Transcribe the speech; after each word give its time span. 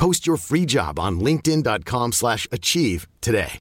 Post 0.00 0.26
your 0.26 0.38
free 0.38 0.64
job 0.64 0.98
on 0.98 1.20
linkedin.com/achieve 1.20 2.12
slash 2.12 2.48
achieve 2.50 3.06
today. 3.20 3.58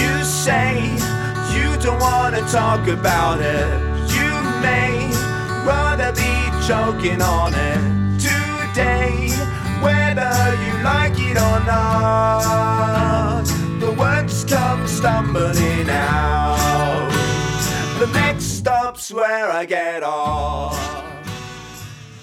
You 0.00 0.24
say 0.24 0.80
you 1.54 1.76
don't 1.82 2.00
wanna 2.00 2.40
talk 2.48 2.88
about 2.88 3.42
it. 3.42 3.68
You 4.16 4.32
may 4.62 5.05
rather 5.66 6.12
be 6.12 6.32
choking 6.68 7.20
on 7.22 7.52
it 7.54 7.80
today, 8.20 9.30
whether 9.82 10.32
you 10.64 10.72
like 10.84 11.18
it 11.30 11.36
or 11.36 11.58
not. 11.66 13.44
The 13.80 13.90
words 13.90 14.44
come 14.44 14.86
stumbling 14.86 15.90
out. 15.90 17.12
The 17.98 18.06
next 18.06 18.44
stop's 18.44 19.14
where 19.14 19.62
I 19.62 19.66
get 19.66 20.02
off. 20.02 20.96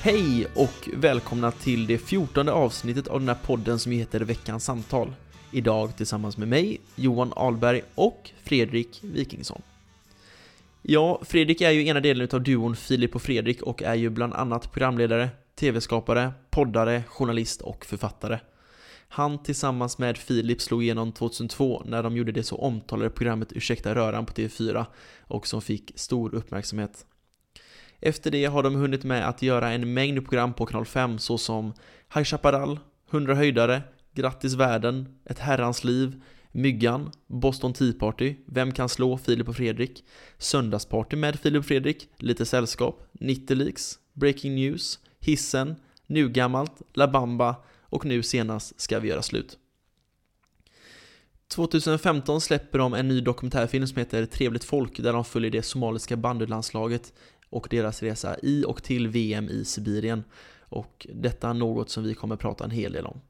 Hej 0.02 0.47
och 0.55 0.89
välkomna 0.94 1.52
till 1.52 1.88
det 1.88 1.97
fjortonde 1.97 2.52
avsnittet 2.52 3.07
av 3.07 3.19
den 3.19 3.30
här 3.30 3.38
podden 3.45 3.80
som 3.80 3.91
heter 3.91 4.19
Veckans 4.19 4.63
samtal. 4.63 5.13
Idag 5.52 5.97
tillsammans 5.97 6.38
med 6.38 6.47
mig, 6.47 6.81
Johan 6.95 7.33
Alberg 7.35 7.81
och 7.95 8.31
Fredrik 8.44 9.00
Wikingsson. 9.03 9.61
Ja, 10.86 11.22
Fredrik 11.26 11.62
är 11.62 11.72
ju 11.72 11.88
ena 11.88 12.00
delen 12.00 12.28
av 12.34 12.44
duon 12.44 12.76
Filip 12.76 13.16
och 13.16 13.22
Fredrik 13.22 13.62
och 13.62 13.84
är 13.84 13.95
ju 13.95 14.09
bland 14.09 14.34
annat 14.34 14.72
programledare, 14.72 15.30
tv-skapare, 15.56 16.31
poddare, 16.50 17.03
journalist 17.08 17.62
och 17.62 17.86
författare. 17.86 18.40
Han 19.08 19.44
tillsammans 19.44 19.98
med 19.98 20.17
Filip 20.17 20.62
slog 20.62 20.84
igenom 20.84 21.12
2002 21.12 21.84
när 21.86 22.03
de 22.03 22.17
gjorde 22.17 22.31
det 22.31 22.44
så 22.44 22.56
omtalade 22.56 23.09
programmet 23.09 23.53
Ursäkta 23.53 23.95
röran 23.95 24.25
på 24.25 24.34
TV4 24.34 24.86
och 25.22 25.48
som 25.48 25.62
fick 25.62 25.91
stor 25.96 26.35
uppmärksamhet. 26.35 27.06
Efter 28.00 28.31
det 28.31 28.46
har 28.46 28.63
de 28.63 28.75
hunnit 28.75 29.03
med 29.03 29.28
att 29.30 29.41
göra 29.41 29.72
en 29.72 29.94
mängd 29.94 30.25
program 30.25 30.53
på 30.53 30.66
kanal 30.66 30.86
5 30.86 31.19
såsom 31.19 31.74
High 32.13 32.24
Chaparral, 32.25 32.80
100 33.12 33.36
höjdare, 33.36 33.81
Grattis 34.13 34.53
världen, 34.53 35.19
Ett 35.25 35.40
herrans 35.40 35.84
liv, 35.84 36.22
Myggan, 36.56 37.12
Boston 37.28 37.74
Tea 37.74 37.94
Party, 38.00 38.36
Vem 38.46 38.72
kan 38.72 38.90
slå 38.90 39.18
Filip 39.18 39.47
och 39.47 39.56
Fredrik, 39.56 40.03
Söndagsparty 40.38 41.16
med 41.16 41.40
Filip 41.40 41.59
och 41.59 41.66
Fredrik, 41.66 42.09
Lite 42.18 42.46
sällskap, 42.46 43.09
90 43.12 43.56
Leaks, 43.56 44.00
Breaking 44.14 44.56
News, 44.56 45.00
Hissen, 45.19 45.75
Nu 46.08 46.30
gammalt, 46.30 46.81
La 46.94 47.08
Bamba 47.08 47.56
och 47.81 48.06
nu 48.06 48.24
senast 48.24 48.81
Ska 48.81 49.00
vi 49.00 49.08
göra 49.08 49.22
slut. 49.22 49.58
2015 51.47 52.42
släpper 52.42 52.80
de 52.80 52.94
en 52.94 53.08
ny 53.08 53.22
dokumentärfilm 53.22 53.88
som 53.88 53.97
heter 53.97 54.25
Trevligt 54.25 54.63
folk 54.63 55.00
där 55.00 55.13
de 55.13 55.25
följer 55.25 55.52
det 55.52 55.62
somaliska 55.62 56.18
bandylandslaget 56.18 57.13
och 57.50 57.68
deras 57.69 58.03
resa 58.03 58.38
i 58.44 58.66
och 58.68 58.84
till 58.84 59.08
VM 59.08 59.50
i 59.50 59.66
Sibirien. 59.66 60.24
Och 60.59 61.08
detta 61.13 61.50
är 61.50 61.53
något 61.53 61.90
som 61.90 62.03
vi 62.03 62.13
kommer 62.13 62.36
prata 62.36 62.63
en 62.63 62.72
hel 62.72 62.92
del 62.92 63.06
om. 63.06 63.22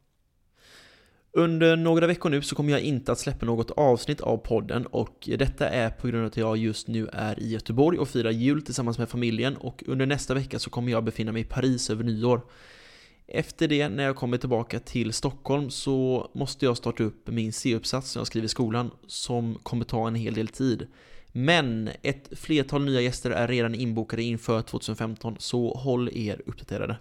Under 1.36 1.76
några 1.76 2.08
veckor 2.08 2.30
nu 2.30 2.42
så 2.42 2.56
kommer 2.56 2.72
jag 2.72 2.82
inte 2.82 3.12
att 3.12 3.20
släppa 3.20 3.46
något 3.46 3.72
avsnitt 3.72 4.22
av 4.22 4.38
podden 4.38 4.86
och 4.86 5.30
detta 5.38 5.70
är 5.70 5.90
på 5.90 6.08
grund 6.08 6.22
av 6.22 6.28
att 6.28 6.38
jag 6.38 6.58
just 6.58 6.88
nu 6.88 7.08
är 7.14 7.40
i 7.40 7.52
Göteborg 7.52 8.00
och 8.00 8.08
firar 8.08 8.32
jul 8.32 8.62
tillsammans 8.62 8.98
med 8.98 9.10
familjen 9.10 9.58
och 9.58 9.84
under 9.88 10.06
nästa 10.06 10.34
vecka 10.34 10.60
så 10.60 10.70
kommer 10.70 10.92
jag 10.92 11.04
befinna 11.04 11.32
mig 11.32 11.42
i 11.42 11.46
Paris 11.46 11.90
över 11.90 12.04
nyår. 12.04 12.42
Efter 13.28 13.68
det, 13.68 13.90
när 13.90 14.04
jag 14.04 14.16
kommer 14.16 14.38
tillbaka 14.38 14.80
till 14.80 15.14
Stockholm 15.14 15.70
så 15.70 16.30
måste 16.34 16.66
jag 16.66 16.78
starta 16.78 17.04
upp 17.04 17.28
min 17.28 17.54
C-uppsats 17.54 18.12
som 18.12 18.20
jag 18.20 18.28
skriver 18.28 18.46
i 18.46 18.50
skolan 18.50 18.92
som 19.08 19.60
kommer 19.64 19.86
ta 19.86 20.08
en 20.08 20.16
hel 20.16 20.34
del 20.34 20.48
tid. 20.48 20.88
Men 21.32 21.90
ett 22.02 22.40
flertal 22.40 22.86
nya 22.86 23.02
gäster 23.02 23.32
är 23.32 23.48
redan 23.48 23.76
inbokade 23.76 24.24
inför 24.24 24.62
2015 24.62 25.36
så 25.40 25.74
håll 25.74 26.10
er 26.18 26.42
uppdaterade. 26.46 26.98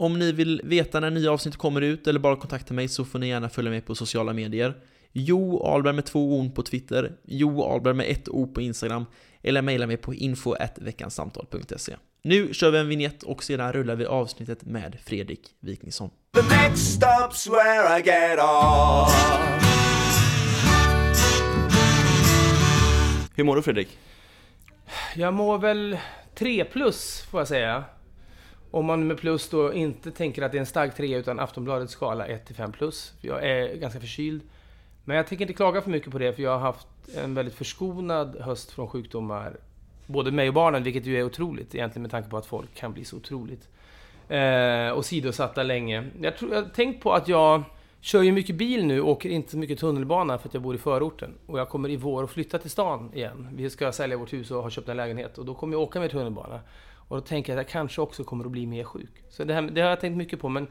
Om 0.00 0.18
ni 0.18 0.32
vill 0.32 0.60
veta 0.64 1.00
när 1.00 1.10
nya 1.10 1.32
avsnitt 1.32 1.56
kommer 1.56 1.80
ut 1.80 2.06
eller 2.06 2.20
bara 2.20 2.36
kontakta 2.36 2.74
mig 2.74 2.88
så 2.88 3.04
får 3.04 3.18
ni 3.18 3.28
gärna 3.28 3.48
följa 3.48 3.70
mig 3.70 3.80
på 3.80 3.94
sociala 3.94 4.32
medier. 4.32 4.74
Jo 5.12 5.62
Alberg 5.66 5.94
med 5.94 6.04
två 6.04 6.38
o 6.38 6.50
på 6.54 6.62
Twitter, 6.62 7.12
Jo 7.24 7.64
Alberg 7.64 7.94
med 7.94 8.06
ett 8.10 8.28
o 8.28 8.46
på 8.46 8.60
Instagram 8.60 9.04
eller 9.42 9.62
mejla 9.62 9.86
mig 9.86 9.96
på 9.96 10.14
info.veckansamtal.se. 10.14 11.96
Nu 12.22 12.54
kör 12.54 12.70
vi 12.70 12.78
en 12.78 12.88
vignett 12.88 13.22
och 13.22 13.44
sedan 13.44 13.72
rullar 13.72 13.96
vi 13.96 14.06
avsnittet 14.06 14.64
med 14.64 14.98
Fredrik 15.04 15.40
Wikingsson. 15.60 16.10
The 16.34 16.42
next 16.42 17.02
stop's 17.02 17.50
where 17.50 17.98
I 17.98 18.02
get 18.02 18.38
off. 18.38 19.14
Hur 23.36 23.44
mår 23.44 23.56
du 23.56 23.62
Fredrik? 23.62 23.98
Jag 25.16 25.34
mår 25.34 25.58
väl 25.58 25.98
3 26.34 26.64
plus 26.64 27.26
får 27.30 27.40
jag 27.40 27.48
säga. 27.48 27.84
Om 28.70 28.86
man 28.86 29.06
med 29.06 29.18
plus 29.18 29.48
då 29.48 29.72
inte 29.72 30.10
tänker 30.10 30.42
att 30.42 30.52
det 30.52 30.58
är 30.58 30.60
en 30.60 30.66
stark 30.66 30.96
3 30.96 31.16
utan 31.16 31.40
Aftonbladets 31.40 31.92
skala 31.92 32.26
1 32.26 32.46
till 32.46 32.54
5 32.54 32.72
plus. 32.72 33.12
Jag 33.20 33.46
är 33.46 33.76
ganska 33.76 34.00
förkyld. 34.00 34.42
Men 35.04 35.16
jag 35.16 35.26
tänker 35.26 35.42
inte 35.42 35.54
klaga 35.54 35.82
för 35.82 35.90
mycket 35.90 36.12
på 36.12 36.18
det 36.18 36.32
för 36.32 36.42
jag 36.42 36.50
har 36.50 36.58
haft 36.58 36.86
en 37.16 37.34
väldigt 37.34 37.54
förskonad 37.54 38.36
höst 38.40 38.70
från 38.70 38.88
sjukdomar. 38.88 39.56
Både 40.06 40.30
mig 40.30 40.48
och 40.48 40.54
barnen, 40.54 40.82
vilket 40.82 41.06
ju 41.06 41.18
är 41.18 41.24
otroligt 41.24 41.74
egentligen 41.74 42.02
med 42.02 42.10
tanke 42.10 42.30
på 42.30 42.36
att 42.36 42.46
folk 42.46 42.74
kan 42.74 42.92
bli 42.92 43.04
så 43.04 43.16
otroligt 43.16 43.68
eh, 44.28 44.88
och 44.88 45.04
sidosatta 45.04 45.62
länge. 45.62 46.04
Jag, 46.20 46.36
tror, 46.36 46.54
jag 46.54 46.62
har 46.62 46.68
tänkt 46.68 47.02
på 47.02 47.12
att 47.12 47.28
jag 47.28 47.62
kör 48.00 48.22
ju 48.22 48.32
mycket 48.32 48.56
bil 48.56 48.86
nu, 48.86 49.00
åker 49.00 49.28
inte 49.28 49.50
så 49.50 49.58
mycket 49.58 49.78
tunnelbana 49.78 50.38
för 50.38 50.48
att 50.48 50.54
jag 50.54 50.62
bor 50.62 50.74
i 50.74 50.78
förorten. 50.78 51.34
Och 51.46 51.58
jag 51.58 51.68
kommer 51.68 51.88
i 51.88 51.96
vår 51.96 52.24
att 52.24 52.30
flytta 52.30 52.58
till 52.58 52.70
stan 52.70 53.10
igen. 53.14 53.48
Vi 53.52 53.70
ska 53.70 53.92
sälja 53.92 54.16
vårt 54.16 54.32
hus 54.32 54.50
och 54.50 54.62
har 54.62 54.70
köpt 54.70 54.88
en 54.88 54.96
lägenhet 54.96 55.38
och 55.38 55.44
då 55.44 55.54
kommer 55.54 55.74
jag 55.74 55.82
åka 55.82 56.00
med 56.00 56.10
tunnelbana. 56.10 56.60
Och 57.10 57.16
då 57.16 57.20
tänker 57.20 57.52
jag 57.52 57.60
att 57.60 57.66
jag 57.66 57.72
kanske 57.72 58.00
också 58.00 58.24
kommer 58.24 58.44
att 58.44 58.50
bli 58.50 58.66
mer 58.66 58.84
sjuk. 58.84 59.10
Så 59.30 59.44
det, 59.44 59.54
här, 59.54 59.62
det 59.62 59.80
har 59.80 59.88
jag 59.88 60.00
tänkt 60.00 60.16
mycket 60.16 60.40
på. 60.40 60.48
Men 60.48 60.66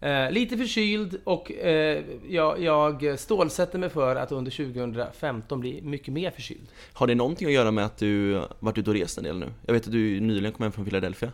eh, 0.00 0.30
lite 0.30 0.56
förkyld 0.56 1.20
och 1.24 1.52
eh, 1.52 2.04
jag, 2.28 2.62
jag 2.62 3.18
stålsätter 3.18 3.78
mig 3.78 3.88
för 3.88 4.16
att 4.16 4.32
under 4.32 4.50
2015 4.50 5.60
bli 5.60 5.82
mycket 5.82 6.14
mer 6.14 6.30
förkyld. 6.30 6.66
Har 6.92 7.06
det 7.06 7.14
någonting 7.14 7.46
att 7.46 7.54
göra 7.54 7.70
med 7.70 7.84
att 7.84 7.96
du 7.96 8.42
varit 8.60 8.78
ute 8.78 8.90
och 8.90 8.96
rest 8.96 9.18
en 9.18 9.24
del 9.24 9.38
nu? 9.38 9.52
Jag 9.66 9.74
vet 9.74 9.86
att 9.86 9.92
du 9.92 10.20
nyligen 10.20 10.52
kom 10.52 10.62
hem 10.62 10.72
från 10.72 10.84
Philadelphia. 10.84 11.32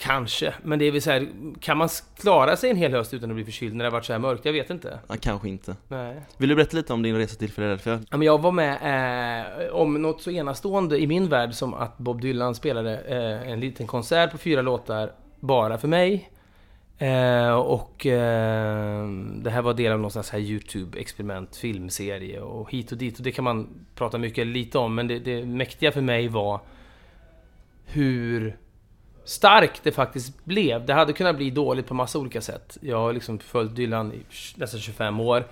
Kanske, 0.00 0.54
men 0.62 0.78
det 0.78 0.84
är 0.84 0.92
väl 0.92 1.02
så 1.02 1.10
här, 1.10 1.28
kan 1.60 1.76
man 1.76 1.88
klara 2.20 2.56
sig 2.56 2.70
en 2.70 2.76
hel 2.76 2.92
höst 2.92 3.14
utan 3.14 3.30
att 3.30 3.34
bli 3.34 3.44
förkyld 3.44 3.74
när 3.74 3.84
det 3.84 3.90
har 3.90 3.92
varit 3.92 4.04
så 4.04 4.12
här 4.12 4.20
mörkt? 4.20 4.44
Jag 4.44 4.52
vet 4.52 4.70
inte. 4.70 4.98
Ja, 5.08 5.14
kanske 5.20 5.48
inte. 5.48 5.76
Nej. 5.88 6.22
Vill 6.36 6.48
du 6.48 6.54
berätta 6.54 6.76
lite 6.76 6.92
om 6.92 7.02
din 7.02 7.16
resa 7.16 7.38
till 7.38 7.50
Philadelphia? 7.50 8.00
Ja, 8.10 8.16
men 8.16 8.26
jag 8.26 8.42
var 8.42 8.52
med 8.52 8.76
eh, 9.66 9.74
om 9.74 10.02
något 10.02 10.22
så 10.22 10.30
enastående 10.30 10.98
i 10.98 11.06
min 11.06 11.28
värld 11.28 11.54
som 11.54 11.74
att 11.74 11.98
Bob 11.98 12.20
Dylan 12.20 12.54
spelade 12.54 12.98
eh, 12.98 13.52
en 13.52 13.60
liten 13.60 13.86
konsert 13.86 14.30
på 14.30 14.38
fyra 14.38 14.62
låtar 14.62 15.12
bara 15.40 15.78
för 15.78 15.88
mig. 15.88 16.30
Eh, 16.98 17.54
och 17.54 18.06
eh, 18.06 19.08
det 19.34 19.50
här 19.50 19.62
var 19.62 19.74
del 19.74 19.92
av 19.92 20.00
någon 20.00 20.10
sån 20.10 20.22
här 20.32 20.38
YouTube-experiment, 20.38 21.56
filmserie 21.56 22.40
och 22.40 22.70
hit 22.70 22.92
och 22.92 22.98
dit. 22.98 23.18
Och 23.18 23.24
det 23.24 23.32
kan 23.32 23.44
man 23.44 23.68
prata 23.94 24.18
mycket 24.18 24.42
eller 24.42 24.52
lite 24.52 24.78
om, 24.78 24.94
men 24.94 25.08
det, 25.08 25.18
det 25.18 25.44
mäktiga 25.44 25.92
för 25.92 26.00
mig 26.00 26.28
var 26.28 26.60
hur 27.86 28.56
starkt 29.28 29.80
det 29.84 29.92
faktiskt 29.92 30.44
blev. 30.44 30.86
Det 30.86 30.92
hade 30.92 31.12
kunnat 31.12 31.36
bli 31.36 31.50
dåligt 31.50 31.86
på 31.86 31.94
massa 31.94 32.18
olika 32.18 32.40
sätt. 32.40 32.78
Jag 32.80 32.96
har 32.96 33.12
liksom 33.12 33.38
följt 33.38 33.76
Dylan 33.76 34.12
i 34.12 34.20
nästan 34.56 34.80
25 34.80 35.20
år. 35.20 35.44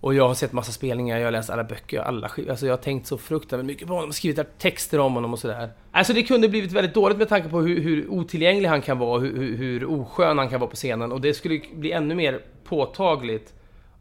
Och 0.00 0.14
jag 0.14 0.28
har 0.28 0.34
sett 0.34 0.52
massa 0.52 0.72
spelningar, 0.72 1.18
jag 1.18 1.26
har 1.26 1.32
läst 1.32 1.50
alla 1.50 1.64
böcker, 1.64 2.00
alla 2.00 2.28
skivor. 2.28 2.50
Alltså 2.50 2.66
jag 2.66 2.72
har 2.72 2.82
tänkt 2.82 3.06
så 3.06 3.18
fruktansvärt 3.18 3.66
mycket 3.66 3.88
på 3.88 3.94
honom, 3.94 4.12
skrivit 4.12 4.58
texter 4.58 5.00
om 5.00 5.14
honom 5.14 5.32
och 5.32 5.38
sådär. 5.38 5.70
Alltså 5.92 6.12
det 6.12 6.22
kunde 6.22 6.48
blivit 6.48 6.72
väldigt 6.72 6.94
dåligt 6.94 7.18
med 7.18 7.28
tanke 7.28 7.48
på 7.48 7.60
hur, 7.60 7.80
hur 7.80 8.08
otillgänglig 8.10 8.68
han 8.68 8.82
kan 8.82 8.98
vara, 8.98 9.10
och 9.10 9.20
hur, 9.20 9.56
hur 9.56 9.84
oskön 9.84 10.38
han 10.38 10.48
kan 10.48 10.60
vara 10.60 10.70
på 10.70 10.76
scenen. 10.76 11.12
Och 11.12 11.20
det 11.20 11.34
skulle 11.34 11.60
bli 11.74 11.92
ännu 11.92 12.14
mer 12.14 12.40
påtagligt 12.64 13.54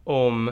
om 0.04 0.52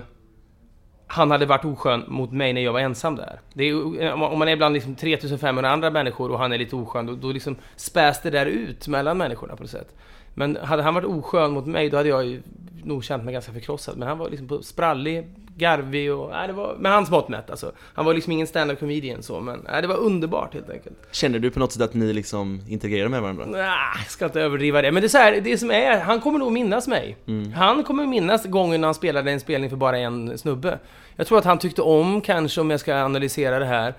han 1.07 1.31
hade 1.31 1.45
varit 1.45 1.65
oskön 1.65 2.03
mot 2.07 2.31
mig 2.31 2.53
när 2.53 2.61
jag 2.61 2.73
var 2.73 2.79
ensam 2.79 3.15
där. 3.15 3.39
Det 3.53 3.63
är, 3.63 4.13
om 4.13 4.39
man- 4.39 4.47
är 4.47 4.55
bland 4.55 4.73
liksom 4.73 4.95
3500 4.95 5.69
andra 5.69 5.91
människor 5.91 6.31
och 6.31 6.39
han 6.39 6.53
är 6.53 6.57
lite 6.57 6.75
oskön, 6.75 7.05
då, 7.05 7.15
då 7.15 7.31
liksom 7.31 7.55
späs 7.75 8.21
det 8.21 8.29
där 8.29 8.45
ut 8.45 8.87
mellan 8.87 9.17
människorna 9.17 9.55
på 9.55 9.63
något 9.63 9.71
sätt. 9.71 9.95
Men 10.33 10.57
hade 10.63 10.83
han 10.83 10.93
varit 10.93 11.07
oskön 11.07 11.51
mot 11.51 11.65
mig, 11.65 11.89
då 11.89 11.97
hade 11.97 12.09
jag 12.09 12.25
ju 12.25 12.41
nog 12.83 13.03
känt 13.03 13.23
mig 13.23 13.33
ganska 13.33 13.51
förkrossad. 13.51 13.97
Men 13.97 14.07
han 14.07 14.17
var 14.17 14.29
liksom 14.29 14.63
sprallig, 14.63 15.27
garvig 15.57 16.13
och... 16.13 16.29
Nej, 16.29 16.47
det 16.47 16.53
var, 16.53 16.75
med 16.75 16.91
hans 16.91 17.09
mått 17.09 17.29
mätt 17.29 17.49
alltså. 17.49 17.71
Han 17.93 18.05
var 18.05 18.13
liksom 18.13 18.31
ingen 18.31 18.47
stand-up 18.47 18.79
comedian 18.79 19.23
så, 19.23 19.39
men 19.39 19.65
nej, 19.69 19.81
det 19.81 19.87
var 19.87 19.97
underbart 19.97 20.53
helt 20.53 20.69
enkelt. 20.69 20.95
Känner 21.11 21.39
du 21.39 21.51
på 21.51 21.59
något 21.59 21.71
sätt 21.71 21.81
att 21.81 21.93
ni 21.93 22.13
liksom 22.13 22.61
integrerar 22.67 23.09
med 23.09 23.21
varandra? 23.21 23.45
Nej, 23.45 23.69
jag 23.97 24.11
ska 24.11 24.25
inte 24.25 24.41
överdriva 24.41 24.81
det. 24.81 24.91
Men 24.91 25.01
det 25.01 25.07
är 25.07 25.09
så 25.09 25.17
här, 25.17 25.41
det 25.41 25.57
som 25.57 25.71
är, 25.71 25.99
han 25.99 26.21
kommer 26.21 26.39
nog 26.39 26.51
minnas 26.51 26.87
mig. 26.87 27.17
Han 27.55 27.83
kommer 27.83 28.05
minnas 28.05 28.45
gången 28.45 28.81
när 28.81 28.87
han 28.87 28.95
spelade 28.95 29.31
en 29.31 29.39
spelning 29.39 29.69
för 29.69 29.77
bara 29.77 29.97
en 29.97 30.37
snubbe. 30.37 30.79
Jag 31.15 31.27
tror 31.27 31.37
att 31.37 31.45
han 31.45 31.59
tyckte 31.59 31.81
om, 31.81 32.21
kanske 32.21 32.61
om 32.61 32.69
jag 32.69 32.79
ska 32.79 32.95
analysera 32.95 33.59
det 33.59 33.65
här, 33.65 33.93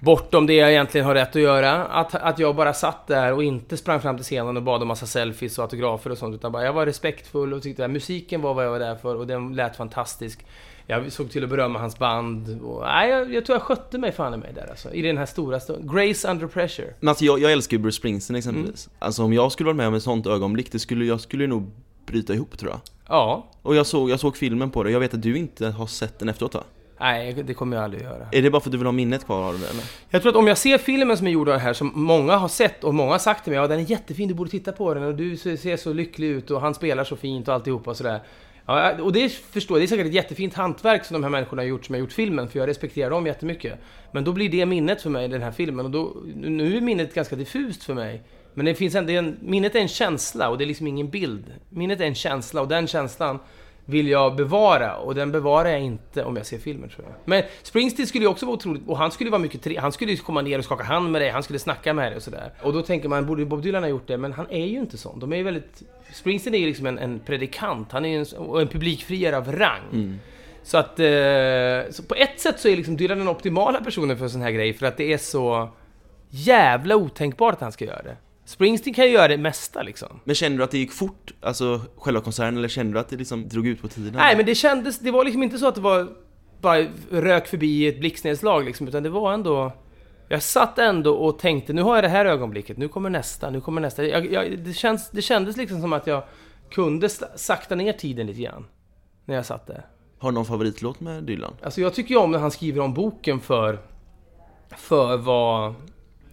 bortom 0.00 0.46
det 0.46 0.54
jag 0.54 0.70
egentligen 0.70 1.06
har 1.06 1.14
rätt 1.14 1.36
att 1.36 1.42
göra, 1.42 1.84
att, 1.84 2.14
att 2.14 2.38
jag 2.38 2.56
bara 2.56 2.74
satt 2.74 3.06
där 3.06 3.32
och 3.32 3.44
inte 3.44 3.76
sprang 3.76 4.00
fram 4.00 4.16
till 4.16 4.24
scenen 4.24 4.56
och 4.56 4.62
bad 4.62 4.82
om 4.82 4.88
massa 4.88 5.06
selfies 5.06 5.58
och 5.58 5.62
autografer 5.62 6.10
och 6.10 6.18
sånt, 6.18 6.34
utan 6.34 6.52
bara 6.52 6.64
jag 6.64 6.72
var 6.72 6.86
respektfull 6.86 7.52
och 7.52 7.62
tyckte 7.62 7.84
att 7.84 7.90
musiken 7.90 8.42
var 8.42 8.54
vad 8.54 8.64
jag 8.64 8.70
var 8.70 8.78
där 8.78 8.96
för 8.96 9.16
och 9.16 9.26
den 9.26 9.56
lät 9.56 9.76
fantastisk. 9.76 10.44
Jag 10.92 11.12
såg 11.12 11.30
till 11.30 11.44
att 11.44 11.50
berömma 11.50 11.78
hans 11.78 11.98
band 11.98 12.60
och, 12.62 12.82
nej, 12.82 13.10
jag, 13.10 13.34
jag 13.34 13.46
tror 13.46 13.56
jag 13.58 13.62
skötte 13.62 13.98
mig 13.98 14.12
fan 14.12 14.34
i 14.34 14.36
mig 14.36 14.52
där 14.54 14.66
alltså, 14.70 14.92
i 14.92 15.02
den 15.02 15.18
här 15.18 15.26
stora 15.26 15.60
stunden. 15.60 15.96
Grace 15.96 16.30
under 16.30 16.46
pressure. 16.46 16.94
Men 17.00 17.08
alltså 17.08 17.24
jag, 17.24 17.38
jag 17.38 17.52
älskar 17.52 17.76
ju 17.76 17.82
Bruce 17.82 17.96
Springsteen 17.96 18.36
exempelvis. 18.36 18.88
Alltså 18.98 19.22
om 19.24 19.32
jag 19.32 19.52
skulle 19.52 19.66
vara 19.66 19.76
med 19.76 19.88
om 19.88 19.94
ett 19.94 20.02
sånt 20.02 20.26
ögonblick, 20.26 20.72
det 20.72 20.78
skulle, 20.78 21.04
jag 21.04 21.20
skulle 21.20 21.46
nog 21.46 21.70
bryta 22.06 22.34
ihop 22.34 22.58
tror 22.58 22.70
jag. 22.70 22.80
Ja, 23.08 23.46
Och 23.62 23.76
jag 23.76 23.86
såg, 23.86 24.10
jag 24.10 24.20
såg 24.20 24.36
filmen 24.36 24.70
på 24.70 24.82
det, 24.82 24.90
jag 24.90 25.00
vet 25.00 25.14
att 25.14 25.22
du 25.22 25.36
inte 25.36 25.66
har 25.66 25.86
sett 25.86 26.18
den 26.18 26.28
efteråt 26.28 26.54
va? 26.54 26.62
Nej, 27.00 27.42
det 27.46 27.54
kommer 27.54 27.76
jag 27.76 27.84
aldrig 27.84 28.02
göra. 28.02 28.26
Är 28.32 28.42
det 28.42 28.50
bara 28.50 28.60
för 28.60 28.68
att 28.68 28.72
du 28.72 28.78
vill 28.78 28.86
ha 28.86 28.92
minnet 28.92 29.24
kvar 29.24 29.42
av 29.48 29.58
det 29.58 29.66
eller? 29.68 29.84
Jag 30.10 30.22
tror 30.22 30.30
att 30.32 30.36
om 30.36 30.46
jag 30.46 30.58
ser 30.58 30.78
filmen 30.78 31.16
som 31.16 31.26
är 31.26 31.30
gjord 31.30 31.48
av 31.48 31.54
det 31.54 31.60
här, 31.60 31.72
som 31.72 31.92
många 31.94 32.36
har 32.36 32.48
sett 32.48 32.84
och 32.84 32.94
många 32.94 33.10
har 33.12 33.18
sagt 33.18 33.44
till 33.44 33.52
mig, 33.52 33.60
ja 33.60 33.66
den 33.66 33.80
är 33.80 33.90
jättefin, 33.90 34.28
du 34.28 34.34
borde 34.34 34.50
titta 34.50 34.72
på 34.72 34.94
den 34.94 35.02
och 35.02 35.14
du 35.14 35.36
ser 35.36 35.76
så 35.76 35.92
lycklig 35.92 36.28
ut 36.28 36.50
och 36.50 36.60
han 36.60 36.74
spelar 36.74 37.04
så 37.04 37.16
fint 37.16 37.48
och 37.48 37.54
alltihopa 37.54 37.90
och 37.90 37.96
sådär. 37.96 38.20
Ja, 38.66 39.02
och 39.02 39.12
det 39.12 39.28
förstår 39.28 39.76
jag, 39.76 39.82
det 39.82 39.84
är 39.84 39.88
säkert 39.88 40.06
ett 40.06 40.14
jättefint 40.14 40.54
hantverk 40.54 41.04
som 41.04 41.14
de 41.14 41.22
här 41.22 41.30
människorna 41.30 41.62
har 41.62 41.66
gjort 41.66 41.84
som 41.84 41.94
har 41.94 42.00
gjort 42.00 42.12
filmen, 42.12 42.48
för 42.48 42.58
jag 42.58 42.68
respekterar 42.68 43.10
dem 43.10 43.26
jättemycket. 43.26 43.78
Men 44.12 44.24
då 44.24 44.32
blir 44.32 44.48
det 44.48 44.66
minnet 44.66 45.02
för 45.02 45.10
mig, 45.10 45.28
den 45.28 45.42
här 45.42 45.52
filmen, 45.52 45.86
och 45.86 45.90
då, 45.90 46.16
nu 46.34 46.76
är 46.76 46.80
minnet 46.80 47.14
ganska 47.14 47.36
diffust 47.36 47.82
för 47.82 47.94
mig. 47.94 48.22
Men 48.54 48.66
det 48.66 48.74
finns 48.74 48.94
ändå 48.94 49.12
en, 49.12 49.36
minnet 49.40 49.74
är 49.74 49.78
en 49.78 49.88
känsla 49.88 50.48
och 50.48 50.58
det 50.58 50.64
är 50.64 50.66
liksom 50.66 50.86
ingen 50.86 51.10
bild. 51.10 51.44
Minnet 51.68 52.00
är 52.00 52.04
en 52.04 52.14
känsla 52.14 52.60
och 52.60 52.68
den 52.68 52.86
känslan 52.86 53.38
vill 53.84 54.08
jag 54.08 54.36
bevara 54.36 54.96
och 54.96 55.14
den 55.14 55.32
bevarar 55.32 55.68
jag 55.68 55.80
inte 55.80 56.24
om 56.24 56.36
jag 56.36 56.46
ser 56.46 56.58
filmen 56.58 56.88
tror 56.88 57.06
jag. 57.06 57.14
Men 57.24 57.42
Springsteen 57.62 58.06
skulle 58.06 58.24
ju 58.24 58.30
också 58.30 58.46
vara 58.46 58.56
otroligt, 58.56 58.82
och 58.86 58.98
han 58.98 59.10
skulle 59.10 59.30
vara 59.30 59.42
mycket 59.42 59.62
tre, 59.62 59.78
han 59.78 59.92
skulle 59.92 60.10
ju 60.10 60.16
komma 60.16 60.42
ner 60.42 60.58
och 60.58 60.64
skaka 60.64 60.84
hand 60.84 61.12
med 61.12 61.20
dig, 61.20 61.30
han 61.30 61.42
skulle 61.42 61.58
snacka 61.58 61.94
med 61.94 62.12
dig 62.12 62.16
och 62.16 62.22
sådär. 62.22 62.52
Och 62.62 62.72
då 62.72 62.82
tänker 62.82 63.08
man, 63.08 63.26
borde 63.26 63.44
Bob 63.44 63.62
Dylan 63.62 63.82
ha 63.82 63.90
gjort 63.90 64.06
det? 64.06 64.16
Men 64.18 64.32
han 64.32 64.46
är 64.50 64.66
ju 64.66 64.78
inte 64.78 64.98
sån. 64.98 65.20
De 65.20 65.32
är 65.32 65.36
ju 65.36 65.42
väldigt... 65.42 65.82
Springsteen 66.12 66.54
är 66.54 66.58
ju 66.58 66.66
liksom 66.66 66.86
en, 66.86 66.98
en 66.98 67.20
predikant, 67.20 67.92
han 67.92 68.04
är 68.04 68.08
ju 68.08 68.16
en, 68.18 68.60
en 68.60 68.68
publikfriare 68.68 69.36
av 69.36 69.52
rang. 69.52 70.18
Så 70.62 70.78
att, 70.78 71.00
eh, 71.00 71.90
så 71.90 72.02
på 72.02 72.14
ett 72.14 72.40
sätt 72.40 72.60
så 72.60 72.68
är 72.68 72.76
liksom 72.76 72.96
Dylan 72.96 73.18
den 73.18 73.28
optimala 73.28 73.80
personen 73.80 74.16
för 74.16 74.24
en 74.24 74.30
sån 74.30 74.42
här 74.42 74.50
grej, 74.50 74.72
för 74.72 74.86
att 74.86 74.96
det 74.96 75.12
är 75.12 75.18
så 75.18 75.68
jävla 76.30 76.96
otänkbart 76.96 77.54
att 77.54 77.60
han 77.60 77.72
ska 77.72 77.84
göra 77.84 78.02
det. 78.02 78.16
Springsteen 78.44 78.94
kan 78.94 79.04
ju 79.04 79.10
göra 79.10 79.28
det 79.28 79.38
mesta 79.38 79.82
liksom. 79.82 80.20
Men 80.24 80.34
kände 80.34 80.58
du 80.58 80.64
att 80.64 80.70
det 80.70 80.78
gick 80.78 80.92
fort, 80.92 81.32
alltså 81.40 81.80
själva 81.96 82.20
konserten, 82.20 82.56
eller 82.56 82.68
kände 82.68 82.92
du 82.92 82.98
att 82.98 83.08
det 83.08 83.16
liksom 83.16 83.48
drog 83.48 83.66
ut 83.66 83.82
på 83.82 83.88
tiden? 83.88 84.12
Nej, 84.12 84.36
men 84.36 84.46
det 84.46 84.54
kändes... 84.54 84.98
Det 84.98 85.10
var 85.10 85.24
liksom 85.24 85.42
inte 85.42 85.58
så 85.58 85.68
att 85.68 85.74
det 85.74 85.80
var 85.80 86.08
bara 86.60 86.86
rök 87.10 87.46
förbi 87.46 87.86
ett 87.86 87.98
blixtnedslag 88.00 88.64
liksom, 88.64 88.88
utan 88.88 89.02
det 89.02 89.10
var 89.10 89.32
ändå... 89.32 89.72
Jag 90.28 90.42
satt 90.42 90.78
ändå 90.78 91.14
och 91.14 91.38
tänkte, 91.38 91.72
nu 91.72 91.82
har 91.82 91.94
jag 91.94 92.04
det 92.04 92.08
här 92.08 92.26
ögonblicket, 92.26 92.76
nu 92.76 92.88
kommer 92.88 93.10
nästa, 93.10 93.50
nu 93.50 93.60
kommer 93.60 93.80
nästa. 93.80 94.04
Jag, 94.04 94.32
jag, 94.32 94.58
det, 94.58 94.72
känns, 94.72 95.10
det 95.10 95.22
kändes 95.22 95.56
liksom 95.56 95.80
som 95.80 95.92
att 95.92 96.06
jag 96.06 96.22
kunde 96.70 97.08
sa- 97.08 97.26
sakta 97.36 97.74
ner 97.74 97.92
tiden 97.92 98.26
lite 98.26 98.40
grann. 98.40 98.66
När 99.24 99.34
jag 99.34 99.46
satt 99.46 99.66
där. 99.66 99.86
Har 100.18 100.30
du 100.30 100.34
någon 100.34 100.44
favoritlåt 100.44 101.00
med 101.00 101.24
Dylan? 101.24 101.52
Alltså 101.62 101.80
jag 101.80 101.94
tycker 101.94 102.10
ju 102.14 102.20
om 102.20 102.30
när 102.30 102.38
han 102.38 102.50
skriver 102.50 102.80
om 102.80 102.94
boken 102.94 103.40
för... 103.40 103.78
För 104.76 105.16
vad... 105.16 105.74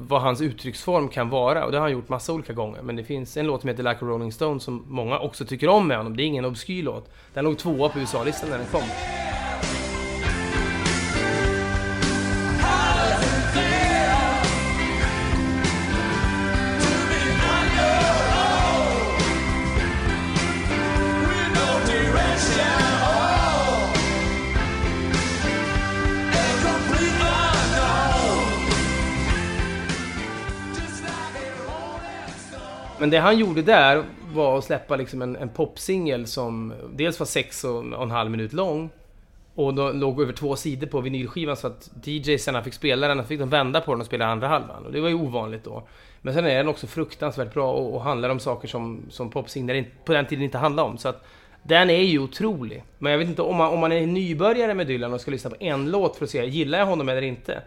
Vad 0.02 0.22
hans 0.22 0.42
uttrycksform 0.42 1.10
kan 1.10 1.30
vara. 1.30 1.66
Och 1.66 1.72
det 1.72 1.78
har 1.78 1.82
han 1.84 1.92
gjort 1.92 2.10
massa 2.10 2.34
olika 2.34 2.54
gånger. 2.54 2.82
Men 2.82 2.96
det 2.96 3.04
finns 3.04 3.38
en 3.38 3.48
låt 3.48 3.62
som 3.62 3.68
heter 3.68 3.84
Like 3.84 4.06
a 4.06 4.08
Rolling 4.08 4.32
Stone 4.32 4.60
som 4.60 4.86
många 4.88 5.20
också 5.20 5.46
tycker 5.46 5.68
om 5.68 5.88
med 5.88 5.98
honom. 5.98 6.18
Det 6.18 6.24
är 6.24 6.26
ingen 6.26 6.46
obskyr 6.46 6.84
låt. 6.84 7.12
Den 7.34 7.46
låg 7.46 7.58
tvåa 7.58 7.90
på 7.90 8.00
USA-listan 8.00 8.50
när 8.50 8.58
den 8.58 8.68
kom. 8.68 8.82
Men 33.00 33.10
det 33.10 33.18
han 33.18 33.38
gjorde 33.38 33.62
där 33.62 34.04
var 34.34 34.58
att 34.58 34.64
släppa 34.64 34.96
liksom 34.96 35.22
en, 35.22 35.36
en 35.36 35.50
popsingel 35.50 36.28
som 36.28 36.74
dels 36.94 37.20
var 37.20 37.26
sex 37.26 37.64
och 37.64 37.94
och 37.94 38.04
en 38.04 38.12
halv 38.12 38.32
minut 38.32 38.54
lång 38.54 38.90
och 39.56 39.74
då 39.74 39.92
låg 39.92 40.22
över 40.22 40.34
två 40.34 40.56
sidor 40.56 40.88
på 40.88 41.02
vinylskivan 41.02 41.58
så 41.58 41.68
att 41.68 41.90
DJ 42.04 42.38
fick 42.64 42.74
spela 42.74 43.08
den, 43.08 43.26
fick 43.26 43.40
de 43.40 43.50
vända 43.50 43.82
på 43.82 43.92
den 43.92 44.00
och 44.02 44.06
spela 44.06 44.26
andra 44.26 44.48
halvan. 44.48 44.86
Och 44.86 44.92
det 44.92 45.02
var 45.02 45.10
ju 45.10 45.16
ovanligt 45.16 45.64
då. 45.64 45.84
Men 46.22 46.34
sen 46.34 46.46
är 46.46 46.58
den 46.58 46.68
också 46.68 46.88
fruktansvärt 46.88 47.54
bra 47.54 47.74
och, 47.74 47.96
och 47.96 48.02
handlar 48.02 48.30
om 48.30 48.40
saker 48.40 48.68
som, 48.68 49.02
som 49.10 49.30
popsinglar 49.30 49.86
på 50.06 50.14
den 50.14 50.26
tiden 50.26 50.44
inte 50.44 50.58
handlade 50.58 50.90
om. 50.90 50.98
Så 50.98 51.10
att 51.10 51.26
den 51.64 51.90
är 51.90 52.04
ju 52.04 52.20
otrolig. 52.20 52.84
Men 52.98 53.12
jag 53.12 53.20
vet 53.20 53.28
inte, 53.28 53.42
om 53.42 53.56
man, 53.56 53.74
om 53.74 53.80
man 53.80 53.92
är 53.92 54.08
nybörjare 54.08 54.74
med 54.74 54.88
Dylan 54.88 55.14
och 55.14 55.22
ska 55.22 55.32
lyssna 55.32 55.50
på 55.50 55.56
en 55.60 55.92
låt 55.92 56.16
för 56.16 56.26
att 56.26 56.32
se, 56.32 56.46
gillar 56.46 56.80
jag 56.80 56.86
honom 56.86 57.10
eller 57.10 57.22
inte? 57.22 57.62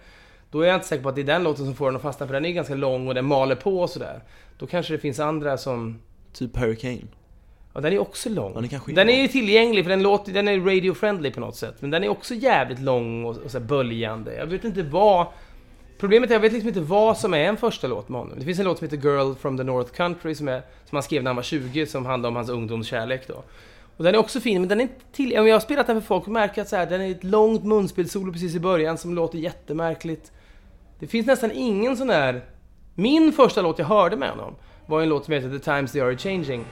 Då 0.53 0.61
är 0.61 0.67
jag 0.67 0.77
inte 0.77 0.87
säker 0.87 1.03
på 1.03 1.09
att 1.09 1.15
det 1.15 1.21
är 1.21 1.27
den 1.27 1.45
låten 1.45 1.65
som 1.65 1.75
får 1.75 1.87
den 1.87 1.97
att 1.97 2.03
fastna, 2.03 2.27
för 2.27 2.35
den 2.35 2.45
är 2.45 2.51
ganska 2.51 2.75
lång 2.75 3.09
och 3.09 3.15
den 3.15 3.25
maler 3.25 3.55
på 3.55 3.81
och 3.81 3.91
sådär. 3.91 4.21
Då 4.59 4.67
kanske 4.67 4.93
det 4.93 4.99
finns 4.99 5.21
andra 5.21 5.59
som... 5.59 6.01
Typ 6.33 6.57
Hurricane? 6.57 7.03
Ja, 7.75 7.81
den 7.81 7.93
är 7.93 7.99
också 7.99 8.29
lång. 8.29 8.53
Ja, 8.55 8.61
den 8.61 8.69
kanske 8.69 8.93
är 8.93 8.97
den 8.97 9.09
är 9.09 9.23
ju 9.23 9.29
tillgänglig, 9.29 9.85
för 9.85 9.91
den, 9.91 10.03
låter, 10.03 10.33
den 10.33 10.49
är 10.49 10.59
radio-friendly 10.59 11.31
på 11.31 11.41
något 11.41 11.57
sätt. 11.57 11.75
Men 11.81 11.91
den 11.91 12.05
är 12.05 12.09
också 12.09 12.35
jävligt 12.35 12.81
lång 12.81 13.25
och, 13.25 13.37
och 13.37 13.51
så 13.51 13.61
böljande. 13.61 14.35
Jag 14.35 14.47
vet 14.47 14.65
inte 14.65 14.83
vad... 14.83 15.27
Problemet 15.99 16.31
är, 16.31 16.35
jag 16.35 16.41
vet 16.41 16.53
liksom 16.53 16.69
inte 16.69 16.81
vad 16.81 17.19
som 17.19 17.35
är 17.35 17.45
en 17.45 17.57
första 17.57 17.87
låt 17.87 18.09
med 18.09 18.21
honom. 18.21 18.39
Det 18.39 18.45
finns 18.45 18.59
en 18.59 18.65
låt 18.65 18.79
som 18.79 18.85
heter 18.85 19.09
Girl 19.09 19.35
from 19.35 19.57
the 19.57 19.65
North 19.65 19.93
Country 19.93 20.35
som, 20.35 20.49
är, 20.49 20.63
som 20.85 20.97
han 20.97 21.03
skrev 21.03 21.23
när 21.23 21.29
han 21.29 21.37
var 21.37 21.43
20, 21.43 21.87
som 21.87 22.07
handlar 22.07 22.29
om 22.29 22.37
hans 22.37 22.49
ungdomskärlek 22.49 23.29
då. 23.29 23.43
Och 23.97 24.05
den 24.05 24.15
är 24.15 24.19
också 24.19 24.41
fin, 24.41 24.61
men 24.61 24.69
den 24.69 24.81
är 24.81 24.83
inte 24.83 25.01
till... 25.13 25.39
Om 25.39 25.47
jag 25.47 25.55
har 25.55 25.61
spelat 25.61 25.87
den 25.87 26.01
för 26.01 26.07
folk 26.07 26.27
och 26.27 26.33
märker 26.33 26.63
att 26.63 26.69
så 26.69 26.77
här, 26.77 26.87
den 26.87 27.01
är 27.01 27.11
ett 27.11 27.25
långt 27.25 27.65
munspelssolo 27.65 28.33
precis 28.33 28.55
i 28.55 28.61
början 28.61 28.99
som 28.99 29.15
låter 29.15 29.39
jättemärkligt. 29.39 30.33
Det 31.03 31.09
finns 31.09 31.27
nästan 31.27 31.51
ingen 31.51 31.97
sån 31.97 32.07
där... 32.07 32.45
Min 32.95 33.33
första 33.33 33.63
låt 33.63 33.79
jag 33.79 33.87
hörde 33.87 34.17
med 34.17 34.31
honom 34.31 34.55
var 34.87 35.03
en 35.03 35.09
låt 35.09 35.25
som 35.25 35.35
heter 35.35 35.51
The 35.51 35.59
Times 35.59 35.93
They 35.93 36.01
Are 36.01 36.17
Changing. 36.17 36.65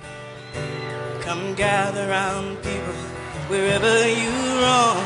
Come 1.24 1.54
gather 1.56 2.08
round 2.08 2.62
people 2.62 2.94
wherever 3.48 4.08
you 4.08 4.30
roam 4.60 5.04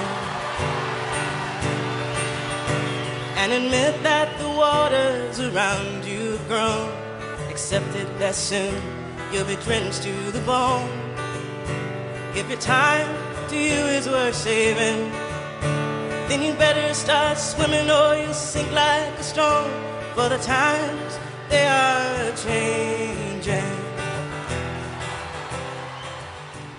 and 3.38 3.52
admit 3.52 4.02
that 4.02 4.28
the 4.38 4.48
waters 4.56 5.40
around 5.40 6.04
you 6.06 6.32
have 6.32 6.48
grown. 6.48 6.88
Accept 7.50 7.96
it 7.96 8.18
that 8.18 8.34
soon 8.34 8.74
you'll 9.32 9.46
be 9.46 9.56
drenched 9.64 10.02
to 10.02 10.32
the 10.32 10.44
bone. 10.46 10.90
If 12.34 12.48
your 12.50 12.60
time 12.60 13.08
to 13.48 13.56
you 13.56 13.86
is 13.98 14.06
worth 14.06 14.34
saving, 14.34 15.23
then 16.34 16.42
you 16.42 16.54
better 16.58 16.94
start 16.94 17.38
swimming 17.38 17.90
or 17.90 18.14
you'll 18.16 18.34
sink 18.34 18.70
like 18.70 19.20
a 19.20 19.22
stone. 19.22 19.70
For 20.14 20.28
the 20.28 20.38
times 20.38 21.18
they 21.50 21.66
are 21.66 22.32
changing. 22.36 23.62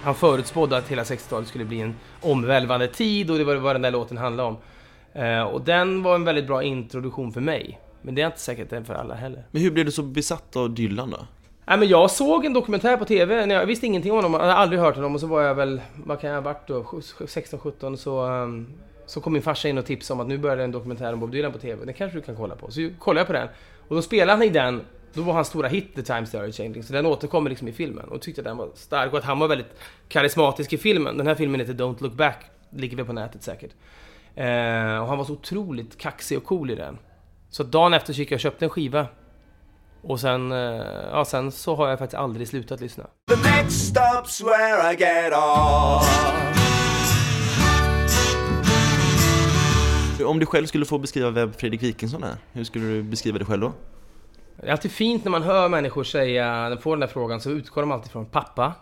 Han 0.03 0.15
förutspådde 0.15 0.77
att 0.77 0.87
hela 0.87 1.03
60-talet 1.03 1.47
skulle 1.47 1.65
bli 1.65 1.81
en 1.81 1.95
omvälvande 2.21 2.87
tid 2.87 3.31
och 3.31 3.37
det 3.37 3.43
var 3.43 3.55
vad 3.55 3.75
den 3.75 3.81
där 3.81 3.91
låten 3.91 4.17
handlade 4.17 4.49
om. 4.49 4.57
Eh, 5.13 5.41
och 5.41 5.61
den 5.61 6.03
var 6.03 6.15
en 6.15 6.23
väldigt 6.23 6.47
bra 6.47 6.63
introduktion 6.63 7.31
för 7.31 7.41
mig. 7.41 7.79
Men 8.01 8.15
det 8.15 8.21
är 8.21 8.25
inte 8.25 8.39
säkert 8.39 8.73
är 8.73 8.83
för 8.83 8.93
alla 8.93 9.15
heller. 9.15 9.43
Men 9.51 9.61
hur 9.61 9.71
blev 9.71 9.85
du 9.85 9.91
så 9.91 10.03
besatt 10.03 10.55
av 10.55 10.69
Dylan 10.73 11.09
då? 11.09 11.17
Nej 11.65 11.77
men 11.77 11.87
jag 11.87 12.11
såg 12.11 12.45
en 12.45 12.53
dokumentär 12.53 12.97
på 12.97 13.05
TV, 13.05 13.45
när 13.45 13.55
jag 13.55 13.65
visste 13.65 13.85
ingenting 13.85 14.11
om 14.11 14.17
honom, 14.17 14.33
jag 14.33 14.39
hade 14.39 14.53
aldrig 14.53 14.79
hört 14.79 14.95
honom 14.95 15.15
och 15.15 15.21
så 15.21 15.27
var 15.27 15.41
jag 15.41 15.55
väl, 15.55 15.81
vad 16.05 16.19
kan 16.19 16.29
jag 16.29 16.37
ha 16.37 16.41
varit 16.41 16.67
då, 16.67 16.83
16-17 16.83 17.95
så... 17.95 18.25
Um, 18.25 18.67
så 19.05 19.21
kom 19.21 19.33
min 19.33 19.41
farsa 19.41 19.69
in 19.69 19.77
och 19.77 19.85
tipsade 19.85 20.15
om 20.15 20.21
att 20.21 20.27
nu 20.27 20.37
började 20.37 20.63
en 20.63 20.71
dokumentär 20.71 21.13
om 21.13 21.19
Bob 21.19 21.31
Dylan 21.31 21.51
på 21.51 21.57
TV, 21.57 21.85
den 21.85 21.93
kanske 21.93 22.17
du 22.17 22.21
kan 22.21 22.35
kolla 22.35 22.55
på. 22.55 22.71
Så 22.71 22.89
kollade 22.99 23.19
jag 23.19 23.27
på 23.27 23.33
den. 23.33 23.47
Och 23.87 23.95
då 23.95 24.01
spelade 24.01 24.31
han 24.31 24.43
i 24.43 24.49
den, 24.49 24.81
då 25.13 25.21
var 25.21 25.33
hans 25.33 25.47
stora 25.47 25.67
hit 25.67 25.95
The 25.95 26.01
Times 26.01 26.31
They 26.31 26.41
Are 26.41 26.51
Changing. 26.51 26.83
så 26.83 26.93
den 26.93 27.05
återkommer 27.05 27.49
liksom 27.49 27.67
i 27.67 27.71
filmen. 27.71 28.05
Och 28.09 28.21
tyckte 28.21 28.41
att 28.41 28.45
den 28.45 28.57
var 28.57 28.69
stark 28.75 29.11
och 29.11 29.17
att 29.19 29.25
han 29.25 29.39
var 29.39 29.47
väldigt 29.47 29.79
karismatisk 30.07 30.73
i 30.73 30.77
filmen. 30.77 31.17
Den 31.17 31.27
här 31.27 31.35
filmen 31.35 31.59
heter 31.59 31.73
Don't 31.73 32.03
Look 32.03 32.13
Back, 32.13 32.45
ligger 32.69 32.97
väl 32.97 33.05
på 33.05 33.13
nätet 33.13 33.43
säkert. 33.43 33.71
Eh, 34.35 34.97
och 34.97 35.07
han 35.07 35.17
var 35.17 35.23
så 35.23 35.33
otroligt 35.33 35.97
kaxig 35.97 36.37
och 36.37 36.43
cool 36.43 36.71
i 36.71 36.75
den. 36.75 36.97
Så 37.49 37.63
dagen 37.63 37.93
efter 37.93 38.13
så 38.13 38.19
gick 38.19 38.31
jag 38.31 38.37
och 38.37 38.41
köpte 38.41 38.65
en 38.65 38.69
skiva. 38.69 39.07
Och 40.01 40.19
sen, 40.19 40.51
eh, 40.51 40.57
ja, 41.11 41.25
sen 41.25 41.51
så 41.51 41.75
har 41.75 41.89
jag 41.89 41.99
faktiskt 41.99 42.19
aldrig 42.19 42.47
slutat 42.47 42.81
lyssna. 42.81 43.03
The 43.29 43.35
next 43.35 43.95
stop's 43.95 44.43
where 44.45 44.93
I 44.93 44.95
get 44.95 45.33
off. 45.33 46.64
Om 50.23 50.39
du 50.39 50.45
själv 50.45 50.65
skulle 50.65 50.85
få 50.85 50.97
beskriva 50.97 51.29
vem 51.29 51.53
Fredrik 51.53 51.83
Wikingsson 51.83 52.23
är, 52.23 52.35
hur 52.53 52.63
skulle 52.63 52.85
du 52.85 53.03
beskriva 53.03 53.37
dig 53.37 53.47
själv 53.47 53.61
då? 53.61 53.73
Det 54.61 54.67
är 54.67 54.71
alltid 54.71 54.91
fint 54.91 55.23
när 55.23 55.31
man 55.31 55.43
hör 55.43 55.69
människor 55.69 56.03
säga, 56.03 56.69
de 56.69 56.77
får 56.77 56.91
den 56.91 56.99
där 56.99 57.07
frågan, 57.07 57.41
så 57.41 57.49
utgår 57.49 57.81
de 57.81 57.91
alltid 57.91 58.11
från 58.11 58.25
pappa. 58.25 58.73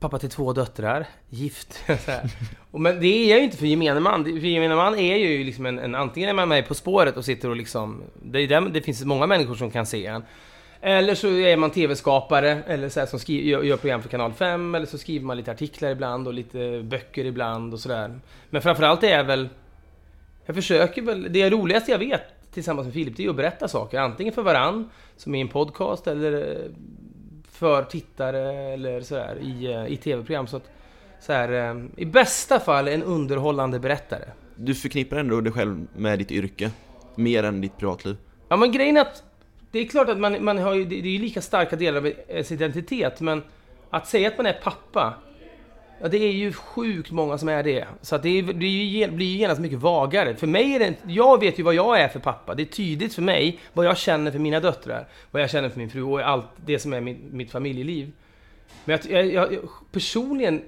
Pappa 0.00 0.18
till 0.18 0.30
två 0.30 0.52
döttrar, 0.52 1.06
gift. 1.28 1.72
så 1.86 2.10
här. 2.10 2.30
Och 2.70 2.80
Men 2.80 3.00
det 3.00 3.06
är 3.06 3.30
jag 3.30 3.38
ju 3.38 3.44
inte 3.44 3.56
för 3.56 3.66
gemene 3.66 4.00
man. 4.00 4.24
För 4.24 4.30
gemene 4.30 4.76
man 4.76 4.94
är 4.94 5.16
ju 5.16 5.44
liksom 5.44 5.66
en, 5.66 5.78
en 5.78 5.94
antingen 5.94 6.28
är 6.28 6.34
man 6.34 6.48
med 6.48 6.68
På 6.68 6.74
spåret 6.74 7.16
och 7.16 7.24
sitter 7.24 7.50
och 7.50 7.56
liksom... 7.56 8.02
Det, 8.22 8.40
är 8.40 8.48
där, 8.48 8.60
det 8.60 8.80
finns 8.80 9.04
många 9.04 9.26
människor 9.26 9.54
som 9.54 9.70
kan 9.70 9.86
se 9.86 10.06
en. 10.06 10.22
Eller 10.80 11.14
så 11.14 11.28
är 11.28 11.56
man 11.56 11.70
TV-skapare, 11.70 12.62
eller 12.66 12.88
så 12.88 13.00
här, 13.00 13.06
som 13.06 13.18
skriver, 13.18 13.50
gör, 13.50 13.62
gör 13.62 13.76
program 13.76 14.02
för 14.02 14.08
Kanal 14.08 14.32
5, 14.32 14.74
eller 14.74 14.86
så 14.86 14.98
skriver 14.98 15.26
man 15.26 15.36
lite 15.36 15.50
artiklar 15.50 15.90
ibland 15.90 16.26
och 16.26 16.34
lite 16.34 16.82
böcker 16.84 17.24
ibland 17.24 17.74
och 17.74 17.80
sådär. 17.80 18.20
Men 18.50 18.62
framförallt 18.62 19.02
är 19.02 19.16
jag 19.16 19.24
väl... 19.24 19.48
Jag 20.48 20.54
försöker 20.54 21.02
väl... 21.02 21.32
Det 21.32 21.50
roligaste 21.50 21.90
jag 21.90 21.98
vet 21.98 22.22
tillsammans 22.52 22.84
med 22.84 22.94
Filip, 22.94 23.16
det 23.16 23.24
är 23.24 23.30
att 23.30 23.36
berätta 23.36 23.68
saker. 23.68 23.98
Antingen 23.98 24.32
för 24.32 24.42
varann, 24.42 24.90
som 25.16 25.34
i 25.34 25.40
en 25.40 25.48
podcast, 25.48 26.06
eller 26.06 26.32
eh, 26.32 26.70
för 27.50 27.82
tittare 27.82 28.52
eller 28.52 29.00
sådär 29.00 29.38
i, 29.40 29.72
eh, 29.72 29.86
i 29.86 29.96
TV-program. 29.96 30.46
Så 30.46 30.56
att, 30.56 30.70
så 31.20 31.32
här, 31.32 31.52
eh, 31.52 31.84
I 31.96 32.04
bästa 32.04 32.60
fall 32.60 32.88
en 32.88 33.02
underhållande 33.02 33.78
berättare. 33.78 34.24
Du 34.56 34.74
förknippar 34.74 35.16
ändå 35.16 35.40
dig 35.40 35.52
själv 35.52 35.86
med 35.96 36.18
ditt 36.18 36.30
yrke, 36.30 36.70
mer 37.14 37.42
än 37.42 37.60
ditt 37.60 37.76
privatliv. 37.76 38.16
Ja 38.48 38.56
men 38.56 38.72
grejen 38.72 38.96
är 38.96 39.00
att 39.00 39.22
det 39.70 39.78
är 39.78 39.84
klart 39.84 40.08
att 40.08 40.18
man, 40.18 40.44
man 40.44 40.58
har 40.58 40.74
ju, 40.74 40.84
det 40.84 40.96
är 40.96 41.02
ju 41.02 41.18
lika 41.18 41.42
starka 41.42 41.76
delar 41.76 41.98
av 41.98 42.12
ens 42.28 42.52
identitet, 42.52 43.20
men 43.20 43.42
att 43.90 44.06
säga 44.06 44.28
att 44.28 44.36
man 44.36 44.46
är 44.46 44.60
pappa, 44.62 45.14
ja 46.00 46.08
det 46.08 46.18
är 46.18 46.32
ju 46.32 46.52
sjukt 46.52 47.10
många 47.10 47.38
som 47.38 47.48
är 47.48 47.62
det. 47.62 47.84
Så 48.02 48.16
att 48.16 48.22
det 48.22 48.38
är, 48.38 48.42
det 48.42 48.66
är 48.66 48.70
ju, 48.70 49.10
blir 49.10 49.26
ju 49.26 49.38
genast 49.38 49.60
mycket 49.60 49.78
vagare. 49.78 50.34
För 50.34 50.46
mig 50.46 50.74
är 50.74 50.78
det 50.78 50.94
jag 51.06 51.40
vet 51.40 51.58
ju 51.58 51.62
vad 51.62 51.74
jag 51.74 52.00
är 52.00 52.08
för 52.08 52.20
pappa. 52.20 52.54
Det 52.54 52.62
är 52.62 52.66
tydligt 52.66 53.14
för 53.14 53.22
mig 53.22 53.58
vad 53.72 53.86
jag 53.86 53.98
känner 53.98 54.30
för 54.30 54.38
mina 54.38 54.60
döttrar, 54.60 55.08
vad 55.30 55.42
jag 55.42 55.50
känner 55.50 55.68
för 55.68 55.78
min 55.78 55.90
fru 55.90 56.02
och 56.02 56.20
allt 56.20 56.46
det 56.56 56.78
som 56.78 56.92
är 56.92 57.00
mitt, 57.00 57.18
mitt 57.32 57.50
familjeliv. 57.50 58.12
Men 58.84 58.98
jag, 59.08 59.26
jag, 59.26 59.52
jag, 59.52 59.60
personligen, 59.92 60.62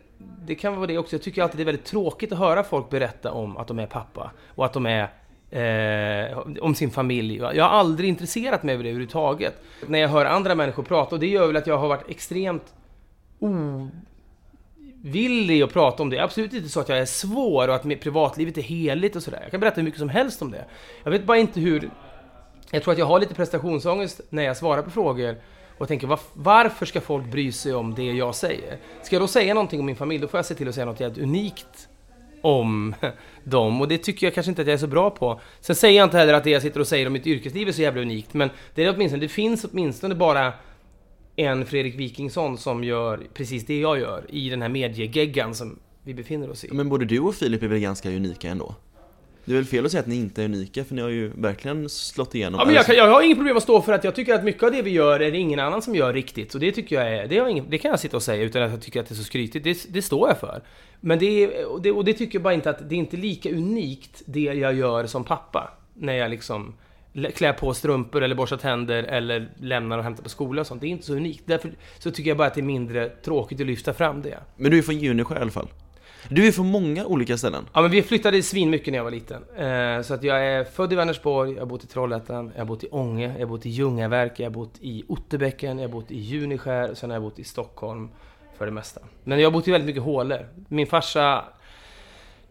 det 0.47 0.55
kan 0.55 0.77
vara 0.77 0.87
det 0.87 0.99
också, 0.99 1.15
jag 1.15 1.23
tycker 1.23 1.43
alltid 1.43 1.59
det 1.59 1.63
är 1.63 1.65
väldigt 1.65 1.85
tråkigt 1.85 2.33
att 2.33 2.39
höra 2.39 2.65
folk 2.65 2.91
berätta 2.91 3.33
om 3.33 3.57
att 3.57 3.69
de 3.69 3.79
är 3.79 3.87
pappa 3.87 4.31
och 4.47 4.65
att 4.65 4.73
de 4.73 4.87
är 4.87 5.09
eh, 5.51 6.39
om 6.61 6.75
sin 6.75 6.91
familj. 6.91 7.37
Jag 7.37 7.65
har 7.65 7.71
aldrig 7.71 8.09
intresserat 8.09 8.63
mig 8.63 8.77
för 8.77 8.83
det 8.83 8.89
överhuvudtaget. 8.89 9.63
När 9.87 9.99
jag 9.99 10.09
hör 10.09 10.25
andra 10.25 10.55
människor 10.55 10.83
prata, 10.83 11.15
och 11.15 11.21
det 11.21 11.27
gör 11.27 11.47
väl 11.47 11.57
att 11.57 11.67
jag 11.67 11.79
har 11.79 11.89
varit 11.89 12.11
extremt 12.11 12.75
villig 15.03 15.63
att 15.63 15.73
prata 15.73 16.03
om 16.03 16.11
det. 16.11 16.19
Absolut 16.19 16.53
inte 16.53 16.69
så 16.69 16.81
att 16.81 16.89
jag 16.89 16.99
är 16.99 17.05
svår 17.05 17.69
och 17.69 17.75
att 17.75 17.85
mitt 17.85 18.01
privatlivet 18.01 18.59
är 18.59 18.63
heligt 18.63 19.17
och 19.17 19.23
sådär. 19.23 19.39
Jag 19.43 19.51
kan 19.51 19.61
berätta 19.61 19.77
hur 19.77 19.83
mycket 19.83 20.01
som 20.01 20.09
helst 20.09 20.43
om 20.43 20.51
det. 20.51 20.65
Jag 21.05 21.11
vet 21.11 21.25
bara 21.25 21.39
inte 21.39 21.61
hur... 21.61 21.91
Jag 22.71 22.83
tror 22.83 22.93
att 22.93 22.99
jag 22.99 23.07
har 23.07 23.21
lite 23.21 23.35
prestationsångest 23.35 24.21
när 24.31 24.43
jag 24.43 24.57
svarar 24.57 24.83
på 24.83 24.91
frågor 24.91 25.37
och 25.79 25.89
tänker 25.89 26.19
varför 26.35 26.87
ska 26.87 27.01
folk 27.01 27.27
bry 27.27 27.53
sig 27.53 27.75
om 27.75 27.95
det 27.95 28.13
jag 28.13 28.35
säger? 28.35 28.79
Ska 29.03 29.17
jag 29.17 29.23
då 29.23 29.27
säga 29.27 29.55
någonting 29.55 29.81
om 29.81 29.87
min 29.87 29.97
familj, 29.97 30.21
då 30.21 30.29
får 30.29 30.39
jag 30.39 30.47
se 30.47 30.55
till 30.55 30.69
att 30.69 30.75
säga 30.75 30.87
något 30.87 31.01
jävligt 31.01 31.23
unikt 31.25 31.89
om 32.43 32.95
dem 33.45 33.81
och 33.81 33.89
det 33.89 33.99
tycker 33.99 34.27
jag 34.27 34.35
kanske 34.35 34.51
inte 34.51 34.63
att 34.63 34.69
jag 34.69 34.75
är 34.75 34.79
så 34.79 34.87
bra 34.87 35.11
på. 35.11 35.41
Sen 35.61 35.77
säger 35.77 35.99
jag 35.99 36.07
inte 36.07 36.19
heller 36.19 36.35
att 36.35 36.45
det 36.45 36.51
jag 36.51 36.63
sitter 36.63 36.81
och 36.81 36.87
säger 36.87 37.07
om 37.07 37.13
mitt 37.13 37.27
yrkesliv 37.27 37.69
är 37.69 37.73
så 37.73 37.83
jävla 37.83 38.03
unikt, 38.03 38.35
men 38.35 38.51
det 38.75 38.85
är 38.85 38.95
åtminstone, 38.95 39.23
det 39.23 39.29
finns 39.29 39.65
åtminstone 39.65 40.15
bara 40.15 40.53
en 41.41 41.67
Fredrik 41.67 41.95
Wikingsson 41.95 42.59
som 42.59 42.85
gör 42.85 43.21
precis 43.35 43.67
det 43.67 43.81
jag 43.81 43.99
gör 43.99 44.25
i 44.29 44.49
den 44.49 44.63
här 44.63 44.69
mediegeggan 44.69 45.55
som 45.55 45.79
vi 46.03 46.15
befinner 46.15 46.51
oss 46.51 46.65
i. 46.65 46.69
Men 46.73 46.89
både 46.89 47.05
du 47.05 47.21
och 47.21 47.35
Filip 47.35 47.63
är 47.63 47.69
väl 47.69 47.79
ganska 47.79 48.11
unika 48.11 48.49
ändå? 48.49 48.75
Det 49.45 49.53
är 49.53 49.57
väl 49.57 49.65
fel 49.65 49.85
att 49.85 49.91
säga 49.91 50.01
att 50.01 50.07
ni 50.07 50.17
inte 50.17 50.43
är 50.43 50.45
unika, 50.45 50.85
för 50.85 50.95
ni 50.95 51.03
har 51.03 51.09
ju 51.09 51.29
verkligen 51.29 51.89
slått 51.89 52.35
igenom. 52.35 52.59
Ja, 52.59 52.67
men 52.67 52.75
jag, 52.75 52.87
kan, 52.87 52.97
jag 52.97 53.09
har 53.09 53.23
inget 53.23 53.37
problem 53.39 53.57
att 53.57 53.63
stå 53.63 53.83
för 53.83 53.93
att 53.93 54.05
jag 54.05 54.15
tycker 54.15 54.35
att 54.35 54.45
mycket 54.45 54.63
av 54.63 54.73
det 54.73 54.83
vi 54.83 54.91
gör 54.91 55.21
är 55.21 55.31
det 55.31 55.39
ingen 55.39 55.61
annan 55.61 55.83
som 55.83 55.95
gör 55.95 56.13
riktigt. 56.13 56.55
Och 56.55 56.61
det 56.61 56.73
tycker 56.73 56.97
jag 56.97 57.15
är, 57.15 57.27
det, 57.29 57.39
har 57.39 57.49
ingen, 57.49 57.71
det 57.71 57.79
kan 57.79 57.91
jag 57.91 58.01
sitta 58.01 58.17
och 58.17 58.23
säga 58.23 58.43
utan 58.43 58.63
att 58.63 58.71
jag 58.71 58.83
tycker 58.83 59.01
att 59.01 59.09
det 59.09 59.13
är 59.13 59.17
så 59.17 59.25
skrytigt. 59.25 59.65
Det, 59.65 59.95
det 59.95 60.03
står 60.03 60.29
jag 60.29 60.39
för. 60.39 60.63
Men 61.01 61.19
det, 61.19 61.65
och 61.65 61.83
det, 61.83 61.93
och 61.93 62.05
det 62.05 62.13
tycker 62.13 62.39
jag 62.39 62.43
bara 62.43 62.55
inte 62.55 62.71
att 62.71 62.89
det 62.89 62.95
är 62.95 62.99
inte 62.99 63.17
lika 63.17 63.51
unikt 63.51 64.23
det 64.27 64.41
jag 64.41 64.75
gör 64.75 65.07
som 65.07 65.25
pappa. 65.25 65.71
När 65.95 66.13
jag 66.13 66.31
liksom 66.31 66.75
lä- 67.13 67.31
klär 67.31 67.53
på 67.53 67.75
strumpor 67.75 68.23
eller 68.23 68.35
borstar 68.35 68.57
tänder 68.57 69.03
eller 69.03 69.49
lämnar 69.57 69.99
och 69.99 70.05
hämtar 70.05 70.23
på 70.23 70.29
skolan 70.29 70.61
och 70.61 70.67
sånt. 70.67 70.81
Det 70.81 70.87
är 70.87 70.89
inte 70.89 71.07
så 71.07 71.15
unikt. 71.15 71.43
Därför 71.47 71.73
så 71.99 72.11
tycker 72.11 72.31
jag 72.31 72.37
bara 72.39 72.49
att 72.49 72.55
det 72.55 72.61
är 72.61 72.63
mindre 72.63 73.09
tråkigt 73.09 73.61
att 73.61 73.67
lyfta 73.67 73.93
fram 73.93 74.23
det. 74.23 74.39
Men 74.57 74.71
du 74.71 74.79
är 74.79 74.83
från 74.83 74.99
Junisjö 74.99 75.35
i 75.37 75.41
alla 75.41 75.51
fall? 75.51 75.69
Du 76.29 76.47
är 76.47 76.53
från 76.53 76.67
många 76.67 77.05
olika 77.07 77.39
ställen. 77.39 77.67
Ja 77.73 77.83
men 77.83 77.91
vi 77.91 78.03
flyttade 78.03 78.43
svin 78.43 78.71
mycket 78.71 78.93
när 78.93 78.99
jag 78.99 79.05
var 79.05 79.11
liten. 79.11 79.43
Eh, 79.57 80.03
så 80.03 80.15
att 80.15 80.23
jag 80.23 80.47
är 80.47 80.65
född 80.65 80.93
i 80.93 80.97
Vänersborg, 80.97 81.53
jag 81.53 81.59
har 81.61 81.67
bott 81.67 81.85
i 81.85 81.87
Trollhättan, 81.87 82.51
jag 82.55 82.61
har 82.61 82.67
bott 82.67 82.85
i 82.85 82.89
Ånge, 82.91 83.33
jag 83.33 83.39
har 83.39 83.47
bott 83.47 83.67
i 83.67 83.69
Ljungaverk, 83.69 84.41
jag 84.41 84.47
har 84.47 84.51
bott 84.51 84.75
i 84.81 85.05
Otterbäcken, 85.09 85.79
jag 85.79 85.89
har 85.89 85.93
bott 85.93 86.11
i 86.11 86.19
Juniskär, 86.21 86.95
sen 86.95 87.11
har 87.11 87.15
jag 87.15 87.23
bott 87.23 87.39
i 87.39 87.45
Stockholm 87.45 88.09
för 88.59 88.67
det 88.67 88.73
mesta. 88.73 89.01
Men 89.25 89.39
jag 89.41 89.47
har 89.47 89.53
bott 89.53 89.69
i 89.69 89.71
väldigt 89.71 89.87
mycket 89.87 90.03
hålor. 90.03 90.47
Min 90.69 90.87
farsa 90.87 91.45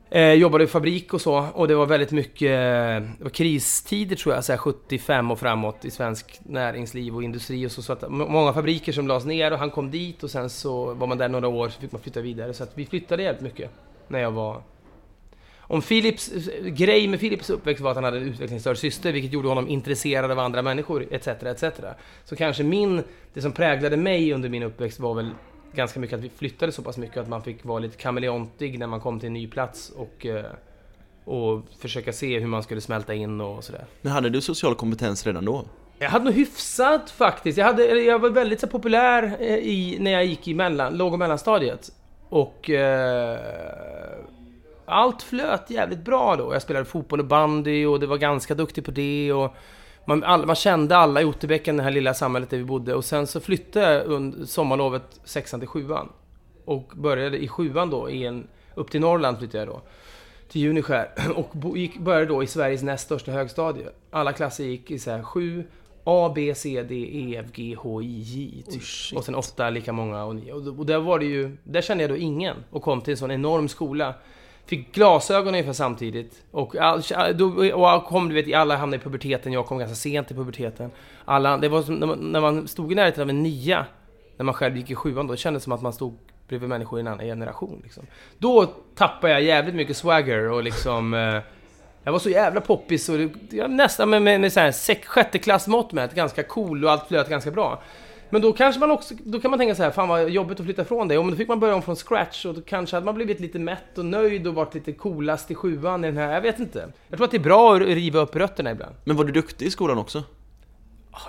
eh, 0.10 0.34
jobbade 0.34 0.64
i 0.64 0.68
fabrik 0.68 1.14
och 1.14 1.22
så 1.22 1.48
och 1.54 1.68
det 1.68 1.76
var 1.76 1.86
väldigt 1.86 2.12
mycket 2.12 2.50
det 2.50 3.24
var 3.24 3.30
kristider 3.30 4.16
tror 4.16 4.36
jag, 4.36 4.44
så 4.44 4.52
här 4.52 4.58
75 4.58 5.32
och 5.32 5.40
framåt 5.40 5.86
i 5.86 5.92
svensk 5.92 6.40
näringsliv 6.44 7.16
och 7.16 7.24
industri 7.24 7.68
och 7.68 7.72
så. 7.72 7.82
så 7.82 7.94
att 7.94 8.04
många 8.10 8.54
fabriker 8.54 8.92
som 8.92 9.08
lades 9.08 9.26
ner 9.26 9.54
och 9.54 9.60
han 9.60 9.72
kom 9.72 9.92
dit 9.92 10.24
och 10.24 10.32
sen 10.32 10.50
så 10.50 10.94
var 10.94 11.08
man 11.08 11.18
där 11.18 11.30
några 11.30 11.48
år 11.48 11.70
så 11.70 11.82
fick 11.82 11.92
man 11.92 12.02
flytta 12.02 12.22
vidare. 12.22 12.54
Så 12.54 12.64
att 12.64 12.72
vi 12.76 12.86
flyttade 12.86 13.24
jävligt 13.24 13.44
mycket 13.44 13.72
när 14.08 14.20
jag 14.20 14.32
var 14.32 14.62
om 15.72 15.82
Philips 15.82 16.32
eh, 16.32 16.66
grej 16.66 17.08
med 17.08 17.20
Philips 17.20 17.50
uppväxt 17.50 17.82
var 17.82 17.92
att 17.92 17.98
han 17.98 18.04
hade 18.04 18.18
en 18.18 18.24
utvecklingsstörd 18.24 18.78
syster, 18.78 19.12
vilket 19.12 19.34
gjorde 19.34 19.48
honom 19.48 19.68
intresserad 19.68 20.32
av 20.32 20.40
andra 20.40 20.62
människor, 20.62 21.06
etc. 21.12 21.28
etc. 21.28 21.64
Så 22.26 22.36
kanske 22.36 22.64
min, 22.64 23.04
det 23.34 23.42
som 23.42 23.52
präglade 23.52 23.98
mig 23.98 24.34
under 24.34 24.50
min 24.50 24.64
uppväxt 24.64 25.00
var 25.00 25.14
väl 25.14 25.32
ganska 25.74 26.00
mycket 26.00 26.18
att 26.18 26.24
vi 26.24 26.30
flyttade 26.30 26.72
så 26.72 26.82
pass 26.82 26.98
mycket 26.98 27.18
att 27.18 27.30
man 27.30 27.44
fick 27.44 27.66
vara 27.66 27.80
lite 27.80 27.98
kameleontig 27.98 28.80
när 28.80 28.88
man 28.88 29.02
kom 29.02 29.20
till 29.20 29.28
en 29.28 29.34
ny 29.34 29.48
plats 29.48 29.90
och, 29.90 30.26
eh, 30.26 30.46
och 31.24 31.64
försöka 31.80 32.14
se 32.14 32.40
hur 32.40 32.48
man 32.48 32.64
skulle 32.64 32.82
smälta 32.82 33.14
in 33.14 33.42
och 33.42 33.64
sådär. 33.64 33.86
Men 34.02 34.12
hade 34.12 34.30
du 34.30 34.42
social 34.42 34.76
kompetens 34.76 35.26
redan 35.26 35.46
då? 35.46 35.66
Jag 36.00 36.10
hade 36.10 36.26
nog 36.26 36.34
hyfsat 36.34 37.10
faktiskt. 37.10 37.58
Jag, 37.58 37.66
hade, 37.66 37.86
jag 37.86 38.20
var 38.20 38.30
väldigt 38.30 38.60
så 38.60 38.68
populär 38.68 39.38
eh, 39.40 39.56
i, 39.56 39.98
när 40.00 40.12
jag 40.12 40.26
gick 40.26 40.48
i 40.48 40.54
mellan, 40.54 40.98
låg 40.98 41.14
och 41.14 41.20
mellanstadiet. 41.20 41.92
Och 42.30 42.70
eh, 42.70 43.40
allt 44.86 45.24
flöt 45.24 45.70
jävligt 45.70 46.06
bra 46.06 46.36
då. 46.36 46.54
Jag 46.54 46.62
spelade 46.62 46.86
fotboll 46.86 47.20
och 47.20 47.26
bandy 47.26 47.86
och 47.86 48.00
det 48.00 48.08
var 48.08 48.18
ganska 48.18 48.56
duktig 48.56 48.86
på 48.86 48.92
det. 48.92 49.34
Och 49.34 49.56
man, 50.10 50.24
all, 50.24 50.46
man 50.46 50.56
kände 50.56 50.98
alla 50.98 51.22
i 51.22 51.26
Otterbäcken, 51.26 51.78
det 51.78 51.84
här 51.84 51.92
lilla 51.92 52.14
samhället 52.14 52.50
där 52.50 52.58
vi 52.58 52.64
bodde. 52.64 52.96
Och 52.96 53.06
sen 53.06 53.28
så 53.28 53.40
flyttade 53.40 53.94
jag 53.94 54.06
under 54.06 54.46
sommarlovet 54.46 55.20
sexan 55.24 55.60
till 55.60 55.70
sjuan. 55.70 56.10
Och 56.66 56.92
började 56.96 57.38
i 57.38 57.48
sjuan 57.48 57.90
då, 57.90 58.10
i 58.10 58.26
en, 58.26 58.48
upp 58.76 58.92
till 58.92 59.02
Norrland 59.02 59.38
flyttade 59.38 59.58
jag 59.58 59.68
då 59.68 59.82
till 60.50 60.62
Juniskär 60.62 61.10
och 61.36 61.50
bo, 61.52 61.78
gick, 61.78 62.00
började 62.00 62.26
då 62.26 62.44
i 62.44 62.48
Sveriges 62.48 62.84
näst 62.84 63.06
största 63.06 63.32
högstadie. 63.32 63.90
Alla 64.12 64.34
klasser 64.34 64.64
gick 64.64 64.92
i 64.92 65.00
så 65.00 65.12
här 65.12 65.24
7 65.24 65.64
A, 66.04 66.32
B, 66.36 66.56
C, 66.56 66.84
D, 66.84 66.96
E, 66.96 67.36
F, 67.46 67.46
G, 67.54 67.76
H, 67.80 68.02
I, 68.02 68.20
J. 68.20 68.64
Typ. 68.72 69.18
och 69.18 69.26
sen 69.26 69.36
åtta 69.36 69.70
lika 69.70 69.94
många 69.94 70.24
och 70.24 70.36
nio. 70.36 70.54
Och, 70.54 70.80
och 70.80 70.86
där 70.86 71.00
var 71.00 71.20
det 71.20 71.26
ju, 71.26 71.58
där 71.64 71.82
kände 71.82 72.04
jag 72.04 72.12
då 72.12 72.18
ingen 72.18 72.56
och 72.70 72.82
kom 72.82 73.02
till 73.02 73.12
en 73.12 73.18
sån 73.18 73.32
enorm 73.32 73.68
skola. 73.68 74.14
Fick 74.70 74.96
glasögon 74.96 75.48
ungefär 75.48 75.74
samtidigt. 75.74 76.44
Och, 76.52 76.76
all, 76.76 77.02
då, 77.36 77.46
och 77.74 77.90
kom, 78.06 78.30
du 78.30 78.36
vet, 78.36 78.56
alla 78.56 78.76
hamnade 78.76 79.02
i 79.02 79.04
puberteten, 79.04 79.54
jag 79.54 79.66
kom 79.66 79.78
ganska 79.78 79.96
sent 79.96 80.32
i 80.32 80.34
puberteten. 80.34 80.92
Alla, 81.26 81.58
det 81.58 81.70
var 81.70 81.82
som, 81.82 81.96
när, 81.96 82.08
man, 82.08 82.18
när 82.20 82.42
man 82.42 82.68
stod 82.68 82.92
i 82.92 82.96
närheten 82.96 83.24
av 83.24 83.30
en 83.30 83.44
nia, 83.44 83.86
när 84.38 84.44
man 84.44 84.54
själv 84.54 84.78
gick 84.78 84.92
i 84.92 84.96
sjuan, 84.96 85.28
då 85.28 85.36
kändes 85.36 85.64
det 85.64 85.64
som 85.64 85.74
att 85.74 85.82
man 85.82 85.94
stod 85.94 86.18
bredvid 86.48 86.70
människor 86.70 87.00
i 87.00 87.02
en 87.02 87.08
annan 87.08 87.26
generation. 87.26 87.80
Liksom. 87.84 88.06
Då 88.38 88.66
tappade 88.96 89.34
jag 89.34 89.44
jävligt 89.44 89.76
mycket 89.76 89.98
swagger 89.98 90.52
och 90.52 90.64
liksom... 90.64 91.14
Eh, 91.14 91.42
Jag 92.04 92.12
var 92.12 92.20
så 92.20 92.30
jävla 92.30 92.62
poppis 92.62 93.10
och 93.10 93.18
det, 93.18 93.32
jag 93.50 93.72
nästan 93.72 94.10
med, 94.10 94.22
med, 94.22 94.42
med 94.42 94.54
så 94.54 94.60
här 94.60 94.72
med, 95.94 96.04
ganska 96.16 96.44
cool 96.44 96.86
och 96.86 96.92
allt 96.92 97.08
flöt 97.08 97.30
ganska 97.30 97.52
bra. 97.52 97.82
Men 98.30 98.42
då 98.42 98.54
kanske 98.54 98.80
man 98.80 98.92
också, 98.92 99.14
då 99.24 99.40
kan 99.40 99.52
man 99.52 99.60
tänka 99.60 99.76
så 99.76 99.84
här, 99.84 99.92
fan 99.92 100.08
vad 100.08 100.30
jobbigt 100.30 100.60
att 100.60 100.66
flytta 100.66 100.86
från 100.86 101.08
det. 101.08 101.18
Och 101.18 101.30
då 101.30 101.36
fick 101.36 101.48
man 101.48 101.60
börja 101.60 101.76
om 101.76 101.82
från 101.82 101.96
scratch 101.96 102.46
och 102.46 102.54
då 102.54 102.62
kanske 102.62 102.96
hade 102.96 103.06
man 103.06 103.16
blivit 103.16 103.40
lite 103.40 103.60
mätt 103.60 103.98
och 103.98 104.06
nöjd 104.06 104.48
och 104.48 104.54
varit 104.54 104.74
lite 104.74 104.94
coolast 104.94 105.52
i 105.52 105.56
sjuan 105.56 106.04
i 106.04 106.08
den 106.08 106.18
här, 106.18 106.34
jag 106.34 106.42
vet 106.42 106.60
inte. 106.60 106.92
Jag 107.08 107.18
tror 107.18 107.26
att 107.26 107.32
det 107.32 107.38
är 107.38 107.42
bra 107.42 107.76
att 107.76 107.82
riva 107.82 108.20
upp 108.20 108.36
rötterna 108.36 108.72
ibland. 108.72 108.96
Men 109.04 109.16
var 109.16 109.24
du 109.24 109.32
duktig 109.32 109.66
i 109.66 109.72
skolan 109.72 109.98
också? 109.98 110.24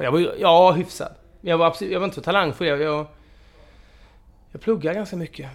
Jag 0.00 0.12
var 0.12 0.35
ja, 0.38 0.73
hyfsad. 0.73 1.12
Men 1.40 1.50
jag 1.50 1.59
var, 1.59 1.66
absolut, 1.66 1.92
jag 1.92 2.00
var 2.00 2.04
inte 2.04 2.14
så 2.14 2.23
talangfull. 2.23 2.66
Jag, 2.66 2.80
jag, 2.80 3.07
jag 4.52 4.61
pluggade 4.61 4.95
ganska 4.95 5.16
mycket. 5.16 5.50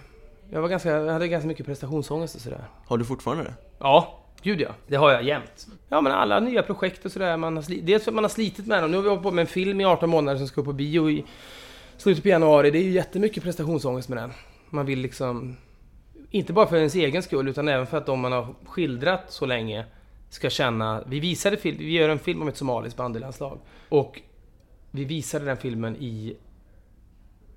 Jag, 0.50 0.62
var 0.62 0.68
ganska, 0.68 0.90
jag 0.90 1.12
hade 1.12 1.28
ganska 1.28 1.48
mycket 1.48 1.66
prestationsångest 1.66 2.34
och 2.34 2.40
sådär. 2.40 2.64
Har 2.86 2.98
du 2.98 3.04
fortfarande 3.04 3.44
det? 3.44 3.54
Ja, 3.78 4.22
gud 4.46 4.60
ja. 4.60 4.68
Det 4.86 4.96
har 4.96 5.12
jag 5.12 5.22
jämt. 5.22 5.66
Ja, 5.88 6.00
men 6.00 6.12
alla 6.12 6.40
nya 6.40 6.62
projekt 6.62 7.04
och 7.04 7.12
sådär. 7.12 7.36
Man 7.36 7.56
har 7.56 7.62
sli- 7.62 7.82
dels 7.82 8.04
för 8.04 8.10
att 8.10 8.14
man 8.14 8.24
har 8.24 8.28
slitit 8.28 8.66
med 8.66 8.82
dem. 8.82 8.90
Nu 8.90 8.96
har 8.96 9.02
vi 9.02 9.08
hållit 9.08 9.22
på 9.22 9.30
med 9.30 9.42
en 9.42 9.46
film 9.46 9.80
i 9.80 9.84
18 9.84 10.10
månader 10.10 10.38
som 10.38 10.48
ska 10.48 10.60
upp 10.60 10.66
på 10.66 10.72
bio 10.72 11.10
i 11.10 11.24
slutet 11.96 12.22
på 12.22 12.28
januari. 12.28 12.70
Det 12.70 12.78
är 12.78 12.82
ju 12.82 12.90
jättemycket 12.90 13.42
prestationsångest 13.42 14.08
med 14.08 14.18
den. 14.18 14.32
Man 14.70 14.86
vill 14.86 14.98
liksom... 14.98 15.56
Inte 16.30 16.52
bara 16.52 16.66
för 16.66 16.76
ens 16.76 16.94
egen 16.94 17.22
skull, 17.22 17.48
utan 17.48 17.68
även 17.68 17.86
för 17.86 17.98
att 17.98 18.06
de 18.06 18.20
man 18.20 18.32
har 18.32 18.54
skildrat 18.64 19.22
så 19.28 19.46
länge 19.46 19.84
ska 20.30 20.50
känna... 20.50 21.02
Vi 21.06 21.20
visade 21.20 21.56
film, 21.56 21.76
vi 21.78 21.92
gör 21.92 22.08
en 22.08 22.18
film 22.18 22.42
om 22.42 22.48
ett 22.48 22.56
somaliskt 22.56 22.96
bandylandslag. 22.96 23.58
Och 23.88 24.20
vi 24.90 25.04
visade 25.04 25.44
den 25.44 25.56
filmen 25.56 25.96
i 25.96 26.36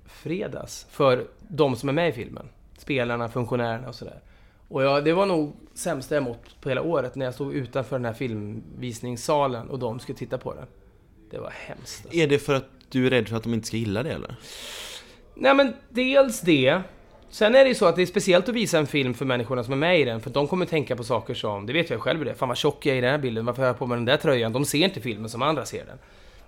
fredags 0.06 0.88
för 0.90 1.28
de 1.48 1.76
som 1.76 1.90
är 1.90 1.94
med 1.94 2.10
i 2.10 2.12
filmen. 2.12 2.50
Spelarna, 2.78 3.30
funktionärerna 3.30 3.88
och 3.88 3.96
sådär. 3.96 4.20
Och 4.70 4.84
ja, 4.84 5.02
det 5.02 5.14
var 5.14 5.26
nog 5.26 5.56
sämsta 5.74 6.16
jag 6.16 6.24
mått 6.24 6.62
på 6.62 6.70
hela 6.70 6.82
året 6.82 7.16
när 7.16 7.26
jag 7.26 7.34
stod 7.34 7.54
utanför 7.54 7.96
den 7.96 8.06
här 8.06 8.14
filmvisningssalen 8.14 9.70
och 9.70 9.80
de 9.80 10.00
skulle 10.00 10.18
titta 10.18 10.38
på 10.38 10.54
den. 10.54 10.66
Det 11.32 11.38
var 11.38 11.50
hemskt. 11.50 12.06
Alltså. 12.06 12.20
Är 12.20 12.28
det 12.28 12.40
för 12.40 12.54
att 12.54 12.66
du 12.90 13.06
är 13.06 13.10
rädd 13.10 13.28
för 13.28 13.36
att 13.36 13.44
de 13.44 13.54
inte 13.54 13.68
ska 13.68 13.78
gilla 13.78 14.04
det 14.04 14.12
eller? 14.12 14.36
Nej 15.36 15.54
men 15.56 15.74
dels 15.90 16.42
det. 16.42 16.82
Sen 17.30 17.56
är 17.56 17.64
det 17.64 17.68
ju 17.68 17.76
så 17.76 17.86
att 17.86 17.96
det 17.96 18.02
är 18.02 18.06
speciellt 18.06 18.50
att 18.50 18.56
visa 18.56 18.78
en 18.78 18.88
film 18.88 19.14
för 19.14 19.26
människorna 19.26 19.64
som 19.64 19.74
är 19.74 19.78
med 19.78 20.00
i 20.00 20.04
den, 20.04 20.22
för 20.22 20.30
de 20.30 20.48
kommer 20.48 20.66
tänka 20.66 20.96
på 20.96 21.04
saker 21.04 21.34
som, 21.34 21.66
det 21.66 21.74
vet 21.74 21.90
jag 21.90 22.02
själv 22.02 22.26
det 22.26 22.34
fan 22.34 22.48
vad 22.48 22.58
tjock 22.58 22.86
jag 22.86 22.94
är 22.94 22.98
i 22.98 23.02
den 23.02 23.12
här 23.12 23.18
bilden, 23.18 23.46
varför 23.46 23.62
har 23.62 23.68
jag 23.68 23.80
på 23.80 23.86
mig 23.86 23.98
den 23.98 24.06
där 24.06 24.18
tröjan? 24.18 24.54
De 24.54 24.66
ser 24.66 24.84
inte 24.86 25.02
filmen 25.02 25.30
som 25.30 25.42
andra 25.42 25.66
ser 25.66 25.86
den. 25.86 25.98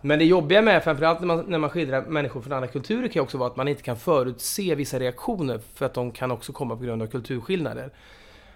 Men 0.02 0.20
det 0.20 0.26
jobbiga 0.26 0.62
med, 0.62 0.84
framförallt 0.84 1.20
när 1.20 1.28
man, 1.28 1.46
när 1.48 1.58
man 1.58 1.70
skildrar 1.70 2.06
människor 2.06 2.42
från 2.42 2.54
andra 2.54 2.68
kulturer, 2.68 3.08
kan 3.08 3.14
ju 3.14 3.22
också 3.22 3.38
vara 3.38 3.50
att 3.50 3.56
man 3.56 3.68
inte 3.68 3.84
kan 3.84 3.98
förutse 3.98 4.76
vissa 4.76 5.00
reaktioner, 5.00 5.60
för 5.76 5.86
att 5.86 5.94
de 5.94 6.12
kan 6.12 6.32
också 6.32 6.54
komma 6.54 6.76
på 6.76 6.84
grund 6.84 7.02
av 7.02 7.08
kulturskillnader. 7.08 7.94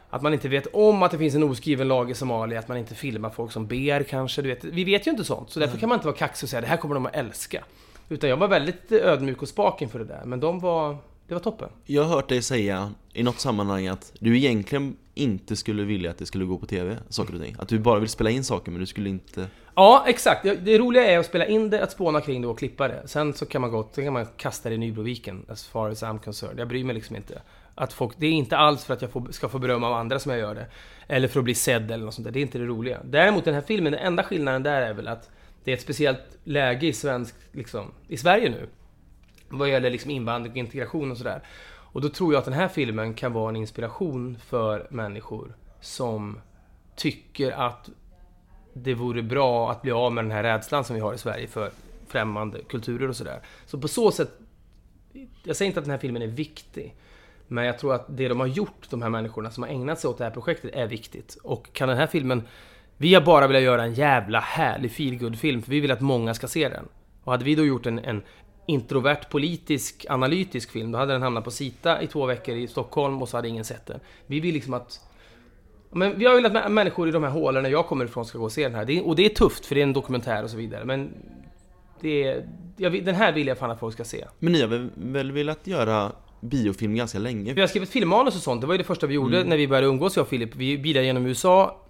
Att 0.10 0.22
man 0.22 0.34
inte 0.34 0.50
vet 0.50 0.68
om 0.74 1.04
att 1.04 1.12
det 1.12 1.18
finns 1.18 1.36
en 1.36 1.44
oskriven 1.44 1.88
lag 1.88 2.12
i 2.12 2.14
Somalia, 2.14 2.60
att 2.60 2.68
man 2.68 2.78
inte 2.78 2.96
filmar 2.96 3.30
folk 3.30 3.52
som 3.52 3.68
ber 3.68 4.04
kanske, 4.04 4.42
du 4.42 4.50
vet. 4.50 4.64
Vi 4.64 4.84
vet 4.84 5.08
ju 5.08 5.12
inte 5.12 5.24
sånt, 5.24 5.50
så 5.50 5.60
därför 5.60 5.78
kan 5.78 5.90
man 5.90 5.96
inte 5.96 6.08
vara 6.08 6.18
kaxig 6.18 6.46
och 6.46 6.50
säga 6.50 6.62
det 6.62 6.68
här 6.68 6.78
kommer 6.78 6.96
de 6.96 7.06
att 7.06 7.16
älska. 7.16 7.64
Utan 8.10 8.30
jag 8.30 8.38
var 8.38 8.48
väldigt 8.48 8.92
ödmjuk 8.92 9.42
och 9.42 9.48
spak 9.48 9.82
inför 9.82 10.00
det 10.00 10.06
där, 10.06 10.22
men 10.26 10.40
de 10.40 10.60
var, 10.60 10.98
det 11.28 11.34
var 11.34 11.42
toppen. 11.42 11.70
Jag 11.86 12.04
har 12.04 12.16
hört 12.16 12.30
dig 12.30 12.42
säga 12.42 12.92
i 13.14 13.24
något 13.24 13.40
sammanhang 13.40 13.88
att 13.88 14.14
du 14.20 14.38
egentligen 14.38 14.98
inte 15.16 15.56
skulle 15.56 15.84
vilja 15.84 16.12
att 16.12 16.18
det 16.18 16.26
skulle 16.26 16.46
gå 16.46 16.58
på 16.58 16.66
TV, 16.66 16.98
saker 17.10 17.36
och 17.36 17.42
ting. 17.42 17.56
Att 17.60 17.68
du 17.70 17.80
bara 17.80 18.00
vill 18.00 18.10
spela 18.10 18.30
in 18.30 18.44
saker 18.44 18.72
men 18.72 18.80
du 18.80 18.86
skulle 18.86 19.10
inte... 19.10 19.48
Ja, 19.76 20.04
exakt. 20.08 20.44
Det- 20.44 20.56
Det 20.56 20.78
roliga 20.78 21.06
är 21.06 21.20
att 21.20 21.26
spela 21.26 21.46
in 21.46 21.70
det, 21.70 21.84
att 21.84 21.92
spåna 21.92 22.22
kring 22.22 22.42
det 22.42 22.48
och 22.48 22.60
klippa 22.60 22.88
det. 22.88 23.02
Sen 23.08 23.34
så 23.34 23.46
kan 23.46 23.62
man 23.62 23.72
gå, 23.72 23.90
sen 23.92 24.04
kan 24.04 24.14
man 24.14 24.26
kasta 24.38 24.70
det 24.70 24.76
i 24.76 24.78
Nybroviken, 24.78 25.46
as 25.50 25.68
far 25.68 25.90
as 25.90 26.04
I'm 26.04 26.20
concerned. 26.20 26.60
Jag 26.60 26.68
bryr 26.68 26.84
mig 26.84 26.96
liksom 26.96 27.16
inte. 27.16 27.42
Att 27.76 27.94
folk, 27.94 28.14
det 28.18 28.26
är 28.28 28.32
inte 28.32 28.58
alls 28.58 28.86
för 28.86 28.94
att 28.94 29.02
jag 29.02 29.12
får, 29.12 29.28
ska 29.32 29.50
få 29.50 29.60
beröm 29.60 29.84
av 29.84 29.94
andra 29.94 30.20
som 30.20 30.32
jag 30.32 30.40
gör 30.42 30.56
det. 30.56 30.66
Eller 31.08 31.28
för 31.28 31.40
att 31.40 31.44
bli 31.44 31.56
sedd 31.56 31.92
eller 31.92 32.06
något 32.06 32.14
sånt 32.14 32.26
där. 32.26 32.32
Det 32.32 32.40
är 32.40 32.42
inte 32.42 32.58
det 32.58 32.66
roliga. 32.66 33.00
Däremot 33.04 33.46
den 33.46 33.54
här 33.54 33.62
filmen, 33.62 33.92
den 33.92 34.02
enda 34.02 34.24
skillnaden 34.24 34.64
där 34.64 34.82
är 34.82 34.94
väl 34.94 35.08
att 35.08 35.30
det 35.64 35.72
är 35.72 35.76
ett 35.76 35.82
speciellt 35.82 36.20
läge 36.44 36.88
i 36.88 36.94
svensk, 36.94 37.36
liksom, 37.52 37.92
i 38.08 38.18
Sverige 38.18 38.50
nu. 38.50 38.68
Vad 39.50 39.70
gäller 39.70 39.90
liksom 39.90 40.12
invandring 40.12 40.52
och 40.52 40.58
integration 40.58 41.12
och 41.12 41.18
sådär. 41.18 41.42
Och 41.96 42.02
då 42.02 42.10
tror 42.10 42.34
jag 42.34 42.40
att 42.40 42.46
den 42.46 42.54
här 42.54 42.68
filmen 42.68 43.14
kan 43.14 43.34
vara 43.34 43.50
en 43.50 43.56
inspiration 43.56 44.38
för 44.48 44.88
människor 44.90 45.56
som 45.82 46.40
tycker 46.96 47.52
att 47.52 47.90
det 48.74 48.94
vore 48.94 49.24
bra 49.24 49.72
att 49.72 49.82
bli 49.82 49.92
av 49.92 50.14
med 50.14 50.24
den 50.24 50.32
här 50.32 50.44
rädslan 50.44 50.84
som 50.84 50.96
vi 50.96 51.02
har 51.02 51.14
i 51.14 51.18
Sverige 51.18 51.48
för 51.48 51.72
främmande 52.08 52.62
kulturer 52.62 53.10
och 53.10 53.16
sådär. 53.16 53.40
Så 53.66 53.80
på 53.80 53.88
så 53.88 54.12
sätt, 54.12 54.32
jag 55.44 55.56
säger 55.56 55.68
inte 55.68 55.80
att 55.80 55.86
den 55.86 55.92
här 55.92 55.98
filmen 55.98 56.22
är 56.22 56.28
viktig, 56.28 56.96
men 57.48 57.66
jag 57.66 57.80
tror 57.80 57.94
att 57.94 58.06
det 58.08 58.28
de 58.28 58.40
har 58.40 58.48
gjort, 58.48 58.90
de 58.90 59.02
här 59.02 59.10
människorna 59.10 59.52
som 59.52 59.64
har 59.64 59.70
ägnat 59.70 60.00
sig 60.00 60.10
åt 60.10 60.18
det 60.18 60.24
här 60.24 60.32
projektet, 60.32 60.72
är 60.74 60.88
viktigt. 60.88 61.38
Och 61.44 61.74
kan 61.74 61.90
den 61.90 61.98
här 61.98 62.08
filmen... 62.08 62.44
Vi 62.98 63.14
har 63.14 63.22
bara 63.22 63.48
velat 63.48 63.64
göra 63.64 63.84
en 63.84 63.94
jävla 63.94 64.40
härlig 64.40 64.92
feelgood 64.92 65.40
film 65.40 65.62
för 65.62 65.72
vi 65.72 65.80
vill 65.80 65.92
att 65.92 66.02
många 66.02 66.34
ska 66.34 66.48
se 66.48 66.70
den. 66.70 66.88
Och 67.24 67.32
hade 67.32 67.46
vi 67.46 67.56
då 67.56 67.66
gjort 67.66 67.86
en, 67.86 68.00
en 68.00 68.22
introvert 68.66 69.30
politisk 69.30 70.06
analytisk 70.10 70.72
film, 70.72 70.92
då 70.92 70.98
hade 70.98 71.14
den 71.14 71.22
hamnat 71.22 71.44
på 71.44 71.52
Sita 71.52 72.02
i 72.02 72.08
två 72.08 72.26
veckor 72.26 72.56
i 72.56 72.68
Stockholm 72.68 73.22
och 73.22 73.30
så 73.30 73.38
hade 73.38 73.48
ingen 73.48 73.66
sett 73.66 73.86
den. 73.86 74.00
Vi 74.28 74.40
vill 74.40 74.54
liksom 74.54 74.74
att 74.74 75.00
men 75.92 76.20
vi 76.20 76.26
har 76.26 76.36
velat 76.36 76.66
att 76.66 76.72
människor 76.72 77.08
i 77.08 77.12
de 77.12 77.24
här 77.24 77.30
hålorna 77.30 77.70
jag 77.70 77.88
kommer 77.88 78.06
ifrån 78.06 78.26
ska 78.26 78.38
gå 78.38 78.44
och 78.44 78.52
se 78.52 78.64
den 78.64 78.76
här. 78.76 78.86
Det 78.86 78.98
är, 78.98 79.08
och 79.08 79.16
det 79.16 79.26
är 79.26 79.30
tufft 79.30 79.66
för 79.66 79.76
det 79.76 79.82
är 79.82 79.84
en 79.84 79.94
dokumentär 79.94 80.44
och 80.44 80.50
så 80.50 80.58
vidare. 80.58 80.86
Men 80.86 81.14
det 82.02 82.24
är, 82.24 82.50
jag, 82.78 83.06
den 83.06 83.16
här 83.16 83.34
vill 83.34 83.48
jag 83.48 83.58
fan 83.58 83.72
att 83.72 83.80
folk 83.80 83.94
ska 83.94 84.04
se. 84.04 84.26
Men 84.40 84.54
ni 84.54 84.62
har 84.62 84.68
väl, 84.68 84.90
väl 84.96 85.32
velat 85.32 85.68
göra 85.68 86.12
biofilm 86.40 86.96
ganska 86.96 87.20
länge? 87.20 87.54
Vi 87.54 87.62
har 87.62 87.68
skrivit 87.68 87.90
filmmanus 87.90 88.36
och 88.36 88.42
sånt. 88.42 88.62
Det 88.62 88.68
var 88.68 88.74
ju 88.74 88.78
det 88.78 88.84
första 88.84 89.08
vi 89.08 89.14
gjorde 89.14 89.44
när 89.44 89.58
vi 89.58 89.68
började 89.68 89.88
umgås 89.88 90.16
jag 90.16 90.24
och 90.24 90.30
Filip. 90.30 90.56
Vi 90.56 90.78
bilade 90.78 91.06
genom 91.06 91.26
USA 91.26 91.82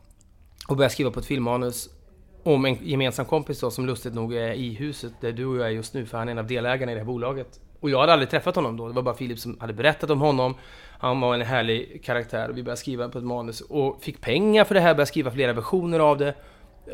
och 0.67 0.75
började 0.77 0.93
skriva 0.93 1.11
på 1.11 1.19
ett 1.19 1.25
filmmanus 1.25 1.89
om 2.45 2.65
en 2.65 2.77
gemensam 2.81 3.25
kompis 3.25 3.59
då, 3.59 3.71
som 3.71 3.85
lustigt 3.85 4.13
nog 4.13 4.33
är 4.33 4.51
i 4.51 4.73
huset 4.73 5.13
där 5.21 5.31
du 5.31 5.45
och 5.45 5.57
jag 5.57 5.67
är 5.67 5.71
just 5.71 5.93
nu, 5.93 6.05
för 6.05 6.17
han 6.17 6.27
är 6.27 6.31
en 6.31 6.37
av 6.37 6.47
delägarna 6.47 6.91
i 6.91 6.95
det 6.95 7.01
här 7.01 7.05
bolaget. 7.05 7.59
Och 7.79 7.89
jag 7.89 7.99
hade 7.99 8.13
aldrig 8.13 8.29
träffat 8.29 8.55
honom 8.55 8.77
då, 8.77 8.87
det 8.87 8.93
var 8.93 9.01
bara 9.01 9.15
Filip 9.15 9.39
som 9.39 9.57
hade 9.59 9.73
berättat 9.73 10.09
om 10.09 10.21
honom. 10.21 10.55
Han 10.99 11.19
var 11.19 11.33
en 11.33 11.41
härlig 11.41 12.03
karaktär 12.03 12.49
och 12.49 12.57
vi 12.57 12.63
började 12.63 12.79
skriva 12.79 13.09
på 13.09 13.17
ett 13.17 13.23
manus 13.23 13.61
och 13.61 14.03
fick 14.03 14.21
pengar 14.21 14.63
för 14.63 14.75
det 14.75 14.81
här, 14.81 14.93
började 14.93 15.05
skriva 15.05 15.31
flera 15.31 15.53
versioner 15.53 15.99
av 15.99 16.17
det. 16.17 16.33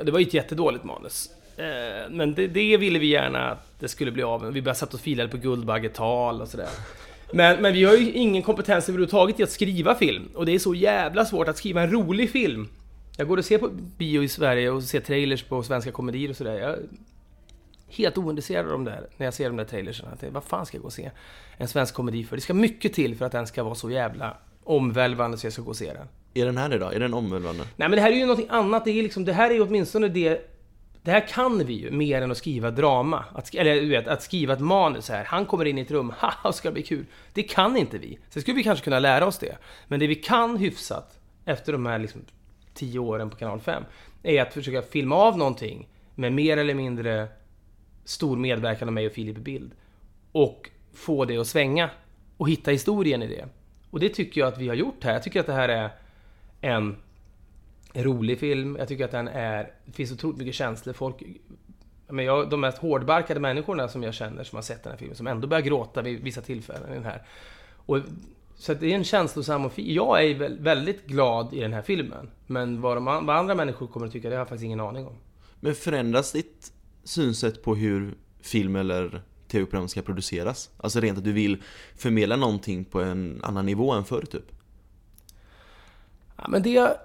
Det 0.03 0.11
var 0.11 0.19
ju 0.19 0.25
ett 0.25 0.33
jättedåligt 0.33 0.83
manus. 0.83 1.29
Eh, 1.57 2.09
men 2.09 2.33
det, 2.33 2.47
det 2.47 2.77
ville 2.77 2.99
vi 2.99 3.07
gärna 3.07 3.51
att 3.51 3.79
det 3.79 3.87
skulle 3.87 4.11
bli 4.11 4.23
av. 4.23 4.45
Vi 4.45 4.61
började 4.61 4.79
sätta 4.79 4.97
och 4.97 5.01
filade 5.01 5.29
på 5.29 5.37
Guldbaggetal 5.37 6.41
och 6.41 6.47
sådär. 6.47 6.69
Men, 7.33 7.61
men 7.61 7.73
vi 7.73 7.83
har 7.83 7.93
ju 7.93 8.11
ingen 8.11 8.43
kompetens 8.43 8.89
överhuvudtaget 8.89 9.39
i 9.39 9.43
att 9.43 9.51
skriva 9.51 9.95
film. 9.95 10.29
Och 10.35 10.45
det 10.45 10.51
är 10.51 10.59
så 10.59 10.75
jävla 10.75 11.25
svårt 11.25 11.47
att 11.47 11.57
skriva 11.57 11.81
en 11.81 11.91
rolig 11.91 12.31
film. 12.31 12.69
Jag 13.21 13.27
går 13.27 13.37
och 13.37 13.45
ser 13.45 13.57
på 13.57 13.69
bio 13.97 14.23
i 14.23 14.27
Sverige 14.27 14.69
och 14.69 14.83
ser 14.83 14.99
trailers 14.99 15.43
på 15.43 15.63
svenska 15.63 15.91
komedier 15.91 16.29
och 16.29 16.35
sådär. 16.35 16.53
Jag 16.53 16.69
är 16.69 16.79
helt 17.87 18.17
ointresserad 18.17 18.65
av 18.65 18.71
de 18.71 18.83
där, 18.85 19.07
när 19.17 19.27
jag 19.27 19.33
ser 19.33 19.47
de 19.49 19.57
där 19.57 19.63
trailersen. 19.65 20.07
Att 20.13 20.19
det- 20.19 20.29
Vad 20.29 20.43
fan 20.43 20.65
ska 20.65 20.77
jag 20.77 20.81
gå 20.81 20.87
och 20.87 20.93
se 20.93 21.11
en 21.57 21.67
svensk 21.67 21.93
komedi 21.93 22.23
för? 22.23 22.35
Det 22.35 22.41
ska 22.41 22.53
mycket 22.53 22.93
till 22.93 23.15
för 23.15 23.25
att 23.25 23.31
den 23.31 23.47
ska 23.47 23.63
vara 23.63 23.75
så 23.75 23.89
jävla 23.91 24.37
omvälvande 24.63 25.37
så 25.37 25.45
jag 25.45 25.53
ska 25.53 25.61
gå 25.61 25.69
och 25.69 25.75
se 25.75 25.93
den. 25.93 26.07
Är 26.33 26.45
den 26.45 26.57
här 26.57 26.69
det 26.69 26.77
då? 26.77 26.85
Är 26.85 26.99
den 26.99 27.13
omvälvande? 27.13 27.63
Nej 27.75 27.89
men 27.89 27.91
det 27.91 28.01
här 28.01 28.11
är 28.11 28.15
ju 28.15 28.21
någonting 28.25 28.47
annat. 28.49 28.85
Det, 28.85 28.91
är 28.91 29.03
liksom, 29.03 29.25
det 29.25 29.33
här 29.33 29.49
är 29.49 29.53
ju 29.53 29.61
åtminstone 29.61 30.07
det... 30.07 30.47
Det 31.03 31.11
här 31.11 31.27
kan 31.27 31.65
vi 31.65 31.73
ju 31.73 31.91
mer 31.91 32.21
än 32.21 32.31
att 32.31 32.37
skriva 32.37 32.71
drama. 32.71 33.25
Att, 33.33 33.55
eller 33.55 33.75
du 33.81 33.89
vet, 33.89 34.07
att 34.07 34.23
skriva 34.23 34.53
ett 34.53 34.59
manus 34.59 35.09
här. 35.09 35.23
Han 35.23 35.45
kommer 35.45 35.65
in 35.65 35.77
i 35.77 35.81
ett 35.81 35.91
rum, 35.91 36.13
haha, 36.17 36.53
ska 36.53 36.69
det 36.69 36.73
bli 36.73 36.83
kul. 36.83 37.05
Det 37.33 37.43
kan 37.43 37.77
inte 37.77 37.97
vi. 37.97 38.19
Sen 38.29 38.41
skulle 38.41 38.55
vi 38.57 38.63
kanske 38.63 38.83
kunna 38.83 38.99
lära 38.99 39.25
oss 39.25 39.37
det. 39.37 39.57
Men 39.87 39.99
det 39.99 40.07
vi 40.07 40.15
kan 40.15 40.57
hyfsat, 40.57 41.19
efter 41.45 41.71
de 41.73 41.85
här 41.85 41.99
liksom, 41.99 42.21
tio 42.73 42.99
åren 42.99 43.29
på 43.29 43.37
kanal 43.37 43.59
5, 43.59 43.83
är 44.23 44.41
att 44.41 44.53
försöka 44.53 44.81
filma 44.81 45.15
av 45.15 45.37
någonting 45.37 45.87
med 46.15 46.33
mer 46.33 46.57
eller 46.57 46.73
mindre 46.73 47.27
stor 48.03 48.37
medverkan 48.37 48.87
av 48.87 48.93
mig 48.93 49.07
och 49.07 49.13
Filip 49.13 49.37
i 49.37 49.41
bild. 49.41 49.71
Och 50.31 50.69
få 50.93 51.25
det 51.25 51.37
att 51.37 51.47
svänga. 51.47 51.89
Och 52.37 52.49
hitta 52.49 52.71
historien 52.71 53.23
i 53.23 53.27
det. 53.27 53.45
Och 53.89 53.99
det 53.99 54.09
tycker 54.09 54.41
jag 54.41 54.47
att 54.47 54.57
vi 54.57 54.67
har 54.67 54.75
gjort 54.75 55.03
här. 55.03 55.13
Jag 55.13 55.23
tycker 55.23 55.39
att 55.39 55.45
det 55.45 55.53
här 55.53 55.69
är 55.69 55.89
en 56.61 56.97
rolig 57.93 58.39
film. 58.39 58.75
Jag 58.79 58.87
tycker 58.87 59.05
att 59.05 59.11
den 59.11 59.27
är... 59.27 59.71
Det 59.85 59.91
finns 59.91 60.11
otroligt 60.11 60.37
mycket 60.37 60.55
känslor. 60.55 60.93
Folk... 60.93 61.23
Men 62.07 62.25
jag, 62.25 62.49
de 62.49 62.61
mest 62.61 62.77
hårdbarkade 62.77 63.39
människorna 63.39 63.87
som 63.87 64.03
jag 64.03 64.13
känner 64.13 64.43
som 64.43 64.55
har 64.55 64.63
sett 64.63 64.83
den 64.83 64.91
här 64.91 64.97
filmen, 64.97 65.15
som 65.15 65.27
ändå 65.27 65.47
börjar 65.47 65.61
gråta 65.61 66.01
vid 66.01 66.23
vissa 66.23 66.41
tillfällen 66.41 66.91
i 66.91 66.93
den 66.93 67.05
här. 67.05 67.23
Och, 67.85 67.97
så 68.61 68.73
det 68.73 68.91
är 68.91 68.95
en 68.95 69.03
känslosam 69.03 69.65
och 69.65 69.73
fi- 69.73 69.93
Jag 69.93 70.25
är 70.25 70.35
väl- 70.35 70.57
väldigt 70.59 71.07
glad 71.07 71.53
i 71.53 71.59
den 71.59 71.73
här 71.73 71.81
filmen. 71.81 72.29
Men 72.47 72.81
vad, 72.81 72.97
de, 72.97 73.05
vad 73.05 73.29
andra 73.29 73.55
människor 73.55 73.87
kommer 73.87 74.07
att 74.07 74.13
tycka, 74.13 74.29
det 74.29 74.35
har 74.35 74.39
jag 74.39 74.47
faktiskt 74.47 74.65
ingen 74.65 74.79
aning 74.79 75.07
om. 75.07 75.13
Men 75.59 75.75
förändras 75.75 76.31
ditt 76.31 76.73
synsätt 77.03 77.63
på 77.63 77.75
hur 77.75 78.17
film 78.41 78.75
eller 78.75 79.21
tv-program 79.47 79.87
ska 79.87 80.01
produceras? 80.01 80.69
Alltså 80.77 80.99
rent 80.99 81.17
att 81.17 81.23
du 81.23 81.31
vill 81.31 81.63
förmedla 81.97 82.35
någonting 82.35 82.85
på 82.85 83.01
en 83.01 83.39
annan 83.43 83.65
nivå 83.65 83.91
än 83.91 84.05
förr 84.05 84.21
typ? 84.21 84.51
Ja, 86.37 86.47
men 86.47 86.63
det... 86.63 86.97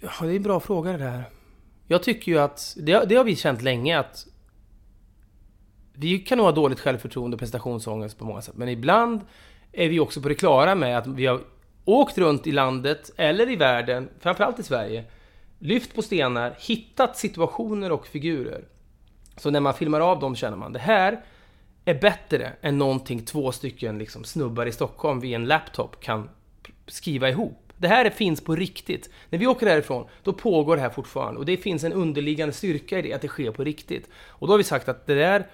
Ja, 0.00 0.10
det 0.20 0.32
är 0.32 0.36
en 0.36 0.42
bra 0.42 0.60
fråga 0.60 0.92
det 0.92 0.98
där. 0.98 1.24
Jag 1.86 2.02
tycker 2.02 2.32
ju 2.32 2.38
att... 2.38 2.76
Det, 2.80 3.04
det 3.08 3.14
har 3.14 3.24
vi 3.24 3.36
känt 3.36 3.62
länge 3.62 3.98
att... 3.98 4.26
Vi 5.92 6.18
kan 6.18 6.38
nog 6.38 6.44
ha 6.44 6.52
dåligt 6.52 6.80
självförtroende 6.80 7.34
och 7.34 7.38
prestationsångest 7.40 8.18
på 8.18 8.24
många 8.24 8.42
sätt, 8.42 8.56
men 8.56 8.68
ibland 8.68 9.20
är 9.74 9.88
vi 9.88 10.00
också 10.00 10.20
på 10.20 10.28
det 10.28 10.34
klara 10.34 10.74
med 10.74 10.98
att 10.98 11.06
vi 11.06 11.26
har 11.26 11.40
åkt 11.84 12.18
runt 12.18 12.46
i 12.46 12.52
landet, 12.52 13.10
eller 13.16 13.50
i 13.50 13.56
världen, 13.56 14.08
framförallt 14.20 14.58
i 14.58 14.62
Sverige, 14.62 15.04
lyft 15.58 15.94
på 15.94 16.02
stenar, 16.02 16.54
hittat 16.58 17.16
situationer 17.16 17.92
och 17.92 18.06
figurer. 18.06 18.64
Så 19.36 19.50
när 19.50 19.60
man 19.60 19.74
filmar 19.74 20.00
av 20.00 20.20
dem 20.20 20.36
känner 20.36 20.56
man, 20.56 20.72
det 20.72 20.78
här 20.78 21.20
är 21.84 21.94
bättre 21.94 22.52
än 22.60 22.78
någonting 22.78 23.24
två 23.24 23.52
stycken 23.52 23.98
liksom, 23.98 24.24
snubbar 24.24 24.66
i 24.66 24.72
Stockholm 24.72 25.20
vid 25.20 25.34
en 25.34 25.44
laptop 25.44 26.00
kan 26.00 26.28
skriva 26.86 27.28
ihop. 27.28 27.72
Det 27.76 27.88
här 27.88 28.10
finns 28.10 28.40
på 28.40 28.56
riktigt. 28.56 29.10
När 29.30 29.38
vi 29.38 29.46
åker 29.46 29.66
härifrån, 29.66 30.06
då 30.22 30.32
pågår 30.32 30.76
det 30.76 30.82
här 30.82 30.90
fortfarande. 30.90 31.40
Och 31.40 31.46
det 31.46 31.56
finns 31.56 31.84
en 31.84 31.92
underliggande 31.92 32.54
styrka 32.54 32.98
i 32.98 33.02
det, 33.02 33.12
att 33.12 33.22
det 33.22 33.28
sker 33.28 33.50
på 33.50 33.64
riktigt. 33.64 34.08
Och 34.28 34.46
då 34.46 34.52
har 34.52 34.58
vi 34.58 34.64
sagt 34.64 34.88
att 34.88 35.06
det 35.06 35.14
där, 35.14 35.46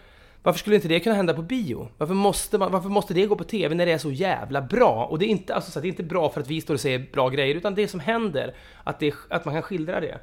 varför 0.43 0.59
skulle 0.59 0.77
inte 0.77 0.89
det 0.89 1.01
kunna 1.01 1.17
hända 1.17 1.35
på 1.35 1.43
bio? 1.43 1.89
Varför 1.99 2.15
måste, 2.15 2.59
man, 2.59 2.73
varför 2.73 2.89
måste 2.89 3.15
det 3.15 3.27
gå 3.27 3.37
på 3.37 3.45
TV 3.45 3.75
när 3.75 3.87
det 3.87 3.93
är 3.93 3.99
så 3.99 4.11
jävla 4.11 4.63
bra? 4.63 5.07
Och 5.07 5.19
det 5.19 5.25
är 5.25 5.29
inte, 5.29 5.55
alltså, 5.55 5.71
så 5.71 5.81
det 5.81 5.87
är 5.87 5.91
inte 5.91 6.03
bra 6.03 6.31
för 6.31 6.41
att 6.41 6.51
vi 6.51 6.61
står 6.61 6.75
och 6.75 6.81
säger 6.81 7.07
bra 7.13 7.29
grejer, 7.29 7.55
utan 7.55 7.75
det 7.75 7.89
som 7.89 8.01
händer, 8.01 8.55
att, 8.85 9.01
det, 9.01 9.15
att 9.29 9.45
man 9.45 9.55
kan 9.55 9.63
skildra 9.63 10.01
det. 10.01 10.19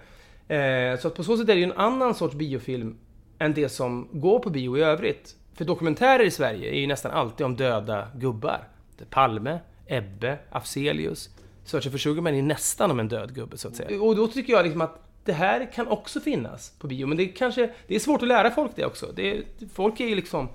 Eh, 0.55 0.99
så 0.99 1.07
att 1.07 1.15
på 1.15 1.23
så 1.23 1.37
sätt 1.37 1.49
är 1.49 1.53
det 1.53 1.59
ju 1.59 1.63
en 1.63 1.77
annan 1.77 2.15
sorts 2.15 2.35
biofilm 2.35 2.97
än 3.39 3.53
det 3.53 3.69
som 3.69 4.07
går 4.11 4.39
på 4.39 4.49
bio 4.49 4.77
i 4.77 4.81
övrigt. 4.81 5.35
För 5.53 5.65
dokumentärer 5.65 6.23
i 6.23 6.31
Sverige 6.31 6.71
är 6.71 6.79
ju 6.79 6.87
nästan 6.87 7.11
alltid 7.11 7.45
om 7.45 7.55
döda 7.55 8.07
gubbar. 8.15 8.67
Palme, 9.09 9.59
Ebbe, 9.87 10.37
Afzelius. 10.49 11.29
Search 11.63 11.91
for 11.91 11.97
Sugarman 11.97 12.35
är 12.35 12.41
nästan 12.41 12.91
om 12.91 12.99
en 12.99 13.07
död 13.07 13.35
gubbe, 13.35 13.57
så 13.57 13.67
att 13.67 13.75
säga. 13.75 14.01
Och 14.01 14.15
då 14.15 14.27
tycker 14.27 14.53
jag 14.53 14.63
liksom 14.63 14.81
att 14.81 15.06
det 15.27 15.33
här 15.33 15.71
kan 15.71 15.87
också 15.87 16.19
finnas 16.19 16.73
på 16.79 16.87
bio, 16.87 17.07
men 17.07 17.17
det 17.17 17.23
är 17.23 17.35
kanske... 17.35 17.69
Det 17.87 17.95
är 17.95 17.99
svårt 17.99 18.21
att 18.21 18.27
lära 18.27 18.51
folk 18.51 18.71
det 18.75 18.85
också. 18.85 19.11
Det 19.15 19.43
folk 19.73 19.99
är 19.99 20.05
ju 20.05 20.15
liksom... 20.15 20.49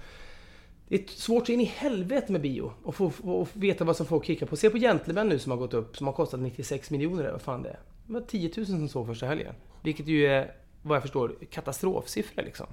Det 0.89 0.97
är 0.97 1.09
svårt 1.09 1.47
så 1.47 1.53
in 1.53 1.61
i 1.61 1.65
helvete 1.65 2.33
med 2.33 2.41
bio 2.41 2.73
och 2.83 2.95
få, 2.95 3.11
få 3.11 3.47
veta 3.53 3.85
vad 3.85 3.97
som 3.97 4.07
folk 4.07 4.25
kickar 4.25 4.47
på. 4.47 4.57
Se 4.57 4.71
på 4.71 4.79
Gentlemen 4.79 5.29
nu 5.29 5.39
som 5.39 5.53
har 5.53 5.59
gått 5.59 5.75
upp, 5.75 5.97
som 5.97 6.07
har 6.07 6.15
kostat 6.15 6.41
96 6.41 6.91
miljoner 6.91 7.21
eller 7.21 7.33
vad 7.33 7.43
fan 7.43 7.63
det 7.63 7.69
är. 7.69 7.79
Det 8.07 8.13
var 8.13 8.21
10 8.21 8.51
000 8.57 8.67
som 8.67 8.89
såg 8.89 9.07
första 9.07 9.27
helgen. 9.27 9.55
Vilket 9.83 10.07
ju 10.07 10.27
är, 10.27 10.55
vad 10.83 10.97
jag 10.97 11.03
förstår, 11.03 11.35
katastrofsiffror 11.51 12.43
liksom. 12.43 12.67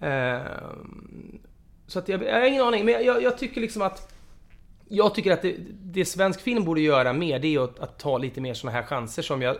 Ehm, 0.00 1.38
så 1.86 1.98
att 1.98 2.08
jag, 2.08 2.22
jag 2.22 2.34
har 2.34 2.46
ingen 2.46 2.62
aning, 2.62 2.84
men 2.84 3.04
jag, 3.04 3.22
jag 3.22 3.38
tycker 3.38 3.60
liksom 3.60 3.82
att 3.82 4.12
jag 4.88 5.14
tycker 5.14 5.32
att 5.32 5.42
det, 5.42 5.56
det 5.82 6.04
svensk 6.04 6.40
film 6.40 6.64
borde 6.64 6.80
göra 6.80 7.12
mer, 7.12 7.38
det 7.38 7.54
är 7.54 7.64
att, 7.64 7.78
att 7.78 7.98
ta 7.98 8.18
lite 8.18 8.40
mer 8.40 8.54
såna 8.54 8.72
här 8.72 8.82
chanser 8.82 9.22
som 9.22 9.42
jag 9.42 9.56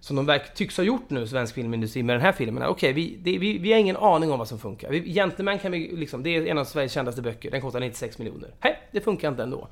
som 0.00 0.16
de 0.16 0.26
verk, 0.26 0.54
tycks 0.54 0.76
ha 0.76 0.84
gjort 0.84 1.10
nu, 1.10 1.26
svensk 1.26 1.54
filmindustri, 1.54 2.02
med 2.02 2.14
den 2.14 2.22
här 2.22 2.32
filmen. 2.32 2.62
Okej, 2.62 2.90
okay, 2.90 3.18
vi, 3.22 3.38
vi, 3.38 3.58
vi 3.58 3.72
har 3.72 3.78
ingen 3.78 3.96
aning 3.96 4.32
om 4.32 4.38
vad 4.38 4.48
som 4.48 4.58
funkar. 4.58 4.90
Vi, 4.90 5.12
Gentleman 5.12 5.58
kan 5.58 5.72
vi 5.72 5.96
liksom, 5.96 6.22
det 6.22 6.36
är 6.36 6.46
en 6.46 6.58
av 6.58 6.64
Sveriges 6.64 6.92
kändaste 6.92 7.22
böcker. 7.22 7.50
Den 7.50 7.60
kostar 7.60 7.80
96 7.80 8.18
miljoner. 8.18 8.50
Nej, 8.64 8.82
det 8.90 9.00
funkar 9.00 9.28
inte 9.28 9.42
ändå. 9.42 9.68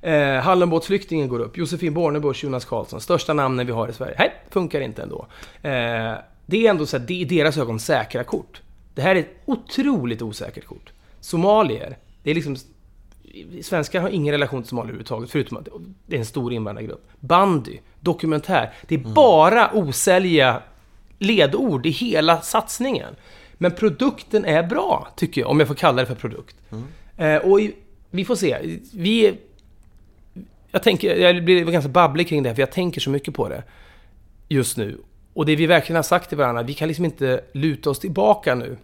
Eh, 0.00 0.34
Hallenbåtsflyktingen 0.34 1.28
går 1.28 1.38
upp. 1.38 1.58
Josefin 1.58 1.94
Bornebusch, 1.94 2.44
Jonas 2.44 2.64
Karlsson. 2.64 3.00
Största 3.00 3.34
namnen 3.34 3.66
vi 3.66 3.72
har 3.72 3.88
i 3.88 3.92
Sverige. 3.92 4.14
Nej, 4.18 4.32
funkar 4.50 4.80
inte 4.80 5.02
ändå. 5.02 5.26
Eh, 5.62 6.14
det 6.46 6.66
är 6.66 6.70
ändå 6.70 6.86
så 6.86 6.96
att 6.96 7.06
det 7.06 7.14
är 7.14 7.20
i 7.20 7.24
deras 7.24 7.58
ögon 7.58 7.80
säkra 7.80 8.24
kort. 8.24 8.62
Det 8.94 9.02
här 9.02 9.14
är 9.14 9.20
ett 9.20 9.36
otroligt 9.44 10.22
osäkert 10.22 10.64
kort. 10.64 10.92
Somalier, 11.20 11.96
det 12.22 12.30
är 12.30 12.34
liksom 12.34 12.56
Svenskar 13.62 14.00
har 14.00 14.08
ingen 14.08 14.32
relation 14.32 14.62
till 14.62 14.68
Somalia 14.68 14.88
överhuvudtaget, 14.88 15.30
förutom 15.30 15.56
att 15.56 15.68
det 16.06 16.16
är 16.16 16.20
en 16.20 16.26
stor 16.26 16.52
invandrargrupp. 16.52 17.08
Bandy, 17.20 17.78
dokumentär. 18.00 18.72
Det 18.88 18.94
är 18.94 18.98
mm. 18.98 19.14
bara 19.14 19.70
osälja 19.72 20.62
ledord 21.18 21.86
i 21.86 21.90
hela 21.90 22.40
satsningen. 22.40 23.14
Men 23.52 23.70
produkten 23.70 24.44
är 24.44 24.62
bra, 24.62 25.08
tycker 25.16 25.40
jag, 25.40 25.50
om 25.50 25.58
jag 25.58 25.68
får 25.68 25.74
kalla 25.74 26.02
det 26.02 26.06
för 26.06 26.14
produkt. 26.14 26.56
Mm. 26.70 26.84
Eh, 27.16 27.50
och 27.50 27.60
vi 28.10 28.24
får 28.24 28.36
se. 28.36 28.78
Vi... 28.92 29.38
Jag 30.70 30.82
tänker, 30.82 31.16
jag 31.16 31.44
blir 31.44 31.64
ganska 31.64 31.88
babblig 31.88 32.28
kring 32.28 32.42
det 32.42 32.48
här, 32.48 32.54
för 32.54 32.62
jag 32.62 32.72
tänker 32.72 33.00
så 33.00 33.10
mycket 33.10 33.34
på 33.34 33.48
det 33.48 33.62
just 34.48 34.76
nu. 34.76 34.98
Och 35.32 35.46
det 35.46 35.56
vi 35.56 35.66
verkligen 35.66 35.96
har 35.96 36.02
sagt 36.02 36.28
till 36.28 36.38
varandra, 36.38 36.62
vi 36.62 36.74
kan 36.74 36.88
liksom 36.88 37.04
inte 37.04 37.40
luta 37.52 37.90
oss 37.90 37.98
tillbaka 37.98 38.54
nu. 38.54 38.76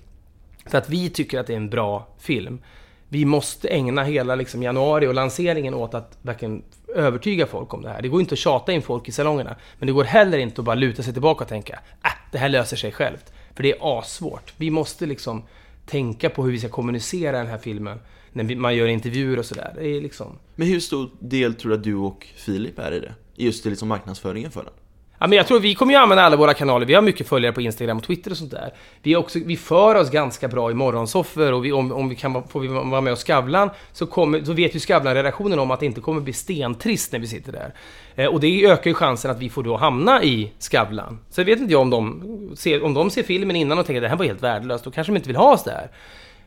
För 0.66 0.78
att 0.78 0.88
vi 0.88 1.10
tycker 1.10 1.40
att 1.40 1.46
det 1.46 1.52
är 1.52 1.56
en 1.56 1.70
bra 1.70 2.08
film 2.18 2.58
vi 3.08 3.24
måste 3.24 3.68
ägna 3.68 4.04
hela 4.04 4.34
liksom, 4.34 4.62
januari 4.62 5.06
och 5.06 5.14
lanseringen 5.14 5.74
åt 5.74 5.94
att 5.94 6.18
verkligen 6.22 6.62
övertyga 6.94 7.46
folk 7.46 7.74
om 7.74 7.82
det 7.82 7.88
här. 7.88 8.02
Det 8.02 8.08
går 8.08 8.20
inte 8.20 8.32
att 8.32 8.38
tjata 8.38 8.72
in 8.72 8.82
folk 8.82 9.08
i 9.08 9.12
salongerna. 9.12 9.56
Men 9.78 9.86
det 9.86 9.92
går 9.92 10.04
heller 10.04 10.38
inte 10.38 10.60
att 10.60 10.64
bara 10.64 10.74
luta 10.74 11.02
sig 11.02 11.12
tillbaka 11.12 11.44
och 11.44 11.48
tänka 11.48 11.72
äh, 12.04 12.10
det 12.32 12.38
här 12.38 12.48
löser 12.48 12.76
sig 12.76 12.92
självt. 12.92 13.32
För 13.54 13.62
det 13.62 13.72
är 13.72 13.98
assvårt. 13.98 14.52
Vi 14.56 14.70
måste 14.70 15.06
liksom 15.06 15.42
tänka 15.86 16.30
på 16.30 16.44
hur 16.44 16.52
vi 16.52 16.58
ska 16.58 16.68
kommunicera 16.68 17.38
den 17.38 17.46
här 17.46 17.58
filmen 17.58 18.00
när 18.32 18.56
man 18.56 18.76
gör 18.76 18.86
intervjuer 18.86 19.38
och 19.38 19.46
sådär. 19.46 20.00
Liksom... 20.02 20.38
Men 20.54 20.68
hur 20.68 20.80
stor 20.80 21.10
del 21.20 21.54
tror 21.54 21.70
du 21.70 21.76
att 21.76 21.84
du 21.84 21.94
och 21.94 22.26
Filip 22.36 22.78
är 22.78 22.92
i 22.92 23.00
det? 23.00 23.14
Just 23.34 23.66
i 23.66 23.70
liksom 23.70 23.88
marknadsföringen 23.88 24.50
för 24.50 24.64
den? 24.64 24.72
Ja, 25.18 25.26
men 25.26 25.36
jag 25.36 25.46
tror 25.46 25.60
vi 25.60 25.74
kommer 25.74 25.92
ju 25.92 25.98
använda 25.98 26.22
alla 26.22 26.36
våra 26.36 26.54
kanaler. 26.54 26.86
Vi 26.86 26.94
har 26.94 27.02
mycket 27.02 27.28
följare 27.28 27.52
på 27.52 27.60
Instagram 27.60 27.96
och 27.96 28.02
Twitter 28.02 28.30
och 28.30 28.36
sånt 28.36 28.50
där. 28.50 28.72
Vi, 29.02 29.12
är 29.12 29.16
också, 29.16 29.38
vi 29.44 29.56
för 29.56 29.94
oss 29.94 30.10
ganska 30.10 30.48
bra 30.48 30.70
i 30.70 30.74
morgonsoffer 30.74 31.52
och 31.52 31.64
vi, 31.64 31.72
om, 31.72 31.92
om 31.92 32.08
vi 32.08 32.14
kan 32.14 32.48
får 32.48 32.60
vi 32.60 32.68
vara 32.68 33.00
med 33.00 33.12
och 33.12 33.18
Skavlan 33.18 33.70
så, 33.92 34.06
kommer, 34.06 34.44
så 34.44 34.52
vet 34.52 34.74
ju 34.74 34.80
Skavlan-redaktionen 34.80 35.58
om 35.58 35.70
att 35.70 35.80
det 35.80 35.86
inte 35.86 36.00
kommer 36.00 36.20
bli 36.20 36.32
stentrist 36.32 37.12
när 37.12 37.18
vi 37.18 37.26
sitter 37.26 37.52
där. 37.52 37.74
Eh, 38.14 38.26
och 38.26 38.40
det 38.40 38.66
ökar 38.66 38.90
ju 38.90 38.94
chansen 38.94 39.30
att 39.30 39.38
vi 39.38 39.50
får 39.50 39.62
då 39.62 39.76
hamna 39.76 40.22
i 40.22 40.52
Skavlan. 40.58 41.18
Så 41.30 41.40
jag 41.40 41.46
vet 41.46 41.60
inte 41.60 41.72
jag 41.72 41.82
om 41.82 41.90
de, 41.90 42.56
ser, 42.56 42.84
om 42.84 42.94
de 42.94 43.10
ser 43.10 43.22
filmen 43.22 43.56
innan 43.56 43.78
och 43.78 43.86
tänker 43.86 44.00
att 44.00 44.04
det 44.04 44.08
här 44.08 44.16
var 44.16 44.24
helt 44.24 44.42
värdelöst, 44.42 44.84
då 44.84 44.90
kanske 44.90 45.12
de 45.12 45.16
inte 45.16 45.28
vill 45.28 45.36
ha 45.36 45.52
oss 45.52 45.64
där. 45.64 45.90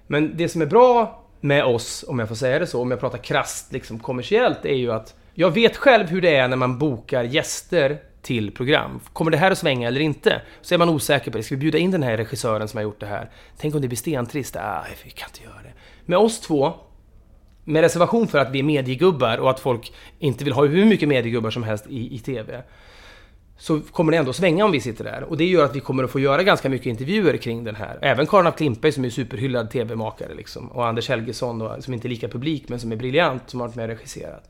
Men 0.08 0.38
det 0.38 0.50
som 0.50 0.62
är 0.62 0.66
bra 0.66 1.24
med 1.42 1.66
oss, 1.66 2.06
om 2.08 2.20
jag 2.20 2.28
får 2.28 2.36
säga 2.36 2.60
det 2.60 2.68
så, 2.68 2.82
om 2.82 2.92
jag 2.92 3.00
pratar 3.00 3.18
krasst 3.18 3.74
liksom 3.74 4.00
kommersiellt, 4.00 4.66
är 4.66 4.76
ju 4.76 4.92
att 4.92 5.16
jag 5.34 5.52
vet 5.52 5.78
själv 5.78 6.08
hur 6.08 6.22
det 6.22 6.36
är 6.36 6.48
när 6.48 6.58
man 6.58 6.78
bokar 6.78 7.24
gäster 7.24 8.00
till 8.22 8.52
program. 8.52 9.00
Kommer 9.14 9.32
det 9.32 9.38
här 9.38 9.52
att 9.52 9.58
svänga 9.58 9.88
eller 9.88 10.02
inte? 10.02 10.42
Så 10.62 10.74
är 10.74 10.78
man 10.78 10.90
osäker 10.90 11.32
på 11.32 11.38
det. 11.38 11.44
Ska 11.44 11.56
vi 11.56 11.60
bjuda 11.60 11.78
in 11.78 11.92
den 11.92 12.04
här 12.04 12.18
regissören 12.18 12.68
som 12.68 12.78
har 12.78 12.84
gjort 12.84 13.00
det 13.00 13.06
här? 13.06 13.30
Tänk 13.58 13.76
om 13.76 13.82
det 13.82 13.88
blir 13.88 13.98
stentrist? 13.98 14.56
Ah, 14.56 14.86
vi 15.04 15.12
kan 15.12 15.30
inte 15.30 15.44
göra 15.44 15.64
det. 15.64 15.74
Med 16.06 16.18
oss 16.18 16.40
två, 16.40 16.74
med 17.64 17.82
reservation 17.82 18.28
för 18.28 18.38
att 18.38 18.52
vi 18.52 18.60
är 18.60 18.64
mediegubbar 18.64 19.38
och 19.38 19.50
att 19.50 19.60
folk 19.60 19.94
inte 20.20 20.44
vill 20.44 20.54
ha 20.54 20.66
hur 20.66 20.86
mycket 20.86 21.10
mediegubbar 21.10 21.50
som 21.50 21.64
helst 21.64 21.88
i, 21.90 22.16
i 22.16 22.20
TV. 22.20 22.62
Så 23.58 23.82
kommer 23.82 24.12
det 24.12 24.18
ändå 24.18 24.34
svänga 24.34 24.66
om 24.66 24.72
vi 24.72 24.82
sitter 24.82 25.04
där. 25.04 25.24
Och 25.24 25.38
det 25.38 25.46
gör 25.46 25.66
att 25.66 25.76
vi 25.76 25.80
kommer 25.80 26.04
att 26.04 26.12
få 26.12 26.20
göra 26.20 26.44
ganska 26.44 26.70
mycket 26.70 26.88
intervjuer 26.88 27.38
kring 27.38 27.64
den 27.64 27.76
här. 27.76 28.00
Även 28.02 28.28
Karin 28.28 28.48
af 28.48 28.56
Klintberg 28.56 28.92
som 28.92 29.06
är 29.06 29.10
superhyllad 29.10 29.72
TV-makare 29.72 30.34
liksom. 30.34 30.72
Och 30.72 30.88
Anders 30.88 31.10
Helgesson 31.10 31.60
då, 31.60 31.78
som 31.80 31.94
inte 31.94 32.08
är 32.08 32.10
lika 32.10 32.28
publik 32.28 32.70
men 32.70 32.80
som 32.80 32.92
är 32.92 32.96
briljant, 32.96 33.50
som 33.50 33.60
har 33.60 33.68
varit 33.68 33.76
med 33.76 33.84
och 33.84 33.90
regisserat. 33.90 34.50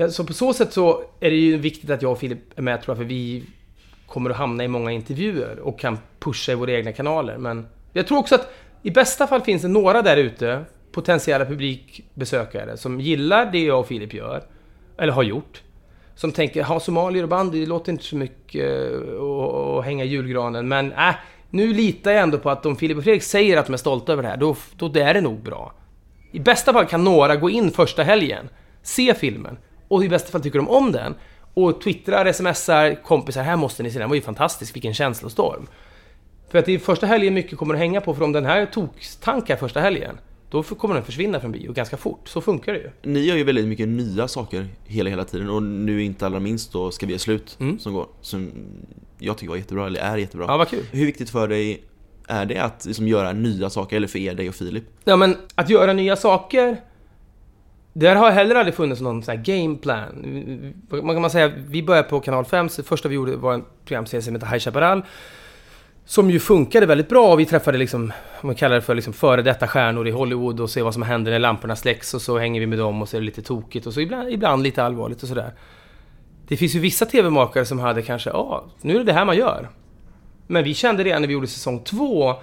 Ja, 0.00 0.10
så 0.10 0.24
på 0.24 0.32
så 0.32 0.52
sätt 0.52 0.72
så 0.72 1.02
är 1.20 1.30
det 1.30 1.36
ju 1.36 1.56
viktigt 1.56 1.90
att 1.90 2.02
jag 2.02 2.12
och 2.12 2.18
Filip 2.18 2.58
är 2.58 2.62
med 2.62 2.82
tror 2.82 2.92
jag, 2.92 2.98
för 2.98 3.08
vi 3.08 3.44
kommer 4.06 4.30
att 4.30 4.36
hamna 4.36 4.64
i 4.64 4.68
många 4.68 4.92
intervjuer 4.92 5.58
och 5.58 5.78
kan 5.78 5.98
pusha 6.18 6.52
i 6.52 6.54
våra 6.54 6.72
egna 6.72 6.92
kanaler. 6.92 7.38
Men 7.38 7.66
jag 7.92 8.06
tror 8.06 8.18
också 8.18 8.34
att 8.34 8.52
i 8.82 8.90
bästa 8.90 9.26
fall 9.26 9.40
finns 9.40 9.62
det 9.62 9.68
några 9.68 10.02
där 10.02 10.16
ute, 10.16 10.64
potentiella 10.92 11.44
publikbesökare, 11.44 12.76
som 12.76 13.00
gillar 13.00 13.52
det 13.52 13.64
jag 13.64 13.80
och 13.80 13.86
Filip 13.86 14.14
gör, 14.14 14.42
eller 14.98 15.12
har 15.12 15.22
gjort. 15.22 15.62
Som 16.14 16.32
tänker, 16.32 16.62
ha 16.62 16.80
somalier 16.80 17.22
och 17.22 17.28
bandy, 17.28 17.60
det 17.60 17.66
låter 17.66 17.92
inte 17.92 18.04
så 18.04 18.16
mycket 18.16 18.92
eh, 18.92 19.22
att 19.22 19.84
hänga 19.84 20.04
i 20.04 20.08
julgranen, 20.08 20.68
men 20.68 20.92
äh, 20.92 21.14
nu 21.50 21.72
litar 21.74 22.10
jag 22.10 22.22
ändå 22.22 22.38
på 22.38 22.50
att 22.50 22.66
om 22.66 22.76
Filip 22.76 22.96
och 22.96 23.04
Fredrik 23.04 23.22
säger 23.22 23.56
att 23.56 23.66
de 23.66 23.72
är 23.72 23.76
stolta 23.76 24.12
över 24.12 24.22
det 24.22 24.28
här, 24.28 24.36
då, 24.36 24.56
då 24.76 25.00
är 25.00 25.14
det 25.14 25.20
nog 25.20 25.42
bra. 25.42 25.74
I 26.32 26.40
bästa 26.40 26.72
fall 26.72 26.86
kan 26.86 27.04
några 27.04 27.36
gå 27.36 27.50
in 27.50 27.70
första 27.70 28.02
helgen, 28.02 28.48
se 28.82 29.14
filmen, 29.14 29.58
och 29.88 30.04
i 30.04 30.08
bästa 30.08 30.30
fall 30.30 30.42
tycker 30.42 30.58
de 30.58 30.68
om 30.68 30.92
den 30.92 31.14
och 31.54 31.80
twittrar, 31.80 32.32
smsar 32.32 33.02
kompisar, 33.02 33.42
här 33.42 33.56
måste 33.56 33.82
ni 33.82 33.90
se 33.90 33.98
den, 33.98 34.08
var 34.08 34.16
ju 34.16 34.22
fantastisk, 34.22 34.76
vilken 34.76 34.94
känslostorm. 34.94 35.66
För 36.50 36.58
att 36.58 36.64
det 36.64 36.74
är 36.74 36.78
första 36.78 37.06
helgen 37.06 37.34
mycket 37.34 37.58
kommer 37.58 37.74
att 37.74 37.80
hänga 37.80 38.00
på, 38.00 38.14
för 38.14 38.24
om 38.24 38.32
den 38.32 38.44
här 38.44 38.66
toktankar 38.66 39.56
första 39.56 39.80
helgen, 39.80 40.18
då 40.50 40.62
kommer 40.62 40.94
den 40.94 41.04
försvinna 41.04 41.40
från 41.40 41.52
bio 41.52 41.72
ganska 41.72 41.96
fort. 41.96 42.28
Så 42.28 42.40
funkar 42.40 42.72
det 42.72 42.78
ju. 42.78 42.90
Ni 43.02 43.20
gör 43.20 43.36
ju 43.36 43.44
väldigt 43.44 43.68
mycket 43.68 43.88
nya 43.88 44.28
saker 44.28 44.66
hela, 44.84 45.10
hela 45.10 45.24
tiden 45.24 45.50
och 45.50 45.62
nu 45.62 46.02
inte 46.02 46.26
allra 46.26 46.40
minst 46.40 46.72
då 46.72 46.90
Ska 46.90 47.06
vi 47.06 47.12
göra 47.12 47.18
slut 47.18 47.56
mm. 47.60 47.78
som 47.78 47.92
går. 47.94 48.06
Som 48.20 48.50
jag 49.18 49.38
tycker 49.38 49.50
var 49.50 49.56
jättebra, 49.56 49.86
eller 49.86 50.00
är 50.00 50.16
jättebra. 50.16 50.46
Ja, 50.48 50.56
vad 50.56 50.68
kul. 50.68 50.84
Hur 50.92 51.06
viktigt 51.06 51.30
för 51.30 51.48
dig 51.48 51.82
är 52.28 52.46
det 52.46 52.58
att 52.58 52.84
liksom 52.84 53.08
göra 53.08 53.32
nya 53.32 53.70
saker, 53.70 53.96
eller 53.96 54.08
för 54.08 54.18
er, 54.18 54.34
dig 54.34 54.48
och 54.48 54.54
Filip? 54.54 54.84
Ja 55.04 55.16
men, 55.16 55.36
att 55.54 55.70
göra 55.70 55.92
nya 55.92 56.16
saker 56.16 56.76
där 57.92 58.16
har 58.16 58.30
heller 58.30 58.54
aldrig 58.54 58.74
funnits 58.74 59.00
någon 59.00 59.22
sån 59.22 59.36
här 59.36 59.44
gameplan. 59.44 60.24
Man 60.90 61.14
kan 61.14 61.22
man 61.22 61.30
säga, 61.30 61.52
vi 61.68 61.82
började 61.82 62.08
på 62.08 62.20
kanal 62.20 62.44
5, 62.44 62.68
så 62.68 62.82
det 62.82 62.88
första 62.88 63.08
vi 63.08 63.14
gjorde 63.14 63.36
var 63.36 63.54
en 63.54 63.64
programserie 63.84 64.22
som 64.22 64.34
heter 64.34 64.46
High 64.46 64.58
Chaparral. 64.58 65.02
Som 66.04 66.30
ju 66.30 66.40
funkade 66.40 66.86
väldigt 66.86 67.08
bra. 67.08 67.32
och 67.32 67.40
Vi 67.40 67.46
träffade 67.46 67.78
liksom, 67.78 68.12
man 68.42 68.54
kallar 68.54 68.74
det 68.74 68.82
för 68.82 68.94
liksom 68.94 69.12
före 69.12 69.42
detta 69.42 69.66
stjärnor 69.66 70.08
i 70.08 70.10
Hollywood 70.10 70.60
och 70.60 70.70
ser 70.70 70.82
vad 70.82 70.94
som 70.94 71.02
händer 71.02 71.32
när 71.32 71.38
lamporna 71.38 71.76
släcks 71.76 72.14
och 72.14 72.22
så 72.22 72.38
hänger 72.38 72.60
vi 72.60 72.66
med 72.66 72.78
dem 72.78 73.02
och 73.02 73.08
så 73.08 73.16
är 73.16 73.20
det 73.20 73.26
lite 73.26 73.42
tokigt 73.42 73.86
och 73.86 73.94
så 73.94 74.00
ibland, 74.00 74.28
ibland 74.30 74.62
lite 74.62 74.82
allvarligt 74.82 75.22
och 75.22 75.28
sådär. 75.28 75.52
Det 76.48 76.56
finns 76.56 76.74
ju 76.74 76.78
vissa 76.78 77.06
TV-makare 77.06 77.64
som 77.64 77.78
hade 77.78 78.02
kanske, 78.02 78.30
ja, 78.30 78.64
nu 78.80 78.94
är 78.94 78.98
det 78.98 79.04
det 79.04 79.12
här 79.12 79.24
man 79.24 79.36
gör. 79.36 79.68
Men 80.46 80.64
vi 80.64 80.74
kände 80.74 81.04
redan 81.04 81.22
när 81.22 81.28
vi 81.28 81.34
gjorde 81.34 81.46
säsong 81.46 81.80
två 81.84 82.34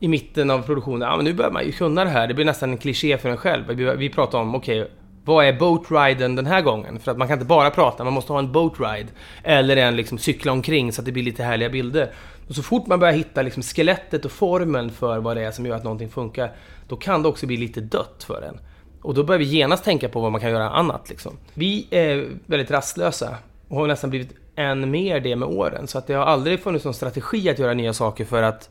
i 0.00 0.08
mitten 0.08 0.50
av 0.50 0.62
produktionen, 0.62 1.08
ja 1.08 1.16
men 1.16 1.24
nu 1.24 1.32
börjar 1.32 1.50
man 1.50 1.64
ju 1.64 1.72
kunna 1.72 2.04
det 2.04 2.10
här. 2.10 2.28
Det 2.28 2.34
blir 2.34 2.44
nästan 2.44 2.70
en 2.70 2.78
kliché 2.78 3.18
för 3.18 3.28
en 3.28 3.36
själv. 3.36 3.64
Vi, 3.68 3.96
vi 3.96 4.08
pratar 4.08 4.38
om, 4.38 4.54
okej, 4.54 4.82
okay, 4.82 4.92
Vad 5.24 5.44
är 5.44 5.52
boatriden 5.52 6.36
den 6.36 6.46
här 6.46 6.62
gången? 6.62 6.98
För 6.98 7.10
att 7.10 7.18
man 7.18 7.28
kan 7.28 7.34
inte 7.34 7.46
bara 7.46 7.70
prata, 7.70 8.04
man 8.04 8.12
måste 8.12 8.32
ha 8.32 8.38
en 8.38 8.52
boatride. 8.52 9.08
Eller 9.42 9.76
en 9.76 9.96
liksom 9.96 10.18
cykla 10.18 10.52
omkring 10.52 10.92
så 10.92 11.00
att 11.00 11.06
det 11.06 11.12
blir 11.12 11.22
lite 11.22 11.42
härliga 11.42 11.68
bilder. 11.68 12.10
Och 12.48 12.54
så 12.54 12.62
fort 12.62 12.86
man 12.86 13.00
börjar 13.00 13.14
hitta 13.14 13.42
liksom 13.42 13.62
skelettet 13.62 14.24
och 14.24 14.32
formeln 14.32 14.90
för 14.90 15.18
vad 15.18 15.36
det 15.36 15.42
är 15.42 15.50
som 15.50 15.66
gör 15.66 15.76
att 15.76 15.84
någonting 15.84 16.08
funkar, 16.08 16.52
då 16.88 16.96
kan 16.96 17.22
det 17.22 17.28
också 17.28 17.46
bli 17.46 17.56
lite 17.56 17.80
dött 17.80 18.24
för 18.26 18.42
en. 18.42 18.60
Och 19.02 19.14
då 19.14 19.24
börjar 19.24 19.38
vi 19.38 19.44
genast 19.44 19.84
tänka 19.84 20.08
på 20.08 20.20
vad 20.20 20.32
man 20.32 20.40
kan 20.40 20.50
göra 20.50 20.70
annat. 20.70 21.08
Liksom. 21.08 21.36
Vi 21.54 21.86
är 21.90 22.28
väldigt 22.46 22.70
rastlösa 22.70 23.36
och 23.68 23.76
har 23.76 23.86
nästan 23.86 24.10
blivit 24.10 24.34
än 24.56 24.90
mer 24.90 25.20
det 25.20 25.36
med 25.36 25.48
åren. 25.48 25.86
Så 25.86 25.98
att 25.98 26.06
det 26.06 26.14
har 26.14 26.24
aldrig 26.24 26.60
funnits 26.60 26.84
någon 26.84 26.94
strategi 26.94 27.50
att 27.50 27.58
göra 27.58 27.74
nya 27.74 27.92
saker 27.92 28.24
för 28.24 28.42
att 28.42 28.70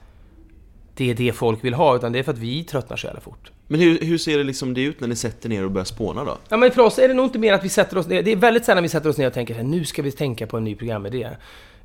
det 0.99 1.09
är 1.09 1.13
det 1.13 1.31
folk 1.31 1.63
vill 1.63 1.73
ha, 1.73 1.95
utan 1.95 2.11
det 2.11 2.19
är 2.19 2.23
för 2.23 2.31
att 2.31 2.37
vi 2.37 2.63
tröttnar 2.63 2.97
så 2.97 3.07
jävla 3.07 3.21
fort. 3.21 3.51
Men 3.67 3.79
hur, 3.79 3.99
hur 3.99 4.17
ser 4.17 4.37
det 4.37 4.43
liksom 4.43 4.73
det 4.73 4.81
ut 4.81 4.99
när 4.99 5.07
ni 5.07 5.15
sätter 5.15 5.49
ner 5.49 5.65
och 5.65 5.71
börjar 5.71 5.85
spåna 5.85 6.23
då? 6.23 6.37
Ja 6.49 6.57
men 6.57 6.71
för 6.71 6.81
oss 6.81 6.99
är 6.99 7.07
det 7.07 7.13
nog 7.13 7.25
inte 7.25 7.39
mer 7.39 7.53
att 7.53 7.63
vi 7.63 7.69
sätter 7.69 7.97
oss 7.97 8.07
ner, 8.07 8.23
det 8.23 8.31
är 8.31 8.35
väldigt 8.35 8.65
sällan 8.65 8.83
vi 8.83 8.89
sätter 8.89 9.09
oss 9.09 9.17
ner 9.17 9.27
och 9.27 9.33
tänker 9.33 9.63
nu 9.63 9.85
ska 9.85 10.01
vi 10.01 10.11
tänka 10.11 10.47
på 10.47 10.57
en 10.57 10.63
ny 10.63 10.75
programidé. 10.75 11.29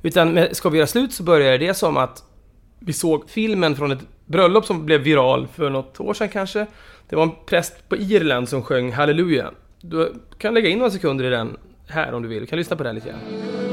Utan 0.01 0.47
ska 0.51 0.69
vi 0.69 0.77
göra 0.77 0.87
slut 0.87 1.13
så 1.13 1.23
börjar 1.23 1.57
det 1.57 1.73
som 1.73 1.97
att 1.97 2.23
vi 2.79 2.93
såg 2.93 3.29
filmen 3.29 3.75
från 3.75 3.91
ett 3.91 3.99
bröllop 4.25 4.65
som 4.65 4.85
blev 4.85 5.01
viral 5.01 5.47
för 5.47 5.69
något 5.69 5.99
år 5.99 6.13
sedan 6.13 6.29
kanske. 6.29 6.65
Det 7.09 7.15
var 7.15 7.23
en 7.23 7.31
präst 7.45 7.89
på 7.89 7.97
Irland 7.97 8.49
som 8.49 8.63
sjöng 8.63 8.91
Halleluja. 8.91 9.51
Du 9.81 10.13
kan 10.37 10.53
lägga 10.53 10.69
in 10.69 10.77
några 10.77 10.91
sekunder 10.91 11.25
i 11.25 11.29
den 11.29 11.57
här 11.87 12.13
om 12.13 12.21
du 12.21 12.27
vill. 12.29 12.39
Du 12.39 12.45
kan 12.45 12.57
lyssna 12.57 12.75
på 12.75 12.83
den 12.83 12.95
lite 12.95 13.09
grann. 13.09 13.64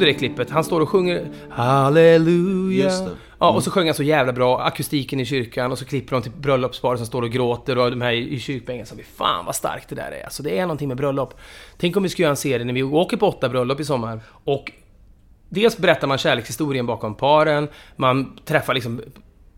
Såg 0.00 0.06
du 0.06 0.12
det 0.12 0.18
klippet? 0.18 0.50
Han 0.50 0.64
står 0.64 0.80
och 0.80 0.88
sjunger 0.88 1.28
Halleluja. 1.50 2.90
Ja, 3.38 3.50
och 3.50 3.62
så 3.62 3.70
sjöng 3.70 3.86
han 3.86 3.94
så 3.94 4.02
jävla 4.02 4.32
bra, 4.32 4.60
akustiken 4.60 5.20
i 5.20 5.24
kyrkan 5.24 5.72
och 5.72 5.78
så 5.78 5.84
klipper 5.84 6.12
de 6.12 6.22
till 6.22 6.32
bröllopsparet 6.32 6.98
som 6.98 7.06
står 7.06 7.22
och 7.22 7.30
gråter 7.30 7.78
och 7.78 7.90
de 7.90 8.00
här 8.00 8.12
i 8.12 8.38
kyrkbänken 8.38 8.86
som 8.86 8.98
Fan 9.16 9.44
vad 9.46 9.56
starkt 9.56 9.88
det 9.88 9.94
där 9.94 10.12
är. 10.12 10.24
Alltså 10.24 10.42
det 10.42 10.58
är 10.58 10.62
någonting 10.62 10.88
med 10.88 10.96
bröllop. 10.96 11.34
Tänk 11.76 11.96
om 11.96 12.02
vi 12.02 12.08
skulle 12.08 12.24
göra 12.24 12.30
en 12.30 12.36
serie 12.36 12.64
när 12.64 12.72
vi 12.72 12.82
åker 12.82 13.16
på 13.16 13.28
åtta 13.28 13.48
bröllop 13.48 13.80
i 13.80 13.84
sommar 13.84 14.20
och 14.44 14.72
Dels 15.48 15.78
berättar 15.78 16.06
man 16.06 16.18
kärlekshistorien 16.18 16.86
bakom 16.86 17.14
paren, 17.14 17.68
man 17.96 18.38
träffar 18.44 18.74
liksom 18.74 19.00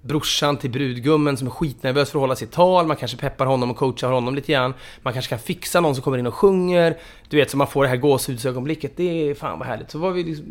brorsan 0.02 0.56
till 0.56 0.70
brudgummen 0.70 1.36
som 1.36 1.46
är 1.46 1.50
skitnervös 1.50 2.10
för 2.10 2.18
att 2.18 2.20
hålla 2.20 2.36
sitt 2.36 2.52
tal, 2.52 2.86
man 2.86 2.96
kanske 2.96 3.16
peppar 3.16 3.46
honom 3.46 3.70
och 3.70 3.76
coachar 3.76 4.10
honom 4.10 4.34
lite 4.34 4.52
grann. 4.52 4.74
Man 5.02 5.12
kanske 5.12 5.30
kan 5.30 5.38
fixa 5.38 5.80
någon 5.80 5.94
som 5.94 6.04
kommer 6.04 6.18
in 6.18 6.26
och 6.26 6.34
sjunger. 6.34 6.96
Du 7.28 7.36
vet, 7.36 7.50
så 7.50 7.56
man 7.56 7.66
får 7.66 7.82
det 7.82 7.88
här 7.88 7.96
gåshudsögonblicket. 7.96 8.96
Det 8.96 9.30
är 9.30 9.34
fan 9.34 9.58
vad 9.58 9.68
härligt. 9.68 9.90
Så 9.90 9.98
var 9.98 10.10
vi 10.10 10.24
liksom, 10.24 10.46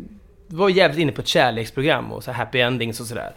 var 0.46 0.68
jävligt 0.68 1.00
inne 1.00 1.12
på 1.12 1.20
ett 1.20 1.28
kärleksprogram 1.28 2.12
och 2.12 2.24
så 2.24 2.32
happy 2.32 2.58
endings 2.58 3.00
och 3.00 3.06
sådär. 3.06 3.34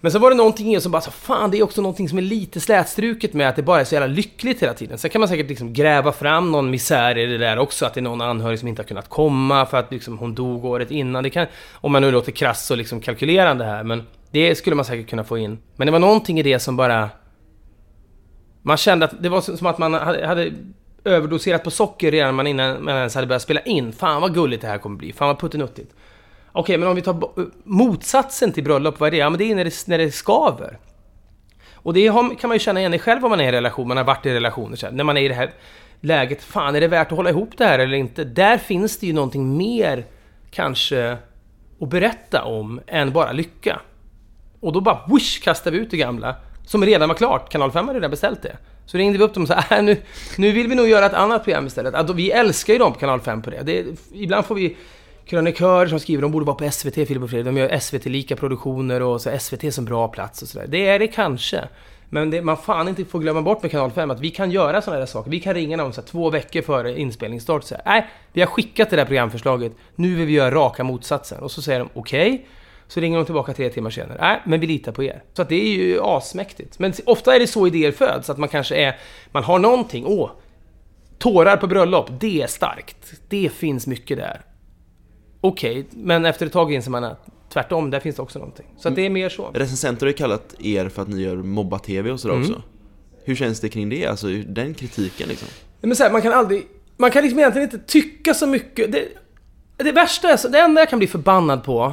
Men 0.00 0.12
så 0.12 0.18
var 0.18 0.30
det 0.30 0.36
någonting 0.36 0.74
i 0.74 0.80
som 0.80 0.92
bara 0.92 1.02
så 1.02 1.10
fan 1.10 1.50
det 1.50 1.58
är 1.58 1.62
också 1.62 1.82
någonting 1.82 2.08
som 2.08 2.18
är 2.18 2.22
lite 2.22 2.60
slätstruket 2.60 3.34
med 3.34 3.48
att 3.48 3.56
det 3.56 3.62
bara 3.62 3.80
är 3.80 3.84
så 3.84 3.94
jävla 3.94 4.06
lyckligt 4.06 4.62
hela 4.62 4.74
tiden. 4.74 4.98
Sen 4.98 5.10
kan 5.10 5.20
man 5.20 5.28
säkert 5.28 5.48
liksom 5.48 5.72
gräva 5.72 6.12
fram 6.12 6.52
någon 6.52 6.70
misär 6.70 7.18
i 7.18 7.26
det 7.26 7.38
där 7.38 7.58
också, 7.58 7.86
att 7.86 7.94
det 7.94 8.00
är 8.00 8.02
någon 8.02 8.20
anhörig 8.20 8.58
som 8.58 8.68
inte 8.68 8.82
har 8.82 8.86
kunnat 8.86 9.08
komma 9.08 9.66
för 9.66 9.76
att 9.76 9.92
liksom 9.92 10.18
hon 10.18 10.34
dog 10.34 10.64
året 10.64 10.90
innan. 10.90 11.22
Det 11.22 11.30
kan, 11.30 11.46
om 11.72 11.92
man 11.92 12.02
nu 12.02 12.10
låter 12.10 12.32
krass 12.32 12.70
och 12.70 12.76
liksom 12.76 13.00
kalkylerande 13.00 13.64
här, 13.64 13.82
men 13.84 14.06
det 14.34 14.54
skulle 14.54 14.76
man 14.76 14.84
säkert 14.84 15.10
kunna 15.10 15.24
få 15.24 15.38
in. 15.38 15.58
Men 15.76 15.86
det 15.86 15.92
var 15.92 15.98
någonting 15.98 16.38
i 16.38 16.42
det 16.42 16.58
som 16.58 16.76
bara... 16.76 17.10
Man 18.62 18.76
kände 18.76 19.04
att 19.04 19.22
det 19.22 19.28
var 19.28 19.40
som 19.40 19.66
att 19.66 19.78
man 19.78 19.94
hade, 19.94 20.52
överdoserat 21.04 21.64
på 21.64 21.70
socker 21.70 22.10
redan 22.10 22.34
man 22.34 22.46
innan 22.46 22.84
man 22.84 22.96
ens 22.96 23.14
hade 23.14 23.26
börjat 23.26 23.42
spela 23.42 23.60
in. 23.60 23.92
Fan 23.92 24.20
vad 24.20 24.34
gulligt 24.34 24.62
det 24.62 24.68
här 24.68 24.78
kommer 24.78 24.96
bli, 24.96 25.12
fan 25.12 25.28
vad 25.28 25.38
puttinuttigt. 25.38 25.94
Okej, 26.52 26.78
men 26.78 26.88
om 26.88 26.96
vi 26.96 27.02
tar 27.02 27.30
motsatsen 27.64 28.52
till 28.52 28.64
bröllop, 28.64 29.00
vad 29.00 29.06
är 29.06 29.10
det? 29.10 29.16
Ja, 29.16 29.30
men 29.30 29.38
det 29.38 29.50
är 29.50 29.54
när 29.54 29.64
det, 29.64 29.86
när 29.86 29.98
det 29.98 30.10
skaver. 30.10 30.78
Och 31.74 31.94
det 31.94 32.06
har, 32.06 32.34
kan 32.34 32.48
man 32.48 32.54
ju 32.54 32.58
känna 32.58 32.80
igen 32.80 32.94
i 32.94 32.98
själv 32.98 33.24
om 33.24 33.30
man 33.30 33.40
är 33.40 33.44
i 33.44 33.46
en 33.46 33.52
relation, 33.52 33.88
man 33.88 33.96
har 33.96 34.04
varit 34.04 34.26
i 34.26 34.34
relationer 34.34 34.76
så 34.76 34.86
här, 34.86 34.92
När 34.92 35.04
man 35.04 35.16
är 35.16 35.22
i 35.22 35.28
det 35.28 35.34
här 35.34 35.50
läget, 36.00 36.42
fan 36.42 36.76
är 36.76 36.80
det 36.80 36.88
värt 36.88 37.12
att 37.12 37.16
hålla 37.16 37.30
ihop 37.30 37.50
det 37.56 37.64
här 37.64 37.78
eller 37.78 37.96
inte? 37.96 38.24
Där 38.24 38.58
finns 38.58 38.98
det 38.98 39.06
ju 39.06 39.12
någonting 39.12 39.56
mer, 39.56 40.04
kanske, 40.50 41.16
att 41.80 41.88
berätta 41.88 42.44
om 42.44 42.80
än 42.86 43.12
bara 43.12 43.32
lycka. 43.32 43.80
Och 44.64 44.72
då 44.72 44.80
bara 44.80 45.00
whoosh 45.06 45.40
Kastade 45.42 45.76
vi 45.76 45.82
ut 45.82 45.90
det 45.90 45.96
gamla, 45.96 46.36
som 46.66 46.84
redan 46.84 47.08
var 47.08 47.16
klart. 47.16 47.52
Kanal 47.52 47.72
5 47.72 47.86
hade 47.86 47.98
redan 47.98 48.10
beställt 48.10 48.42
det. 48.42 48.56
Så 48.86 48.98
ringde 48.98 49.18
vi 49.18 49.24
upp 49.24 49.34
dem 49.34 49.42
och 49.42 49.48
sa 49.48 49.62
äh, 49.70 49.82
nu, 49.82 49.96
nu 50.36 50.52
vill 50.52 50.68
vi 50.68 50.74
nog 50.74 50.88
göra 50.88 51.06
ett 51.06 51.14
annat 51.14 51.44
program 51.44 51.66
istället. 51.66 51.94
Alltså, 51.94 52.14
vi 52.14 52.30
älskar 52.30 52.72
ju 52.72 52.78
dem 52.78 52.92
på 52.92 52.98
Kanal 52.98 53.20
5 53.20 53.42
på 53.42 53.50
det. 53.50 53.62
det 53.62 53.84
ibland 54.12 54.46
får 54.46 54.54
vi 54.54 54.76
krönikörer 55.26 55.86
som 55.86 56.00
skriver 56.00 56.22
de 56.22 56.32
borde 56.32 56.46
vara 56.46 56.56
på 56.56 56.70
SVT, 56.70 56.94
Filip 56.94 57.22
och 57.22 57.30
Fredrik. 57.30 57.46
De 57.46 57.56
gör 57.56 57.78
SVT-lika 57.78 58.36
produktioner 58.36 59.02
och 59.02 59.20
så 59.20 59.38
SVT 59.38 59.74
som 59.74 59.84
bra 59.84 60.08
plats 60.08 60.42
och 60.42 60.48
sådär. 60.48 60.66
Det 60.68 60.88
är 60.88 60.98
det 60.98 61.06
kanske. 61.06 61.68
Men 62.10 62.30
det, 62.30 62.42
man 62.42 62.56
fan 62.56 62.88
inte 62.88 63.04
får 63.04 63.18
glömma 63.18 63.42
bort 63.42 63.62
med 63.62 63.70
Kanal 63.70 63.90
5 63.90 64.10
att 64.10 64.20
vi 64.20 64.30
kan 64.30 64.50
göra 64.50 64.82
sådana 64.82 65.00
där 65.00 65.06
saker. 65.06 65.30
Vi 65.30 65.40
kan 65.40 65.54
ringa 65.54 65.76
någon 65.76 65.92
så 65.92 66.00
här, 66.00 66.08
två 66.08 66.30
veckor 66.30 66.62
före 66.62 67.00
inspelningsstart 67.00 67.62
och 67.62 67.68
säga 67.68 67.80
nej, 67.84 68.06
vi 68.32 68.40
har 68.40 68.48
skickat 68.48 68.90
det 68.90 68.96
där 68.96 69.04
programförslaget. 69.04 69.72
Nu 69.94 70.14
vill 70.14 70.26
vi 70.26 70.32
göra 70.32 70.54
raka 70.54 70.84
motsatsen. 70.84 71.38
Och 71.40 71.50
så 71.50 71.62
säger 71.62 71.78
de 71.78 71.88
okej. 71.94 72.32
Okay. 72.32 72.46
Så 72.88 73.00
ringer 73.00 73.16
de 73.16 73.24
tillbaka 73.24 73.52
tre 73.52 73.70
timmar 73.70 73.90
senare. 73.90 74.18
Nej, 74.20 74.40
men 74.44 74.60
vi 74.60 74.66
litar 74.66 74.92
på 74.92 75.02
er. 75.02 75.22
Så 75.32 75.42
att 75.42 75.48
det 75.48 75.54
är 75.54 75.68
ju 75.68 76.00
asmäktigt. 76.02 76.78
Men 76.78 76.92
ofta 77.06 77.34
är 77.34 77.40
det 77.40 77.46
så 77.46 77.66
idéer 77.66 77.92
föds, 77.92 78.30
att 78.30 78.38
man 78.38 78.48
kanske 78.48 78.76
är... 78.76 78.96
Man 79.32 79.44
har 79.44 79.58
någonting. 79.58 80.04
Åh! 80.06 80.30
Tårar 81.18 81.56
på 81.56 81.66
bröllop, 81.66 82.10
det 82.20 82.42
är 82.42 82.46
starkt. 82.46 83.12
Det 83.28 83.52
finns 83.52 83.86
mycket 83.86 84.16
där. 84.18 84.40
Okej, 85.40 85.80
okay, 85.80 85.84
men 85.92 86.24
efter 86.26 86.46
ett 86.46 86.52
tag 86.52 86.72
inser 86.72 86.90
man 86.90 87.04
att 87.04 87.26
tvärtom, 87.52 87.90
där 87.90 88.00
finns 88.00 88.16
det 88.16 88.22
också 88.22 88.38
någonting. 88.38 88.66
Så 88.78 88.88
att 88.88 88.96
det 88.96 89.06
är 89.06 89.10
mer 89.10 89.28
så. 89.28 89.50
Recensenter 89.54 90.06
har 90.06 90.10
ju 90.10 90.16
kallat 90.16 90.54
er 90.58 90.88
för 90.88 91.02
att 91.02 91.08
ni 91.08 91.22
gör 91.22 91.36
mobba-tv 91.36 92.10
och 92.10 92.20
sådär 92.20 92.34
Mm. 92.34 92.50
också. 92.50 92.62
Hur 93.24 93.34
känns 93.34 93.60
det 93.60 93.68
kring 93.68 93.88
det? 93.88 94.06
Alltså 94.06 94.26
den 94.46 94.74
kritiken 94.74 95.28
liksom? 95.28 95.48
Men 95.80 95.96
så 95.96 96.02
här, 96.02 96.10
man 96.10 96.22
kan 96.22 96.32
aldrig... 96.32 96.66
Man 96.96 97.10
kan 97.10 97.22
liksom 97.22 97.38
egentligen 97.38 97.70
inte 97.70 97.86
tycka 97.86 98.34
så 98.34 98.46
mycket. 98.46 98.92
Det, 98.92 99.08
det 99.76 99.92
värsta 99.92 100.28
är 100.32 100.36
så, 100.36 100.48
det 100.48 100.58
enda 100.58 100.80
jag 100.80 100.90
kan 100.90 100.98
bli 100.98 101.08
förbannad 101.08 101.64
på, 101.64 101.92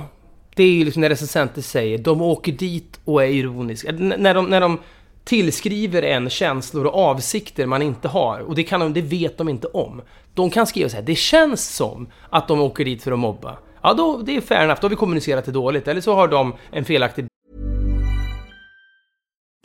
det 0.56 0.64
är 0.64 0.72
ju 0.72 0.86
liksom 0.86 1.02
när 1.02 1.10
recensenter 1.10 1.62
säger 1.62 1.98
de 1.98 2.22
åker 2.22 2.52
dit 2.52 3.00
och 3.06 3.24
är 3.24 3.28
ironiska. 3.28 3.90
N- 3.90 4.14
när, 4.18 4.34
de, 4.34 4.46
när 4.46 4.62
de 4.62 4.80
tillskriver 5.24 6.04
en 6.04 6.30
känslor 6.30 6.86
och 6.86 6.96
avsikter 6.96 7.66
man 7.66 7.82
inte 7.82 8.08
har. 8.08 8.40
Och 8.40 8.56
det, 8.56 8.64
kan 8.64 8.80
de, 8.80 8.94
det 8.94 9.02
vet 9.02 9.38
de 9.38 9.50
inte 9.50 9.68
om. 9.68 10.02
De 10.34 10.50
kan 10.50 10.68
skriva 10.68 10.90
så 10.90 10.96
här, 10.96 11.04
det 11.04 11.16
känns 11.16 11.76
som 11.76 12.08
att 12.30 12.48
de 12.48 12.62
åker 12.62 12.86
dit 12.86 13.04
för 13.04 13.12
att 13.12 13.20
mobba. 13.20 13.58
Ja, 13.84 13.94
då, 13.94 14.18
det 14.18 14.36
är 14.36 14.42
fair 14.42 14.64
enough, 14.64 14.82
då 14.82 14.86
har 14.86 14.90
vi 14.90 14.96
kommunicerat 14.96 15.46
det 15.46 15.52
dåligt. 15.52 15.88
Eller 15.88 16.02
så 16.02 16.16
har 16.16 16.28
de 16.28 16.54
en 16.72 16.86
felaktig 16.86 17.26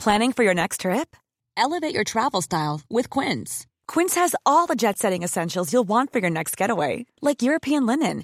Planning 0.03 0.33
for 0.33 0.45
your 0.45 0.53
next 0.53 0.81
trip? 0.81 1.15
Elevate 1.57 1.95
your 1.95 2.03
travel 2.03 2.41
style 2.41 2.81
with 2.89 3.09
Quince. 3.09 3.65
Quince 3.87 4.15
has 4.15 4.35
all 4.45 4.67
the 4.67 4.75
jet 4.75 4.97
setting 4.97 5.23
essentials 5.23 5.73
you'll 5.73 5.87
want 5.87 6.11
for 6.13 6.19
your 6.19 6.29
next 6.29 6.55
getaway, 6.61 7.05
like 7.21 7.41
European 7.41 7.85
linen, 7.85 8.23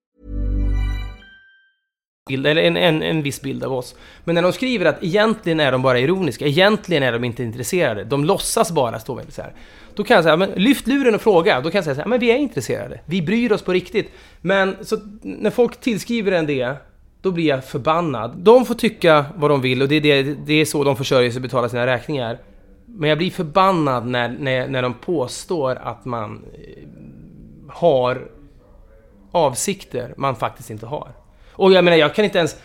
Bild, 2.29 2.47
eller 2.47 2.61
en, 2.61 2.77
en, 2.77 3.03
en 3.03 3.23
viss 3.23 3.41
bild 3.41 3.63
av 3.63 3.73
oss. 3.73 3.95
Men 4.23 4.35
när 4.35 4.41
de 4.41 4.53
skriver 4.53 4.85
att 4.85 5.03
egentligen 5.03 5.59
är 5.59 5.71
de 5.71 5.81
bara 5.81 5.99
ironiska, 5.99 6.45
egentligen 6.45 7.03
är 7.03 7.11
de 7.11 7.23
inte 7.23 7.43
intresserade, 7.43 8.03
de 8.03 8.25
låtsas 8.25 8.71
bara 8.71 8.99
står 8.99 9.15
väldigt 9.15 9.35
så 9.35 9.41
här. 9.41 9.53
Då 9.95 10.03
kan 10.03 10.15
jag 10.15 10.23
säga, 10.23 10.37
men 10.37 10.49
lyft 10.49 10.87
luren 10.87 11.15
och 11.15 11.21
fråga. 11.21 11.61
Då 11.61 11.71
kan 11.71 11.77
jag 11.77 11.83
säga 11.83 11.95
så 11.95 12.01
här, 12.01 12.07
men 12.07 12.19
vi 12.19 12.31
är 12.31 12.37
intresserade. 12.37 12.99
Vi 13.05 13.21
bryr 13.21 13.51
oss 13.51 13.61
på 13.61 13.73
riktigt. 13.73 14.11
Men 14.41 14.75
så 14.81 14.97
när 15.21 15.49
folk 15.49 15.81
tillskriver 15.81 16.31
en 16.31 16.45
det, 16.45 16.75
då 17.21 17.31
blir 17.31 17.45
jag 17.45 17.65
förbannad. 17.65 18.37
De 18.37 18.65
får 18.65 18.75
tycka 18.75 19.25
vad 19.35 19.51
de 19.51 19.61
vill 19.61 19.81
och 19.81 19.87
det 19.87 19.95
är, 19.95 20.01
det, 20.01 20.23
det 20.45 20.53
är 20.53 20.65
så 20.65 20.83
de 20.83 20.95
försörjer 20.95 21.31
sig 21.31 21.37
och 21.37 21.41
betalar 21.41 21.67
sina 21.67 21.85
räkningar. 21.85 22.37
Men 22.85 23.09
jag 23.09 23.17
blir 23.17 23.31
förbannad 23.31 24.07
när, 24.07 24.29
när, 24.29 24.67
när 24.67 24.81
de 24.81 24.93
påstår 24.93 25.75
att 25.75 26.05
man 26.05 26.45
eh, 26.53 26.87
har 27.69 28.27
avsikter 29.31 30.13
man 30.17 30.35
faktiskt 30.35 30.69
inte 30.69 30.85
har. 30.85 31.11
Och 31.61 31.73
jag 31.73 31.83
menar, 31.83 31.97
jag 31.97 32.15
kan 32.15 32.25
inte 32.25 32.37
ens... 32.37 32.55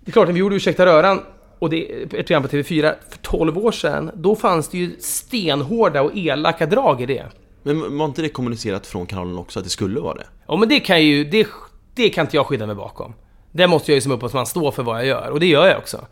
Det 0.00 0.10
är 0.10 0.12
klart, 0.12 0.26
när 0.26 0.32
vi 0.32 0.40
gjorde 0.40 0.56
Ursäkta 0.56 0.86
röran, 0.86 1.22
och 1.58 1.70
det 1.70 2.02
ett 2.02 2.10
program 2.10 2.42
på 2.42 2.48
TV4 2.48 2.94
för 3.10 3.18
12 3.18 3.58
år 3.58 3.72
sedan, 3.72 4.10
då 4.14 4.36
fanns 4.36 4.68
det 4.68 4.78
ju 4.78 4.96
stenhårda 5.00 6.02
och 6.02 6.10
elaka 6.14 6.66
drag 6.66 7.02
i 7.02 7.06
det. 7.06 7.26
Men 7.62 7.98
var 7.98 8.06
inte 8.06 8.22
det 8.22 8.28
kommunicerat 8.28 8.86
från 8.86 9.06
kanalen 9.06 9.38
också, 9.38 9.58
att 9.58 9.64
det 9.64 9.70
skulle 9.70 10.00
vara 10.00 10.14
det? 10.14 10.26
Ja, 10.46 10.56
men 10.56 10.68
det 10.68 10.80
kan 10.80 11.02
ju... 11.02 11.24
Det, 11.24 11.46
det 11.94 12.08
kan 12.08 12.26
inte 12.26 12.36
jag 12.36 12.46
skydda 12.46 12.66
mig 12.66 12.74
bakom. 12.74 13.14
Det 13.52 13.66
måste 13.66 13.90
jag 13.90 13.94
ju 13.94 14.00
som 14.00 14.12
upphovsman 14.12 14.46
stå 14.46 14.72
för 14.72 14.82
vad 14.82 14.98
jag 14.98 15.06
gör, 15.06 15.30
och 15.30 15.40
det 15.40 15.46
gör 15.46 15.66
jag 15.66 15.78
också. 15.78 16.06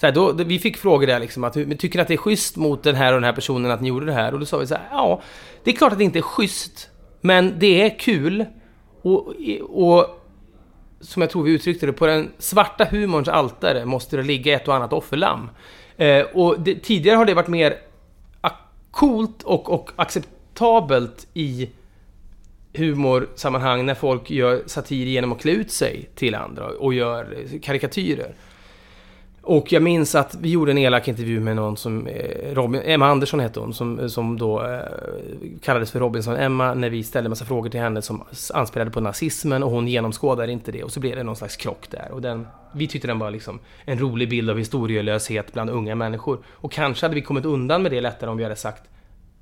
Så 0.00 0.06
här, 0.06 0.12
då, 0.12 0.32
vi 0.32 0.58
fick 0.58 0.76
frågor 0.76 1.06
där 1.06 1.20
liksom, 1.20 1.44
att 1.44 1.52
tycker 1.52 1.98
ni 1.98 2.02
att 2.02 2.08
det 2.08 2.14
är 2.14 2.18
schysst 2.18 2.56
mot 2.56 2.82
den 2.82 2.94
här 2.94 3.12
och 3.12 3.20
den 3.20 3.24
här 3.24 3.32
personen 3.32 3.70
att 3.70 3.80
ni 3.80 3.88
gjorde 3.88 4.06
det 4.06 4.12
här? 4.12 4.32
Och 4.34 4.40
då 4.40 4.46
sa 4.46 4.58
vi 4.58 4.66
så 4.66 4.74
här, 4.74 4.88
ja, 4.90 5.22
det 5.64 5.70
är 5.70 5.74
klart 5.76 5.92
att 5.92 5.98
det 5.98 6.04
inte 6.04 6.18
är 6.18 6.22
schysst, 6.22 6.90
men 7.20 7.54
det 7.58 7.82
är 7.82 7.98
kul. 7.98 8.44
Och, 9.02 9.34
och 9.62 10.22
som 11.00 11.22
jag 11.22 11.30
tror 11.30 11.42
vi 11.42 11.50
uttryckte 11.50 11.86
det, 11.86 11.92
på 11.92 12.06
den 12.06 12.32
svarta 12.38 12.84
humorns 12.84 13.28
altare 13.28 13.84
måste 13.84 14.16
det 14.16 14.22
ligga 14.22 14.54
ett 14.54 14.68
och 14.68 14.74
annat 14.74 14.92
offerlamm. 14.92 15.48
Eh, 15.96 16.22
och 16.22 16.60
det, 16.60 16.74
tidigare 16.74 17.16
har 17.16 17.24
det 17.24 17.34
varit 17.34 17.48
mer 17.48 17.78
coolt 18.96 19.42
och, 19.42 19.72
och 19.72 19.90
acceptabelt 19.96 21.26
i 21.34 21.70
humorsammanhang 22.72 23.86
när 23.86 23.94
folk 23.94 24.30
gör 24.30 24.62
satir 24.66 25.06
genom 25.06 25.32
att 25.32 25.40
klä 25.40 25.52
ut 25.52 25.70
sig 25.70 26.10
till 26.14 26.34
andra 26.34 26.66
och 26.66 26.94
gör 26.94 27.36
karikatyrer. 27.62 28.34
Och 29.48 29.72
jag 29.72 29.82
minns 29.82 30.14
att 30.14 30.34
vi 30.34 30.50
gjorde 30.50 30.70
en 30.70 30.78
elak 30.78 31.08
intervju 31.08 31.40
med 31.40 31.56
någon 31.56 31.76
som, 31.76 32.06
eh, 32.06 32.54
Robin, 32.54 32.82
Emma 32.84 33.06
Andersson 33.06 33.40
hette 33.40 33.60
hon, 33.60 33.74
som, 33.74 34.10
som 34.10 34.38
då 34.38 34.64
eh, 34.64 34.80
kallades 35.62 35.90
för 35.90 36.00
Robinson-Emma 36.00 36.74
när 36.74 36.90
vi 36.90 37.02
ställde 37.02 37.28
massa 37.28 37.44
frågor 37.44 37.70
till 37.70 37.80
henne 37.80 38.02
som 38.02 38.24
anspelade 38.54 38.90
på 38.90 39.00
nazismen 39.00 39.62
och 39.62 39.70
hon 39.70 39.88
genomskådade 39.88 40.52
inte 40.52 40.72
det 40.72 40.84
och 40.84 40.92
så 40.92 41.00
blev 41.00 41.16
det 41.16 41.22
någon 41.22 41.36
slags 41.36 41.56
krock 41.56 41.90
där. 41.90 42.08
Och 42.12 42.22
den, 42.22 42.46
vi 42.72 42.86
tyckte 42.86 43.08
den 43.08 43.18
var 43.18 43.30
liksom 43.30 43.58
en 43.84 43.98
rolig 43.98 44.30
bild 44.30 44.50
av 44.50 44.58
historielöshet 44.58 45.52
bland 45.52 45.70
unga 45.70 45.94
människor. 45.94 46.38
Och 46.46 46.72
kanske 46.72 47.04
hade 47.04 47.14
vi 47.14 47.22
kommit 47.22 47.44
undan 47.44 47.82
med 47.82 47.92
det 47.92 48.00
lättare 48.00 48.30
om 48.30 48.36
vi 48.36 48.42
hade 48.42 48.56
sagt 48.56 48.82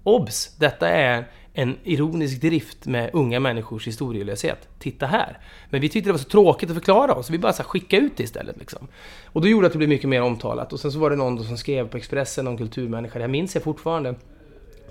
Obs! 0.03 0.57
Detta 0.59 0.89
är 0.89 1.25
en 1.57 1.77
ironisk 1.85 2.41
drift 2.41 2.87
med 2.87 3.11
unga 3.13 3.41
människors 3.41 3.87
historielöshet. 3.87 4.69
Titta 4.79 5.07
här! 5.07 5.39
Men 5.71 5.81
vi 5.81 5.89
tyckte 5.89 6.09
det 6.09 6.13
var 6.13 6.19
så 6.19 6.29
tråkigt 6.29 6.71
att 6.71 6.77
förklara 6.77 7.15
oss, 7.15 7.27
så 7.27 7.33
vi 7.33 7.39
bara 7.39 7.53
så 7.53 7.63
här, 7.63 7.69
skicka 7.69 7.97
ut 7.97 8.17
det 8.17 8.23
istället. 8.23 8.59
Liksom. 8.59 8.89
Och 9.27 9.41
då 9.41 9.49
gjorde 9.49 9.67
att 9.67 9.73
det 9.73 9.79
blev 9.79 9.89
mycket 9.89 10.09
mer 10.09 10.23
omtalat. 10.23 10.73
Och 10.73 10.81
sen 10.81 10.93
så 10.93 10.99
var 10.99 11.11
det 11.11 11.17
någon 11.17 11.45
som 11.45 11.57
skrev 11.57 11.89
på 11.89 11.97
Expressen, 11.97 12.45
någon 12.45 12.59
kulturmänniska, 12.59 13.19
det 13.19 13.23
här 13.23 13.29
minns 13.29 13.55
jag 13.55 13.65
fortfarande. 13.65 14.15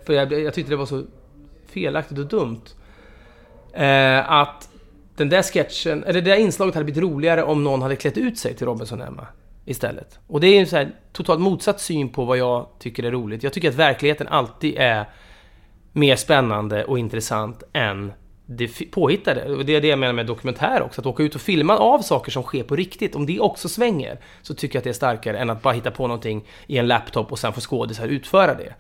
För 0.06 0.13
jag, 0.13 0.34
jag 0.34 0.54
tyckte 0.54 0.71
det 0.71 0.76
var 0.76 0.86
så 0.86 1.04
felaktigt 1.67 2.17
och 2.17 2.28
dumt. 2.28 2.62
Eh, 3.73 4.32
att 4.32 4.69
den 5.15 5.30
där 5.30 5.41
sketchen, 5.41 6.04
eller 6.04 6.21
det 6.21 6.32
där 6.32 6.38
inslaget 6.38 6.76
hade 6.76 6.86
blivit 6.86 7.04
roligare 7.04 7.43
om 7.43 7.63
någon 7.63 7.82
hade 7.82 7.95
klätt 7.95 8.17
ut 8.17 8.38
sig 8.38 8.56
till 8.56 8.67
Robinson-Emma 8.67 9.28
istället. 9.65 10.19
Och 10.28 10.39
det 10.39 10.47
är 10.47 10.60
en 10.60 10.67
så 10.67 10.76
här 10.76 10.91
totalt 11.12 11.41
motsatt 11.41 11.82
syn 11.82 12.10
på 12.10 12.26
vad 12.26 12.38
jag 12.38 12.67
tycker 12.80 13.04
är 13.04 13.12
roligt. 13.12 13.43
Jag 13.43 13.54
tycker 13.54 13.69
att 13.69 13.76
verkligheten 13.76 14.28
alltid 14.28 14.76
är 14.78 15.06
mer 15.93 16.15
spännande 16.15 16.86
och 16.86 16.99
intressant 16.99 17.63
än 17.73 18.13
det 18.45 18.91
påhittade. 18.91 19.45
Och 19.45 19.65
det 19.65 19.75
är 19.75 19.82
det 19.82 19.88
jag 19.88 19.99
menar 19.99 20.13
med 20.13 20.25
dokumentär 20.25 20.82
också. 20.82 21.01
Att 21.01 21.08
åka 21.08 21.23
ut 21.23 21.36
och 21.36 21.41
filma 21.41 21.77
av 21.77 21.99
saker 21.99 22.32
som 22.32 22.43
sker 22.43 22.63
på 22.63 22.75
riktigt. 22.75 23.15
Om 23.15 23.25
det 23.25 23.39
också 23.39 23.69
svänger 23.69 24.19
så 24.41 24.53
tycker 24.53 24.75
jag 24.75 24.79
att 24.79 24.84
det 24.84 24.89
är 24.89 24.93
starkare 24.93 25.38
än 25.38 25.49
att 25.49 25.62
bara 25.62 25.73
hitta 25.73 25.91
på 25.91 26.08
någonting 26.08 26.43
i 26.67 26.77
en 26.77 26.88
laptop 26.88 27.32
och 27.32 27.39
sen 27.39 27.53
få 27.53 27.62
skådisar 27.62 28.08
utföra 28.08 28.53
det. 28.53 28.73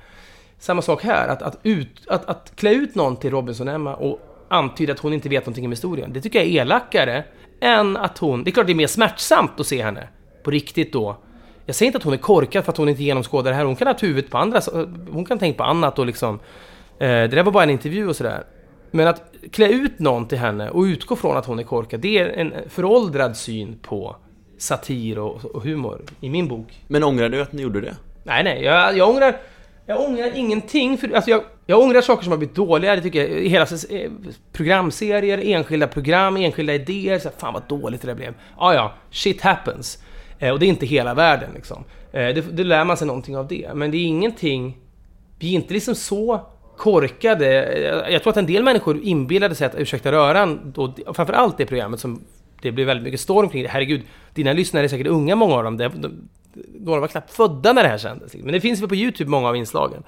Samma 0.59 0.81
sak 0.81 1.03
här, 1.03 1.27
att, 1.27 1.41
att, 1.41 1.59
ut, 1.63 2.07
att, 2.07 2.25
att 2.25 2.55
klä 2.55 2.73
ut 2.73 2.95
någon 2.95 3.15
till 3.15 3.31
Robinson-Emma 3.31 3.95
och 3.95 4.19
antyda 4.47 4.93
att 4.93 4.99
hon 4.99 5.13
inte 5.13 5.29
vet 5.29 5.45
någonting 5.45 5.65
om 5.65 5.71
historien. 5.71 6.13
Det 6.13 6.21
tycker 6.21 6.39
jag 6.39 6.47
är 6.47 6.51
elakare 6.51 7.23
än 7.61 7.97
att 7.97 8.17
hon... 8.17 8.43
Det 8.43 8.49
är 8.49 8.51
klart 8.51 8.65
det 8.65 8.73
är 8.73 8.75
mer 8.75 8.87
smärtsamt 8.87 9.59
att 9.59 9.67
se 9.67 9.83
henne 9.83 10.07
på 10.43 10.51
riktigt 10.51 10.93
då. 10.93 11.17
Jag 11.65 11.75
säger 11.75 11.87
inte 11.87 11.97
att 11.97 12.03
hon 12.03 12.13
är 12.13 12.17
korkad 12.17 12.65
för 12.65 12.71
att 12.71 12.77
hon 12.77 12.89
inte 12.89 13.03
genomskådar 13.03 13.51
det 13.51 13.57
här. 13.57 13.65
Hon 13.65 13.75
kan 13.75 13.87
ha 13.87 13.95
huvudet 13.99 14.31
på 14.31 14.37
andra... 14.37 14.61
Hon 15.11 15.25
kan 15.25 15.39
tänka 15.39 15.57
på 15.57 15.63
annat 15.63 15.99
och 15.99 16.05
liksom... 16.05 16.39
Eh, 16.99 17.07
det 17.07 17.27
där 17.27 17.43
var 17.43 17.51
bara 17.51 17.63
en 17.63 17.69
intervju 17.69 18.07
och 18.07 18.15
sådär. 18.15 18.43
Men 18.91 19.07
att 19.07 19.21
klä 19.51 19.67
ut 19.67 19.99
någon 19.99 20.27
till 20.27 20.37
henne 20.37 20.69
och 20.69 20.81
utgå 20.81 21.15
från 21.15 21.37
att 21.37 21.45
hon 21.45 21.59
är 21.59 21.63
korkad, 21.63 21.99
det 21.99 22.17
är 22.17 22.29
en 22.29 22.53
föråldrad 22.69 23.37
syn 23.37 23.79
på 23.81 24.15
satir 24.57 25.19
och, 25.19 25.63
humor 25.63 26.01
i 26.21 26.29
min 26.29 26.47
bok. 26.47 26.83
Men 26.87 27.03
ångrar 27.03 27.29
du 27.29 27.41
att 27.41 27.53
ni 27.53 27.61
gjorde 27.61 27.81
det? 27.81 27.95
Nej, 28.23 28.43
nej, 28.43 28.63
jag, 28.63 28.97
jag 28.97 29.09
ångrar... 29.09 29.35
Jag 29.85 30.01
ångrar 30.01 30.31
ingenting, 30.35 30.97
för, 30.97 31.11
alltså 31.15 31.31
jag, 31.31 31.43
jag 31.65 31.79
ångrar 31.79 32.01
saker 32.01 32.23
som 32.23 32.31
har 32.31 32.37
blivit 32.37 32.55
dåliga, 32.55 32.95
det 32.95 33.01
tycker 33.01 33.27
jag. 33.27 33.49
Hela 33.49 33.67
eh, 33.89 34.11
programserier, 34.51 35.37
enskilda 35.43 35.87
program, 35.87 36.37
enskilda 36.37 36.73
idéer. 36.73 37.19
Så 37.19 37.29
här, 37.29 37.35
fan 37.37 37.53
vad 37.53 37.63
dåligt 37.67 38.01
det 38.01 38.07
där 38.07 38.15
blev. 38.15 38.33
Ja, 38.57 38.73
ja, 38.73 38.93
shit 39.11 39.41
happens. 39.41 40.03
Eh, 40.39 40.51
och 40.51 40.59
det 40.59 40.65
är 40.65 40.67
inte 40.67 40.85
hela 40.85 41.13
världen 41.13 41.49
liksom. 41.55 41.83
Eh, 42.11 42.19
det, 42.19 42.41
det 42.41 42.63
lär 42.63 42.85
man 42.85 42.97
sig 42.97 43.07
någonting 43.07 43.37
av 43.37 43.47
det. 43.47 43.71
Men 43.73 43.91
det 43.91 43.97
är 43.97 44.05
ingenting... 44.05 44.77
Vi 45.39 45.49
är 45.51 45.55
inte 45.55 45.73
liksom 45.73 45.95
så 45.95 46.41
korkade. 46.77 47.79
Jag 48.11 48.23
tror 48.23 48.31
att 48.31 48.37
en 48.37 48.45
del 48.45 48.63
människor 48.63 48.99
inbillade 49.03 49.55
sig 49.55 49.67
att 49.67 49.75
Ursäkta 49.75 50.11
röran, 50.11 50.73
och 50.75 51.15
framförallt 51.15 51.57
det 51.57 51.65
programmet 51.65 51.99
som 51.99 52.23
det 52.61 52.71
blev 52.71 52.87
väldigt 52.87 53.03
mycket 53.03 53.19
storm 53.19 53.49
kring 53.49 53.63
det. 53.63 53.69
Herregud, 53.69 54.01
dina 54.33 54.53
lyssnare 54.53 54.83
är 54.83 54.87
säkert 54.87 55.07
unga, 55.07 55.35
många 55.35 55.55
av 55.55 55.63
dem. 55.63 55.77
De, 55.77 55.89
de, 55.95 56.29
några 56.79 56.99
var 56.99 57.07
knappt 57.07 57.31
födda 57.31 57.73
när 57.73 57.83
det 57.83 57.89
här 57.89 57.97
sändes. 57.97 58.33
Liksom. 58.33 58.45
Men 58.45 58.53
det 58.53 58.61
finns 58.61 58.81
väl 58.81 58.89
på 58.89 58.95
YouTube, 58.95 59.29
många 59.29 59.49
av 59.49 59.55
inslagen. 59.55 60.03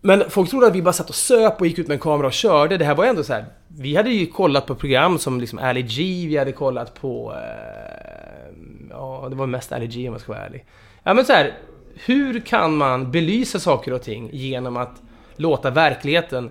Men 0.00 0.30
folk 0.30 0.50
trodde 0.50 0.66
att 0.66 0.74
vi 0.74 0.82
bara 0.82 0.92
satt 0.92 1.08
och 1.08 1.14
söp 1.14 1.60
och 1.60 1.66
gick 1.66 1.78
ut 1.78 1.88
med 1.88 1.94
en 1.94 2.00
kamera 2.00 2.26
och 2.26 2.32
körde. 2.32 2.76
Det 2.76 2.84
här 2.84 2.94
var 2.94 3.04
ändå 3.04 3.24
så 3.24 3.32
här. 3.32 3.44
Vi 3.68 3.96
hade 3.96 4.10
ju 4.10 4.26
kollat 4.26 4.66
på 4.66 4.74
program 4.74 5.18
som 5.18 5.40
liksom 5.40 5.58
Ali 5.58 5.82
G, 5.82 6.26
vi 6.28 6.36
hade 6.36 6.52
kollat 6.52 7.00
på... 7.00 7.34
Eh, 7.34 8.54
ja, 8.90 9.26
det 9.30 9.36
var 9.36 9.46
mest 9.46 9.72
Ali 9.72 9.86
G 9.86 10.08
om 10.08 10.14
jag 10.14 10.20
ska 10.20 10.32
vara 10.32 10.44
ärlig. 10.44 10.64
Ja 11.02 11.14
men 11.14 11.24
så 11.24 11.32
här, 11.32 11.58
hur 11.94 12.40
kan 12.40 12.76
man 12.76 13.10
belysa 13.10 13.58
saker 13.58 13.92
och 13.92 14.02
ting 14.02 14.30
genom 14.32 14.76
att 14.76 15.02
låta 15.38 15.70
verkligheten 15.70 16.50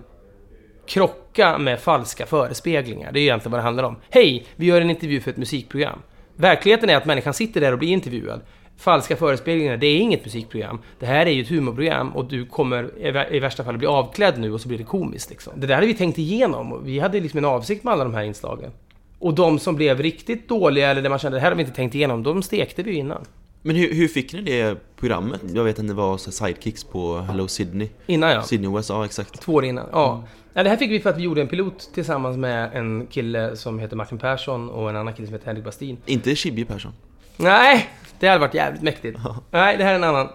krocka 0.86 1.58
med 1.58 1.80
falska 1.80 2.26
förespeglingar. 2.26 3.12
Det 3.12 3.20
är 3.20 3.22
egentligen 3.22 3.52
vad 3.52 3.58
det 3.58 3.64
handlar 3.64 3.84
om. 3.84 3.96
Hej, 4.10 4.46
vi 4.56 4.66
gör 4.66 4.80
en 4.80 4.90
intervju 4.90 5.20
för 5.20 5.30
ett 5.30 5.36
musikprogram. 5.36 5.98
Verkligheten 6.36 6.90
är 6.90 6.96
att 6.96 7.04
människan 7.04 7.34
sitter 7.34 7.60
där 7.60 7.72
och 7.72 7.78
blir 7.78 7.88
intervjuad. 7.88 8.40
Falska 8.76 9.16
förespeglingar, 9.16 9.76
det 9.76 9.86
är 9.86 9.98
inget 9.98 10.24
musikprogram. 10.24 10.78
Det 10.98 11.06
här 11.06 11.26
är 11.26 11.30
ju 11.30 11.42
ett 11.42 11.48
humorprogram 11.48 12.10
och 12.16 12.24
du 12.24 12.46
kommer 12.46 12.90
i 13.34 13.40
värsta 13.40 13.64
fall 13.64 13.78
bli 13.78 13.86
avklädd 13.86 14.38
nu 14.38 14.52
och 14.52 14.60
så 14.60 14.68
blir 14.68 14.78
det 14.78 14.84
komiskt. 14.84 15.30
Liksom. 15.30 15.52
Det 15.56 15.66
där 15.66 15.74
hade 15.74 15.86
vi 15.86 15.94
tänkt 15.94 16.18
igenom. 16.18 16.84
Vi 16.84 16.98
hade 16.98 17.20
liksom 17.20 17.38
en 17.38 17.44
avsikt 17.44 17.84
med 17.84 17.92
alla 17.92 18.04
de 18.04 18.14
här 18.14 18.22
inslagen. 18.22 18.70
Och 19.18 19.34
de 19.34 19.58
som 19.58 19.76
blev 19.76 20.02
riktigt 20.02 20.48
dåliga, 20.48 20.90
eller 20.90 21.02
där 21.02 21.10
man 21.10 21.18
kände 21.18 21.38
det 21.38 21.42
här 21.42 21.50
har 21.50 21.56
vi 21.56 21.62
inte 21.62 21.74
tänkt 21.74 21.94
igenom, 21.94 22.22
de 22.22 22.42
stekte 22.42 22.82
vi 22.82 22.90
ju 22.90 22.96
innan. 22.96 23.24
Men 23.68 23.76
hur, 23.76 23.94
hur 23.94 24.08
fick 24.08 24.32
ni 24.32 24.40
det 24.40 24.78
programmet? 24.96 25.40
Jag 25.54 25.64
vet 25.64 25.78
att 25.78 25.88
det 25.88 25.94
var 25.94 26.18
sidekicks 26.18 26.84
på 26.84 27.18
Hello 27.18 27.48
Sydney. 27.48 27.88
Innan 28.06 28.30
ja. 28.30 28.42
Sydney 28.42 28.82
ja 28.88 29.04
exakt. 29.04 29.40
Två 29.40 29.54
år 29.54 29.64
innan, 29.64 29.86
ja. 29.92 30.14
Mm. 30.14 30.26
ja. 30.54 30.62
Det 30.62 30.68
här 30.68 30.76
fick 30.76 30.90
vi 30.90 31.00
för 31.00 31.10
att 31.10 31.18
vi 31.18 31.22
gjorde 31.22 31.40
en 31.40 31.48
pilot 31.48 31.90
tillsammans 31.94 32.36
med 32.36 32.70
en 32.74 33.06
kille 33.06 33.56
som 33.56 33.78
heter 33.78 33.96
Martin 33.96 34.18
Persson 34.18 34.70
och 34.70 34.90
en 34.90 34.96
annan 34.96 35.14
kille 35.14 35.26
som 35.26 35.34
heter 35.34 35.46
Henrik 35.46 35.64
Bastin. 35.64 35.96
Inte 36.06 36.36
Chibi 36.36 36.64
Persson? 36.64 36.92
Nej, 37.36 37.88
det 38.20 38.28
hade 38.28 38.40
varit 38.40 38.54
jävligt 38.54 38.82
mäktigt. 38.82 39.18
Nej, 39.50 39.76
det 39.76 39.84
här 39.84 39.90
är 39.90 39.96
en 39.96 40.04
annan. 40.04 40.28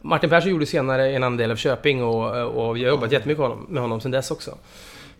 Martin 0.00 0.30
Persson 0.30 0.50
gjorde 0.50 0.66
senare 0.66 1.10
en 1.10 1.22
annan 1.22 1.36
del 1.36 1.50
av 1.50 1.56
Köping 1.56 2.02
och, 2.02 2.36
och 2.46 2.78
jag 2.78 2.84
har 2.84 2.94
jobbat 2.94 3.12
jättemycket 3.12 3.38
med 3.38 3.48
honom, 3.48 3.66
med 3.68 3.82
honom 3.82 4.00
sedan 4.00 4.10
dess 4.10 4.30
också. 4.30 4.58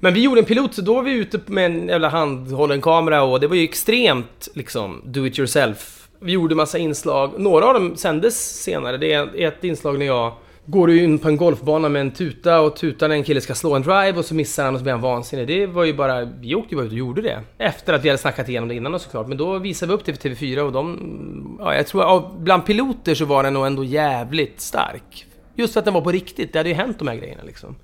Men 0.00 0.14
vi 0.14 0.22
gjorde 0.22 0.40
en 0.40 0.44
pilot, 0.44 0.74
så 0.74 0.82
då 0.82 0.94
var 0.94 1.02
vi 1.02 1.12
ute 1.12 1.40
med 1.46 1.66
en 1.66 1.88
jävla 1.88 2.08
handhållen 2.08 2.80
kamera 2.80 3.22
och 3.22 3.40
det 3.40 3.46
var 3.46 3.56
ju 3.56 3.64
extremt 3.64 4.48
liksom 4.54 5.02
do 5.04 5.26
it 5.26 5.38
yourself 5.38 6.01
vi 6.22 6.32
gjorde 6.32 6.54
massa 6.54 6.78
inslag. 6.78 7.40
Några 7.40 7.66
av 7.66 7.74
dem 7.74 7.96
sändes 7.96 8.62
senare. 8.62 8.96
Det 8.96 9.12
är 9.12 9.46
ett 9.46 9.64
inslag 9.64 9.98
när 9.98 10.06
jag 10.06 10.32
går 10.64 10.90
in 10.90 11.18
på 11.18 11.28
en 11.28 11.36
golfbana 11.36 11.88
med 11.88 12.00
en 12.00 12.10
tuta 12.10 12.60
och 12.60 12.76
tutar 12.76 13.08
när 13.08 13.16
en 13.16 13.24
kille 13.24 13.40
ska 13.40 13.54
slå 13.54 13.74
en 13.74 13.82
drive 13.82 14.12
och 14.12 14.24
så 14.24 14.34
missar 14.34 14.64
han 14.64 14.74
och 14.74 14.80
så 14.80 14.82
blir 14.82 14.92
han 14.92 15.02
vansinnig. 15.02 15.46
Det 15.46 15.66
var 15.66 15.84
ju 15.84 15.94
bara... 15.94 16.24
Vi 16.24 16.54
åkte 16.54 16.74
ju 16.74 16.76
bara 16.76 16.86
ut 16.86 16.92
och 16.92 16.98
gjorde 16.98 17.22
det. 17.22 17.40
Efter 17.58 17.92
att 17.92 18.04
vi 18.04 18.08
hade 18.08 18.18
snackat 18.18 18.48
igenom 18.48 18.68
det 18.68 18.74
innan 18.74 19.00
såklart. 19.00 19.28
Men 19.28 19.38
då 19.38 19.58
visade 19.58 19.92
vi 19.92 19.94
upp 19.94 20.04
det 20.04 20.12
för 20.14 20.28
TV4 20.28 20.58
och 20.58 20.72
de... 20.72 21.56
Ja, 21.60 21.74
jag 21.74 21.86
tror... 21.86 22.02
Ja, 22.02 22.32
bland 22.38 22.66
piloter 22.66 23.14
så 23.14 23.24
var 23.24 23.42
den 23.42 23.54
nog 23.54 23.66
ändå 23.66 23.84
jävligt 23.84 24.60
stark. 24.60 25.26
Just 25.54 25.72
för 25.72 25.80
att 25.80 25.84
den 25.84 25.94
var 25.94 26.00
på 26.00 26.10
riktigt. 26.10 26.52
Det 26.52 26.58
hade 26.58 26.68
ju 26.68 26.74
hänt 26.74 26.98
de 26.98 27.08
här 27.08 27.16
grejerna 27.16 27.42
liksom. 27.46 27.76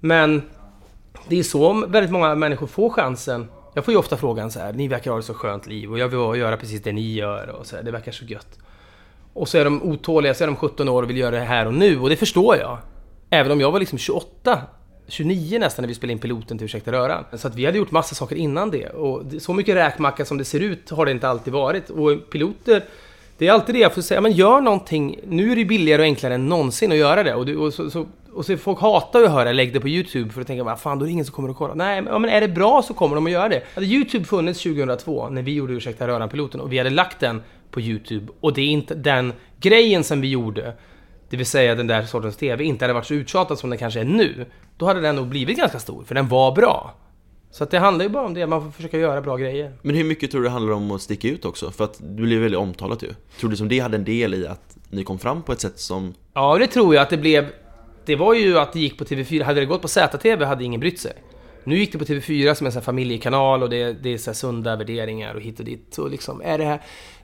Men... 0.00 0.42
Det 1.28 1.38
är 1.38 1.42
så 1.42 1.86
väldigt 1.86 2.12
många 2.12 2.34
människor 2.34 2.66
får 2.66 2.90
chansen. 2.90 3.48
Jag 3.74 3.84
får 3.84 3.92
ju 3.92 3.98
ofta 3.98 4.16
frågan 4.16 4.50
så 4.50 4.60
här, 4.60 4.72
ni 4.72 4.88
verkar 4.88 5.10
ha 5.10 5.18
ett 5.18 5.24
så 5.24 5.34
skönt 5.34 5.66
liv 5.66 5.92
och 5.92 5.98
jag 5.98 6.08
vill 6.08 6.40
göra 6.40 6.56
precis 6.56 6.82
det 6.82 6.92
ni 6.92 7.12
gör 7.12 7.48
och 7.48 7.66
så 7.66 7.76
här, 7.76 7.82
det 7.82 7.90
verkar 7.90 8.12
så 8.12 8.24
gött. 8.24 8.58
Och 9.32 9.48
så 9.48 9.58
är 9.58 9.64
de 9.64 9.82
otåliga, 9.82 10.34
så 10.34 10.44
är 10.44 10.46
de 10.46 10.56
17 10.56 10.88
år 10.88 11.02
och 11.02 11.10
vill 11.10 11.16
göra 11.16 11.30
det 11.30 11.44
här 11.44 11.66
och 11.66 11.74
nu 11.74 12.00
och 12.00 12.08
det 12.08 12.16
förstår 12.16 12.56
jag. 12.56 12.78
Även 13.30 13.52
om 13.52 13.60
jag 13.60 13.72
var 13.72 13.80
liksom 13.80 13.98
28, 13.98 14.62
29 15.08 15.58
nästan 15.58 15.82
när 15.82 15.88
vi 15.88 15.94
spelade 15.94 16.12
in 16.12 16.18
piloten 16.18 16.58
till 16.58 16.64
Ursäkta 16.64 16.92
Röran. 16.92 17.24
Så 17.32 17.48
att 17.48 17.54
vi 17.54 17.66
hade 17.66 17.78
gjort 17.78 17.90
massa 17.90 18.14
saker 18.14 18.36
innan 18.36 18.70
det. 18.70 18.88
Och 18.88 19.22
så 19.38 19.54
mycket 19.54 19.74
räkmacka 19.74 20.24
som 20.24 20.38
det 20.38 20.44
ser 20.44 20.60
ut 20.60 20.90
har 20.90 21.06
det 21.06 21.10
inte 21.10 21.28
alltid 21.28 21.52
varit. 21.52 21.90
Och 21.90 22.30
piloter, 22.30 22.84
det 23.40 23.48
är 23.48 23.52
alltid 23.52 23.74
det 23.74 23.78
jag 23.78 23.94
får 23.94 24.02
säga, 24.02 24.20
men 24.20 24.32
gör 24.32 24.60
någonting. 24.60 25.18
Nu 25.26 25.52
är 25.52 25.56
det 25.56 25.64
billigare 25.64 26.02
och 26.02 26.06
enklare 26.06 26.34
än 26.34 26.48
någonsin 26.48 26.92
att 26.92 26.98
göra 26.98 27.22
det. 27.22 27.34
Och, 27.34 27.46
du, 27.46 27.56
och, 27.56 27.74
så, 27.74 27.90
så, 27.90 28.06
och 28.32 28.46
så 28.46 28.56
folk 28.56 28.80
hatar 28.80 29.20
ju 29.20 29.26
att 29.26 29.32
höra 29.32 29.52
lägg 29.52 29.72
det 29.72 29.80
på 29.80 29.88
YouTube 29.88 30.32
för 30.32 30.40
att 30.40 30.46
tänka, 30.46 30.64
vad 30.64 30.80
fan, 30.80 30.98
då 30.98 31.04
är 31.04 31.06
det 31.06 31.12
ingen 31.12 31.24
som 31.24 31.34
kommer 31.34 31.48
att 31.48 31.56
kolla. 31.56 31.74
Nej, 31.74 32.02
men, 32.02 32.22
men 32.22 32.30
är 32.30 32.40
det 32.40 32.48
bra 32.48 32.82
så 32.82 32.94
kommer 32.94 33.14
de 33.14 33.26
att 33.26 33.32
göra 33.32 33.48
det. 33.48 33.62
Hade 33.74 33.86
YouTube 33.86 34.24
funnits 34.24 34.62
2002, 34.62 35.28
när 35.28 35.42
vi 35.42 35.54
gjorde 35.54 35.72
Ursäkta 35.72 36.08
Röran-piloten, 36.08 36.60
och 36.60 36.72
vi 36.72 36.78
hade 36.78 36.90
lagt 36.90 37.20
den 37.20 37.42
på 37.70 37.80
YouTube, 37.80 38.32
och 38.40 38.54
det 38.54 38.60
är 38.60 38.68
inte 38.68 38.94
den 38.94 39.32
grejen 39.60 40.04
som 40.04 40.20
vi 40.20 40.28
gjorde, 40.28 40.74
det 41.30 41.36
vill 41.36 41.46
säga 41.46 41.74
den 41.74 41.86
där 41.86 42.02
sortens 42.02 42.36
TV, 42.36 42.64
inte 42.64 42.84
hade 42.84 42.94
varit 42.94 43.06
så 43.06 43.14
uttjatad 43.14 43.58
som 43.58 43.70
den 43.70 43.78
kanske 43.78 44.00
är 44.00 44.04
nu, 44.04 44.46
då 44.76 44.86
hade 44.86 45.00
den 45.00 45.16
nog 45.16 45.26
blivit 45.26 45.56
ganska 45.56 45.78
stor, 45.78 46.04
för 46.04 46.14
den 46.14 46.28
var 46.28 46.52
bra. 46.52 46.94
Så 47.50 47.64
att 47.64 47.70
det 47.70 47.78
handlar 47.78 48.04
ju 48.04 48.08
bara 48.08 48.26
om 48.26 48.34
det, 48.34 48.46
man 48.46 48.62
får 48.62 48.70
försöka 48.70 48.98
göra 48.98 49.20
bra 49.20 49.36
grejer. 49.36 49.72
Men 49.82 49.96
hur 49.96 50.04
mycket 50.04 50.30
tror 50.30 50.40
du 50.40 50.46
det 50.46 50.50
handlar 50.50 50.72
om 50.72 50.90
att 50.90 51.02
sticka 51.02 51.28
ut 51.28 51.44
också? 51.44 51.70
För 51.70 51.84
att 51.84 51.98
du 51.98 52.22
blev 52.22 52.40
väldigt 52.40 52.60
omtalat 52.60 53.02
ju. 53.02 53.08
Tror 53.40 53.50
du 53.50 53.56
som 53.56 53.68
det 53.68 53.78
hade 53.78 53.96
en 53.96 54.04
del 54.04 54.34
i 54.34 54.46
att 54.46 54.76
ni 54.90 55.04
kom 55.04 55.18
fram 55.18 55.42
på 55.42 55.52
ett 55.52 55.60
sätt 55.60 55.80
som... 55.80 56.14
Ja, 56.34 56.58
det 56.58 56.66
tror 56.66 56.94
jag 56.94 57.02
att 57.02 57.10
det 57.10 57.16
blev. 57.16 57.46
Det 58.04 58.16
var 58.16 58.34
ju 58.34 58.58
att 58.58 58.72
det 58.72 58.80
gick 58.80 58.98
på 58.98 59.04
TV4. 59.04 59.42
Hade 59.42 59.60
det 59.60 59.66
gått 59.66 59.82
på 59.82 59.88
ZTV 59.88 60.44
hade 60.44 60.64
ingen 60.64 60.80
brytt 60.80 61.00
sig. 61.00 61.12
Nu 61.64 61.78
gick 61.78 61.92
det 61.92 61.98
på 61.98 62.04
TV4 62.04 62.54
som 62.54 62.66
en 62.66 62.72
sån 62.72 62.80
här 62.80 62.84
familjekanal 62.84 63.62
och 63.62 63.70
det, 63.70 63.92
det 63.92 64.14
är 64.14 64.18
så 64.18 64.34
sunda 64.34 64.76
värderingar 64.76 65.34
och 65.34 65.40
hit 65.40 65.58
och 65.58 65.64
dit. 65.64 65.86
Så 65.90 66.08
liksom, 66.08 66.42
är 66.44 66.58
det 66.58 66.64
här... 66.64 66.80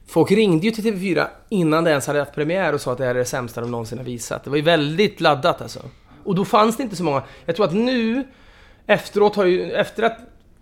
Folk 0.07 0.31
ringde 0.31 0.67
ju 0.67 0.71
till 0.71 0.85
TV4 0.85 1.27
innan 1.49 1.85
det 1.85 1.91
ens 1.91 2.07
hade 2.07 2.19
haft 2.19 2.35
premiär 2.35 2.73
och 2.73 2.81
sa 2.81 2.93
att 2.93 2.99
det 2.99 3.05
här 3.05 3.15
är 3.15 3.19
det 3.19 3.25
sämsta 3.25 3.61
de 3.61 3.71
någonsin 3.71 3.99
har 3.99 4.05
visat. 4.05 4.45
Det 4.45 4.51
var 4.51 4.57
ju 4.57 4.63
väldigt 4.63 5.21
laddat 5.21 5.63
alltså. 5.63 5.81
Och 6.25 6.35
då 6.35 6.45
fanns 6.45 6.77
det 6.77 6.83
inte 6.83 6.97
så 6.97 7.05
många. 7.05 7.23
Jag 7.45 7.57
tror 7.57 7.67
att 7.67 7.75
nu, 7.75 8.25
efteråt 8.87 9.37
har 9.37 9.45
ju, 9.45 9.73
efter 9.73 10.03
att 10.03 10.19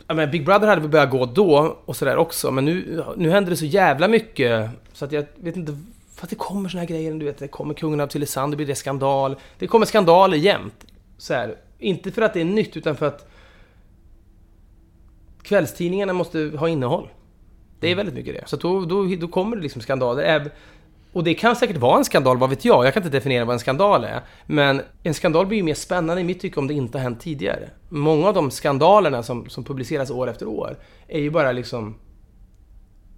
Ja, 0.07 0.15
men 0.15 0.31
Big 0.31 0.45
Brother 0.45 0.67
hade 0.67 0.81
väl 0.81 0.91
börjat 0.91 1.11
gå 1.11 1.27
då 1.27 1.79
och 1.85 1.97
sådär 1.97 2.17
också, 2.17 2.51
men 2.51 2.65
nu, 2.65 3.05
nu 3.17 3.31
händer 3.31 3.51
det 3.51 3.57
så 3.57 3.65
jävla 3.65 4.09
mycket 4.09 4.71
så 4.93 5.05
att 5.05 5.13
jag 5.13 5.27
vet 5.37 5.57
inte... 5.57 5.79
För 6.15 6.27
att 6.27 6.31
det 6.31 6.37
kommer 6.37 6.69
såna 6.69 6.81
här 6.81 6.89
grejer, 6.89 7.15
du 7.15 7.25
vet, 7.25 7.39
det 7.39 7.49
kommer 7.49 7.75
Kungen 7.75 8.01
av 8.01 8.07
Tylösand, 8.07 8.53
det 8.53 8.57
blir 8.57 8.67
det 8.67 8.75
skandal. 8.75 9.37
Det 9.59 9.67
kommer 9.67 9.87
skandaler 9.87 10.37
jämt. 10.37 10.85
Så 11.19 11.35
här. 11.35 11.57
Inte 11.79 12.13
för 12.13 12.23
att 12.23 12.35
det 12.35 12.41
är 12.41 12.45
nytt, 12.45 12.77
utan 12.77 12.97
för 12.97 13.07
att 13.07 13.29
kvällstidningarna 15.43 16.13
måste 16.13 16.53
ha 16.57 16.69
innehåll. 16.69 17.09
Det 17.81 17.89
är 17.89 17.95
väldigt 17.95 18.15
mycket 18.15 18.35
det. 18.35 18.49
Så 18.49 18.57
då, 18.57 18.85
då, 18.85 19.05
då 19.21 19.29
kommer 19.29 19.57
det 19.57 19.63
liksom 19.63 19.83
skandaler. 19.83 20.51
Och 21.15 21.25
det 21.25 21.35
kan 21.35 21.57
säkert 21.57 21.77
vara 21.77 21.99
en 21.99 22.05
skandal, 22.05 22.39
vad 22.39 22.51
vet 22.51 22.65
jag? 22.65 22.87
Jag 22.87 22.95
kan 22.95 23.03
inte 23.03 23.17
definiera 23.17 23.45
vad 23.45 23.55
en 23.55 23.61
skandal 23.61 24.05
är. 24.05 24.21
Men 24.47 24.83
en 25.03 25.15
skandal 25.15 25.47
blir 25.47 25.59
ju 25.59 25.65
mer 25.65 25.75
spännande 25.75 26.21
i 26.21 26.25
mitt 26.25 26.41
tycke 26.41 26.61
om 26.61 26.67
det 26.67 26.75
inte 26.75 26.99
har 26.99 27.03
hänt 27.03 27.21
tidigare. 27.21 27.71
Många 27.89 28.29
av 28.29 28.35
de 28.35 28.51
skandalerna 28.51 29.23
som, 29.23 29.49
som 29.49 29.65
publiceras 29.65 30.11
år 30.11 30.29
efter 30.31 30.49
år 30.49 30.79
är 31.09 31.21
ju 31.21 31.31
bara 31.31 31.53
liksom 31.53 31.95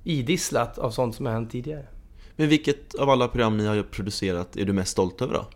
idisslat 0.04 0.78
av 0.78 0.90
sånt 0.90 1.14
som 1.14 1.26
har 1.26 1.32
hänt 1.32 1.50
tidigare. 1.50 1.86
Men 2.36 2.48
vilket 2.48 2.94
av 2.94 3.10
alla 3.10 3.28
program 3.28 3.56
ni 3.56 3.66
har 3.66 3.82
producerat 3.82 4.56
är 4.56 4.64
du 4.64 4.72
mest 4.72 4.90
stolt 4.90 5.22
över 5.22 5.34
då? 5.34 5.46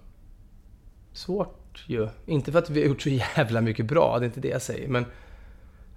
Svårt 1.13 1.85
ju. 1.87 2.09
Inte 2.27 2.53
för 2.53 2.59
att 2.59 2.71
vi 2.71 2.81
har 2.81 2.89
gjort 2.89 3.03
så 3.03 3.11
jävla 3.11 3.61
mycket 3.61 3.87
bra, 3.87 4.19
det 4.19 4.25
är 4.25 4.27
inte 4.27 4.41
det 4.41 4.49
jag 4.49 4.63
säger. 4.63 4.89
Men, 4.89 5.05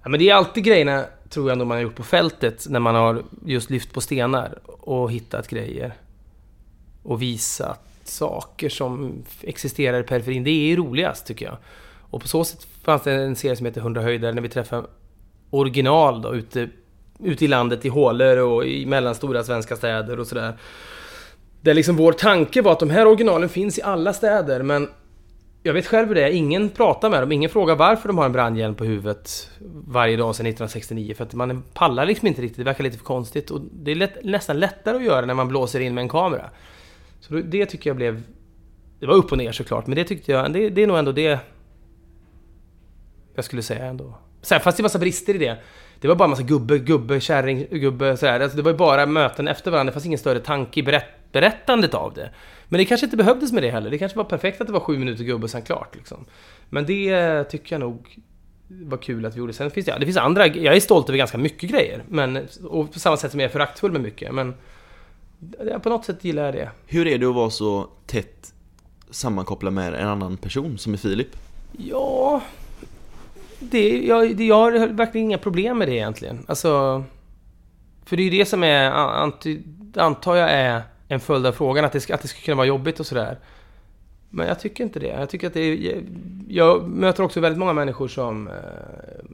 ja, 0.02 0.08
men 0.08 0.20
det 0.20 0.30
är 0.30 0.34
alltid 0.34 0.64
grejerna, 0.64 1.04
tror 1.28 1.48
jag, 1.48 1.58
man 1.58 1.70
har 1.70 1.78
gjort 1.78 1.96
på 1.96 2.02
fältet. 2.02 2.66
När 2.68 2.80
man 2.80 2.94
har 2.94 3.22
just 3.46 3.70
lyft 3.70 3.92
på 3.92 4.00
stenar 4.00 4.58
och 4.64 5.12
hittat 5.12 5.48
grejer 5.48 5.94
och 7.04 7.22
visat 7.22 7.80
saker 8.04 8.68
som 8.68 9.24
existerar 9.40 10.00
i 10.00 10.02
periferin. 10.02 10.44
Det 10.44 10.50
är 10.50 10.68
ju 10.68 10.76
roligast 10.76 11.26
tycker 11.26 11.46
jag. 11.46 11.56
Och 12.10 12.22
på 12.22 12.28
så 12.28 12.44
sätt 12.44 12.66
fanns 12.82 13.02
det 13.02 13.12
en 13.12 13.36
serie 13.36 13.56
som 13.56 13.66
heter 13.66 13.80
100 13.80 14.02
höjder 14.02 14.32
när 14.32 14.42
vi 14.42 14.48
träffade 14.48 14.86
original 15.50 16.22
då 16.22 16.34
ute, 16.34 16.68
ute 17.18 17.44
i 17.44 17.48
landet 17.48 17.84
i 17.84 17.88
hålor 17.88 18.36
och 18.36 18.66
i 18.66 18.86
mellanstora 18.86 19.44
svenska 19.44 19.76
städer 19.76 20.20
och 20.20 20.26
sådär. 20.26 20.58
Där 21.60 21.74
liksom 21.74 21.96
vår 21.96 22.12
tanke 22.12 22.62
var 22.62 22.72
att 22.72 22.80
de 22.80 22.90
här 22.90 23.06
originalen 23.06 23.48
finns 23.48 23.78
i 23.78 23.82
alla 23.82 24.12
städer 24.12 24.62
men 24.62 24.88
jag 25.66 25.74
vet 25.74 25.86
själv 25.86 26.08
hur 26.08 26.14
det 26.14 26.24
är, 26.24 26.30
ingen 26.30 26.70
pratar 26.70 27.10
med 27.10 27.22
dem, 27.22 27.32
ingen 27.32 27.50
frågar 27.50 27.76
varför 27.76 28.08
de 28.08 28.18
har 28.18 28.24
en 28.24 28.32
brandhjälm 28.32 28.74
på 28.74 28.84
huvudet 28.84 29.50
varje 29.86 30.16
dag 30.16 30.34
sedan 30.34 30.46
1969. 30.46 31.14
För 31.14 31.24
att 31.24 31.34
man 31.34 31.62
pallar 31.74 32.06
liksom 32.06 32.28
inte 32.28 32.42
riktigt, 32.42 32.58
det 32.58 32.64
verkar 32.64 32.84
lite 32.84 32.98
för 32.98 33.04
konstigt. 33.04 33.50
Och 33.50 33.60
det 33.72 33.90
är 33.90 33.94
lätt, 33.94 34.24
nästan 34.24 34.60
lättare 34.60 34.96
att 34.96 35.04
göra 35.04 35.26
när 35.26 35.34
man 35.34 35.48
blåser 35.48 35.80
in 35.80 35.94
med 35.94 36.02
en 36.02 36.08
kamera. 36.08 36.50
Så 37.28 37.34
det 37.34 37.66
tycker 37.66 37.90
jag 37.90 37.96
blev... 37.96 38.22
Det 39.00 39.06
var 39.06 39.14
upp 39.14 39.32
och 39.32 39.38
ner 39.38 39.52
såklart, 39.52 39.86
men 39.86 39.96
det 39.96 40.04
tyckte 40.04 40.32
jag... 40.32 40.52
Det, 40.52 40.70
det 40.70 40.82
är 40.82 40.86
nog 40.86 40.98
ändå 40.98 41.12
det... 41.12 41.38
Jag 43.34 43.44
skulle 43.44 43.62
säga 43.62 43.84
ändå. 43.84 44.18
Sen 44.42 44.60
fanns 44.60 44.76
det 44.76 44.82
massa 44.82 44.98
brister 44.98 45.34
i 45.34 45.38
det. 45.38 45.56
Det 46.00 46.08
var 46.08 46.14
bara 46.14 46.28
massa 46.28 46.42
gubbe, 46.42 46.78
gubbe, 46.78 47.20
kärring, 47.20 47.66
gubbe 47.70 48.16
sådär. 48.16 48.40
Alltså 48.40 48.56
det 48.56 48.62
var 48.62 48.70
ju 48.70 48.76
bara 48.76 49.06
möten 49.06 49.48
efter 49.48 49.70
varandra. 49.70 49.90
Det 49.90 49.92
fanns 49.92 50.06
ingen 50.06 50.18
större 50.18 50.40
tanke 50.40 50.80
i 50.80 50.82
berätt, 50.82 51.32
berättandet 51.32 51.94
av 51.94 52.14
det. 52.14 52.30
Men 52.68 52.78
det 52.78 52.84
kanske 52.84 53.06
inte 53.06 53.16
behövdes 53.16 53.52
med 53.52 53.62
det 53.62 53.70
heller. 53.70 53.90
Det 53.90 53.98
kanske 53.98 54.18
var 54.18 54.24
perfekt 54.24 54.60
att 54.60 54.66
det 54.66 54.72
var 54.72 54.80
sju 54.80 54.98
minuter 54.98 55.24
gubbe 55.24 55.44
och 55.44 55.50
sen 55.50 55.62
klart 55.62 55.94
liksom. 55.96 56.24
Men 56.70 56.86
det 56.86 57.44
tycker 57.44 57.74
jag 57.74 57.80
nog 57.80 58.18
var 58.68 58.98
kul 58.98 59.26
att 59.26 59.34
vi 59.34 59.38
gjorde. 59.38 59.52
Sen 59.52 59.70
finns 59.70 59.86
det, 59.86 59.92
ja, 59.92 59.98
det 59.98 60.06
finns 60.06 60.16
andra... 60.16 60.46
Jag 60.46 60.76
är 60.76 60.80
stolt 60.80 61.08
över 61.08 61.18
ganska 61.18 61.38
mycket 61.38 61.70
grejer. 61.70 62.02
Men, 62.08 62.48
och 62.64 62.92
på 62.92 62.98
samma 62.98 63.16
sätt 63.16 63.30
som 63.30 63.40
jag 63.40 63.48
är 63.48 63.52
föraktfull 63.52 63.92
med 63.92 64.00
mycket. 64.00 64.34
Men 64.34 64.54
på 65.82 65.88
något 65.88 66.04
sätt 66.04 66.24
gillar 66.24 66.44
jag 66.44 66.54
det. 66.54 66.70
Hur 66.86 67.06
är 67.06 67.18
det 67.18 67.26
att 67.26 67.34
vara 67.34 67.50
så 67.50 67.88
tätt 68.06 68.52
sammankopplad 69.10 69.72
med 69.72 69.94
en 69.94 70.08
annan 70.08 70.36
person 70.36 70.78
som 70.78 70.92
är 70.92 70.96
Filip? 70.96 71.36
Ja... 71.72 72.42
Det, 73.58 74.06
jag, 74.06 74.36
det, 74.36 74.44
jag 74.44 74.56
har 74.56 74.88
verkligen 74.88 75.26
inga 75.26 75.38
problem 75.38 75.78
med 75.78 75.88
det 75.88 75.94
egentligen. 75.94 76.44
Alltså... 76.48 77.04
För 78.04 78.16
det 78.16 78.22
är 78.22 78.24
ju 78.24 78.38
det 78.38 78.46
som 78.46 78.62
är, 78.62 78.90
antar 79.96 80.36
jag, 80.36 80.50
är 80.50 80.82
en 81.08 81.20
följd 81.20 81.46
av 81.46 81.52
frågan. 81.52 81.84
Att 81.84 81.92
det, 81.92 82.10
att 82.10 82.22
det 82.22 82.28
ska 82.28 82.40
kunna 82.40 82.56
vara 82.56 82.66
jobbigt 82.66 83.00
och 83.00 83.06
sådär. 83.06 83.38
Men 84.30 84.46
jag 84.48 84.60
tycker 84.60 84.84
inte 84.84 84.98
det. 84.98 85.06
Jag 85.06 85.28
tycker 85.28 85.46
att 85.46 85.54
det 85.54 85.60
är, 85.60 86.02
Jag 86.48 86.88
möter 86.88 87.22
också 87.22 87.40
väldigt 87.40 87.58
många 87.58 87.72
människor 87.72 88.08
som 88.08 88.48
eh, 88.48 88.54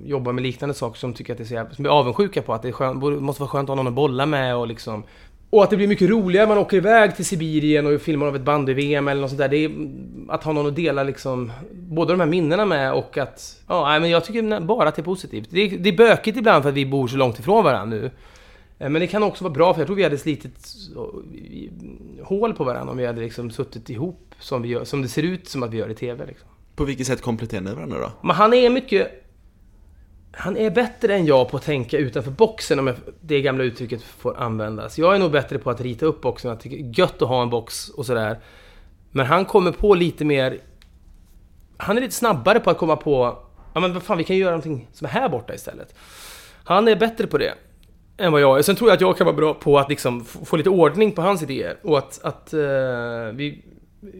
jobbar 0.04 0.32
med 0.32 0.42
liknande 0.42 0.74
saker 0.74 0.98
som 0.98 1.14
tycker 1.14 1.32
att 1.32 1.38
det 1.38 1.52
är 1.52 1.66
så 1.68 1.74
som 1.74 1.84
är 1.84 1.88
avundsjuka 1.88 2.42
på 2.42 2.54
att 2.54 2.62
det 2.62 2.72
skönt, 2.72 3.02
måste 3.22 3.42
vara 3.42 3.50
skönt 3.50 3.64
att 3.64 3.68
ha 3.68 3.82
någon 3.82 3.86
att 3.86 3.94
bolla 3.94 4.26
med 4.26 4.56
och 4.56 4.66
liksom 4.66 5.02
och 5.50 5.64
att 5.64 5.70
det 5.70 5.76
blir 5.76 5.86
mycket 5.86 6.10
roligare 6.10 6.46
man 6.46 6.58
åker 6.58 6.76
iväg 6.76 7.16
till 7.16 7.24
Sibirien 7.24 7.86
och 7.86 8.00
filmar 8.00 8.26
av 8.26 8.36
ett 8.36 8.42
bandy-VM 8.42 9.08
eller 9.08 9.20
något 9.20 9.30
sånt 9.30 9.38
där. 9.38 9.48
Det 9.48 9.64
är 9.64 9.70
att 10.28 10.44
ha 10.44 10.52
någon 10.52 10.66
att 10.66 10.76
dela 10.76 11.02
liksom 11.02 11.52
både 11.72 12.12
de 12.12 12.20
här 12.20 12.26
minnena 12.26 12.64
med 12.64 12.92
och 12.92 13.18
att... 13.18 13.62
Ja, 13.66 13.98
men 14.00 14.10
jag 14.10 14.24
tycker 14.24 14.60
bara 14.60 14.88
att 14.88 14.96
det 14.96 15.02
är 15.02 15.04
positivt. 15.04 15.48
Det 15.50 15.60
är, 15.60 15.78
det 15.78 15.88
är 15.88 15.96
bökigt 15.96 16.38
ibland 16.38 16.62
för 16.62 16.68
att 16.68 16.76
vi 16.76 16.86
bor 16.86 17.08
så 17.08 17.16
långt 17.16 17.38
ifrån 17.38 17.64
varandra 17.64 17.96
nu. 17.96 18.10
Eh, 18.78 18.88
men 18.88 19.00
det 19.00 19.06
kan 19.06 19.22
också 19.22 19.44
vara 19.44 19.54
bra 19.54 19.74
för 19.74 19.80
jag 19.80 19.86
tror 19.86 19.96
vi 19.96 20.02
hade 20.02 20.18
slitit 20.18 20.68
hål 22.22 22.54
på 22.54 22.64
varandra 22.64 22.92
om 22.92 22.98
vi 22.98 23.06
hade 23.06 23.20
liksom 23.20 23.50
suttit 23.50 23.90
ihop 23.90 24.34
som, 24.38 24.62
vi 24.62 24.68
gör, 24.68 24.84
som 24.84 25.02
det 25.02 25.08
ser 25.08 25.22
ut 25.22 25.48
som 25.48 25.62
att 25.62 25.70
vi 25.70 25.78
gör 25.78 25.88
i 25.88 25.94
TV. 25.94 26.26
Liksom. 26.26 26.48
På 26.74 26.84
vilket 26.84 27.06
sätt 27.06 27.22
kompletterar 27.22 27.60
ni 27.60 27.74
varandra 27.74 27.98
då? 27.98 28.12
Men 28.22 28.36
han 28.36 28.54
är 28.54 28.70
mycket 28.70 29.29
han 30.32 30.56
är 30.56 30.70
bättre 30.70 31.14
än 31.14 31.26
jag 31.26 31.48
på 31.48 31.56
att 31.56 31.62
tänka 31.62 31.98
utanför 31.98 32.30
boxen 32.30 32.78
om 32.78 32.94
det 33.20 33.42
gamla 33.42 33.64
uttrycket 33.64 34.02
får 34.02 34.38
användas. 34.38 34.98
Jag 34.98 35.14
är 35.14 35.18
nog 35.18 35.30
bättre 35.30 35.58
på 35.58 35.70
att 35.70 35.80
rita 35.80 36.06
upp 36.06 36.20
boxen, 36.20 36.50
att 36.50 36.60
det 36.60 36.68
är 36.68 36.98
gött 36.98 37.22
att 37.22 37.28
ha 37.28 37.42
en 37.42 37.50
box 37.50 37.88
och 37.88 38.06
sådär. 38.06 38.38
Men 39.10 39.26
han 39.26 39.44
kommer 39.44 39.72
på 39.72 39.94
lite 39.94 40.24
mer... 40.24 40.58
Han 41.76 41.96
är 41.96 42.00
lite 42.00 42.14
snabbare 42.14 42.60
på 42.60 42.70
att 42.70 42.78
komma 42.78 42.96
på... 42.96 43.38
Ja 43.74 43.80
men 43.80 43.94
vad 43.94 44.02
fan, 44.02 44.18
vi 44.18 44.24
kan 44.24 44.36
ju 44.36 44.42
göra 44.42 44.50
någonting 44.50 44.88
som 44.92 45.04
är 45.04 45.10
här 45.10 45.28
borta 45.28 45.54
istället. 45.54 45.94
Han 46.64 46.88
är 46.88 46.96
bättre 46.96 47.26
på 47.26 47.38
det 47.38 47.54
än 48.16 48.32
vad 48.32 48.40
jag 48.40 48.58
är. 48.58 48.62
Sen 48.62 48.76
tror 48.76 48.90
jag 48.90 48.94
att 48.94 49.00
jag 49.00 49.16
kan 49.16 49.24
vara 49.24 49.36
bra 49.36 49.54
på 49.54 49.78
att 49.78 49.88
liksom 49.88 50.24
få 50.24 50.56
lite 50.56 50.70
ordning 50.70 51.12
på 51.12 51.22
hans 51.22 51.42
idéer. 51.42 51.76
Och 51.82 51.98
att, 51.98 52.20
att 52.24 52.54
uh, 52.54 52.60
vi... 53.32 53.64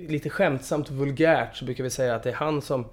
Lite 0.08 0.30
skämtsamt 0.30 0.88
och 0.88 0.94
vulgärt 0.94 1.56
så 1.56 1.64
brukar 1.64 1.84
vi 1.84 1.90
säga 1.90 2.14
att 2.14 2.22
det 2.22 2.30
är 2.30 2.34
han 2.34 2.62
som 2.62 2.84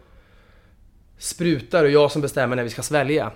sprutar 1.18 1.84
och 1.84 1.90
jag 1.90 2.12
som 2.12 2.22
bestämmer 2.22 2.56
när 2.56 2.64
vi 2.64 2.70
ska 2.70 2.82
svälja. 2.82 3.32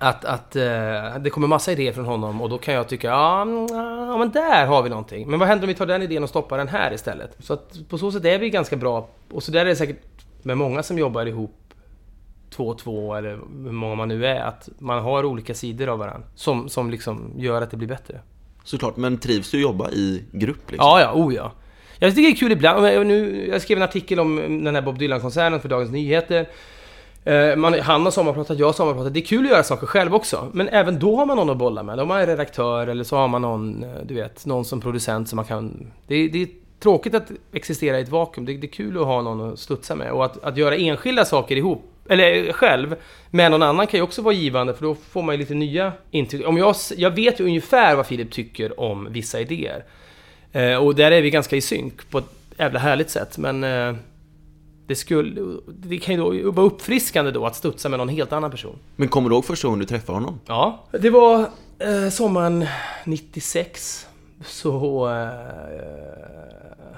Att, 0.00 0.24
att 0.24 0.56
eh, 0.56 1.18
det 1.20 1.30
kommer 1.30 1.46
massa 1.46 1.72
idéer 1.72 1.92
från 1.92 2.04
honom 2.04 2.40
och 2.40 2.48
då 2.48 2.58
kan 2.58 2.74
jag 2.74 2.88
tycka 2.88 3.06
ja, 3.06 3.42
mm, 3.42 3.66
ja 3.70 4.18
men 4.18 4.30
där 4.30 4.66
har 4.66 4.82
vi 4.82 4.88
någonting. 4.88 5.30
Men 5.30 5.38
vad 5.38 5.48
händer 5.48 5.64
om 5.64 5.68
vi 5.68 5.74
tar 5.74 5.86
den 5.86 6.02
idén 6.02 6.22
och 6.22 6.28
stoppar 6.28 6.58
den 6.58 6.68
här 6.68 6.92
istället? 6.92 7.36
Så 7.38 7.52
att 7.52 7.88
på 7.88 7.98
så 7.98 8.12
sätt 8.12 8.24
är 8.24 8.38
vi 8.38 8.50
ganska 8.50 8.76
bra. 8.76 9.08
Och 9.30 9.42
så 9.42 9.52
där 9.52 9.60
är 9.60 9.64
det 9.64 9.76
säkert 9.76 10.02
med 10.42 10.58
många 10.58 10.82
som 10.82 10.98
jobbar 10.98 11.26
ihop 11.26 11.74
två 12.50 12.68
och 12.68 12.78
två 12.78 13.14
eller 13.14 13.30
hur 13.64 13.72
många 13.72 13.94
man 13.94 14.08
nu 14.08 14.26
är. 14.26 14.40
Att 14.40 14.68
man 14.78 15.02
har 15.02 15.24
olika 15.24 15.54
sidor 15.54 15.88
av 15.88 15.98
varandra 15.98 16.28
som, 16.34 16.68
som 16.68 16.90
liksom 16.90 17.32
gör 17.36 17.62
att 17.62 17.70
det 17.70 17.76
blir 17.76 17.88
bättre. 17.88 18.20
Såklart, 18.64 18.96
men 18.96 19.18
trivs 19.18 19.50
du 19.50 19.56
att 19.56 19.62
jobba 19.62 19.90
i 19.90 20.24
grupp 20.32 20.70
liksom? 20.70 20.86
Ja, 20.86 21.00
ja, 21.00 21.12
oh 21.14 21.34
ja. 21.34 21.52
Jag 21.98 22.14
tycker 22.14 22.30
det 22.30 22.36
är 22.36 22.36
kul 22.36 22.52
ibland. 22.52 22.82
Nu, 23.06 23.48
jag 23.48 23.62
skrev 23.62 23.78
en 23.78 23.84
artikel 23.84 24.20
om 24.20 24.64
den 24.64 24.74
här 24.74 24.82
Bob 24.82 24.98
Dylan-konserten 24.98 25.60
för 25.60 25.68
Dagens 25.68 25.90
Nyheter. 25.90 26.48
Eh, 27.24 27.56
man, 27.56 27.80
han 27.80 28.02
har 28.04 28.10
sommarpratat, 28.10 28.58
jag 28.58 28.66
har 28.66 28.72
sommarpratat. 28.72 29.14
Det 29.14 29.20
är 29.20 29.24
kul 29.24 29.44
att 29.44 29.50
göra 29.50 29.62
saker 29.62 29.86
själv 29.86 30.14
också. 30.14 30.48
Men 30.52 30.68
även 30.68 30.98
då 30.98 31.16
har 31.16 31.26
man 31.26 31.36
någon 31.36 31.50
att 31.50 31.56
bolla 31.56 31.82
med. 31.82 31.98
Då 31.98 32.00
har 32.02 32.06
man 32.06 32.20
en 32.20 32.26
redaktör 32.26 32.86
eller 32.86 33.04
så 33.04 33.16
har 33.16 33.28
man 33.28 33.42
någon, 33.42 33.82
eh, 33.84 33.90
du 34.04 34.14
vet, 34.14 34.46
någon 34.46 34.64
som 34.64 34.80
producent 34.80 35.28
som 35.28 35.36
man 35.36 35.44
kan... 35.44 35.92
Det, 36.06 36.14
är- 36.14 36.28
det 36.28 36.42
är 36.42 36.48
tråkigt 36.80 37.14
att 37.14 37.30
existera 37.52 37.98
i 37.98 38.02
ett 38.02 38.08
vakuum. 38.08 38.44
Det, 38.46 38.56
det 38.56 38.66
är 38.66 38.72
kul 38.72 38.98
att 38.98 39.04
ha 39.06 39.22
någon 39.22 39.52
att 39.52 39.58
studsa 39.58 39.94
med. 39.94 40.12
Och 40.12 40.24
att, 40.24 40.44
att 40.44 40.56
göra 40.56 40.76
enskilda 40.76 41.24
saker 41.24 41.56
ihop, 41.56 41.84
eller 42.08 42.46
eh, 42.46 42.52
själv, 42.52 42.96
med 43.30 43.50
någon 43.50 43.62
annan 43.62 43.86
kan 43.86 43.98
ju 43.98 44.04
också 44.04 44.22
vara 44.22 44.34
givande 44.34 44.74
för 44.74 44.82
då 44.84 44.94
får 44.94 45.22
man 45.22 45.34
ju 45.34 45.38
lite 45.38 45.54
nya 45.54 45.92
intryck. 46.10 46.46
Om 46.48 46.58
jag, 46.58 46.74
jag 46.96 47.10
vet 47.10 47.40
ju 47.40 47.44
ungefär 47.44 47.96
vad 47.96 48.06
Filip 48.06 48.30
tycker 48.32 48.80
om 48.80 49.08
vissa 49.10 49.40
idéer. 49.40 49.84
Eh, 50.52 50.74
och 50.74 50.94
där 50.94 51.10
är 51.10 51.22
vi 51.22 51.30
ganska 51.30 51.56
i 51.56 51.60
synk 51.60 52.10
på 52.10 52.18
ett 52.18 52.24
jävla 52.58 52.78
härligt 52.78 53.10
sätt. 53.10 53.38
Men 53.38 53.64
eh, 53.64 53.94
det, 54.88 54.94
skulle, 54.94 55.58
det 55.66 55.98
kan 55.98 56.14
ju 56.14 56.42
då 56.42 56.50
vara 56.50 56.66
uppfriskande 56.66 57.30
då 57.30 57.46
att 57.46 57.56
studsa 57.56 57.88
med 57.88 57.98
någon 57.98 58.08
helt 58.08 58.32
annan 58.32 58.50
person. 58.50 58.78
Men 58.96 59.08
kommer 59.08 59.28
du 59.28 59.34
ihåg 59.34 59.44
första 59.44 59.68
gången 59.68 59.80
du 59.80 59.86
träffade 59.86 60.16
honom? 60.16 60.40
Ja, 60.46 60.84
det 60.90 61.10
var 61.10 61.40
eh, 61.78 62.08
sommaren 62.10 62.66
96. 63.04 64.06
Så 64.44 65.08
eh, 65.08 65.28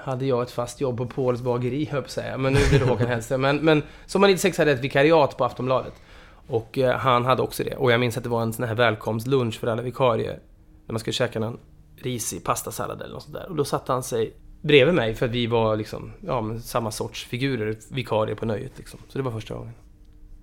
hade 0.03 0.25
jag 0.25 0.41
ett 0.41 0.51
fast 0.51 0.81
jobb 0.81 0.97
på 0.97 1.05
Pauls 1.05 1.41
bageri, 1.41 1.85
höll 1.85 2.01
jag 2.01 2.09
säga. 2.09 2.37
Men 2.37 2.53
nu 2.53 2.59
blir 2.69 2.79
det 2.79 2.85
Håkan 2.85 3.07
Hellström. 3.07 3.41
Men, 3.41 3.57
men 3.57 3.83
sommaren 4.05 4.31
96 4.31 4.57
hade 4.57 4.71
jag 4.71 4.77
ett 4.77 4.83
vikariat 4.83 5.37
på 5.37 5.45
Aftonbladet. 5.45 5.93
Och 6.47 6.77
eh, 6.77 6.97
han 6.97 7.25
hade 7.25 7.41
också 7.41 7.63
det. 7.63 7.75
Och 7.75 7.91
jag 7.91 7.99
minns 7.99 8.17
att 8.17 8.23
det 8.23 8.29
var 8.29 8.41
en 8.41 8.53
sån 8.53 8.65
här 8.67 8.75
välkomstlunch 8.75 9.59
för 9.59 9.67
alla 9.67 9.81
vikarier. 9.81 10.39
När 10.85 10.93
man 10.93 10.99
skulle 10.99 11.13
käka 11.13 11.39
någon 11.39 11.59
risig 11.95 12.43
pastasallad 12.43 13.01
eller 13.01 13.13
något 13.13 13.23
sånt 13.23 13.35
där. 13.35 13.49
Och 13.49 13.55
då 13.55 13.65
satte 13.65 13.91
han 13.91 14.03
sig 14.03 14.33
bredvid 14.61 14.95
mig 14.95 15.15
för 15.15 15.25
att 15.25 15.31
vi 15.31 15.47
var 15.47 15.75
liksom, 15.75 16.11
ja, 16.25 16.41
men 16.41 16.61
samma 16.61 16.91
sorts 16.91 17.25
figurer, 17.25 17.75
vikarier 17.89 18.35
på 18.35 18.45
nöjet 18.45 18.77
liksom. 18.77 18.99
Så 19.07 19.17
det 19.17 19.23
var 19.23 19.31
första 19.31 19.53
gången. 19.53 19.73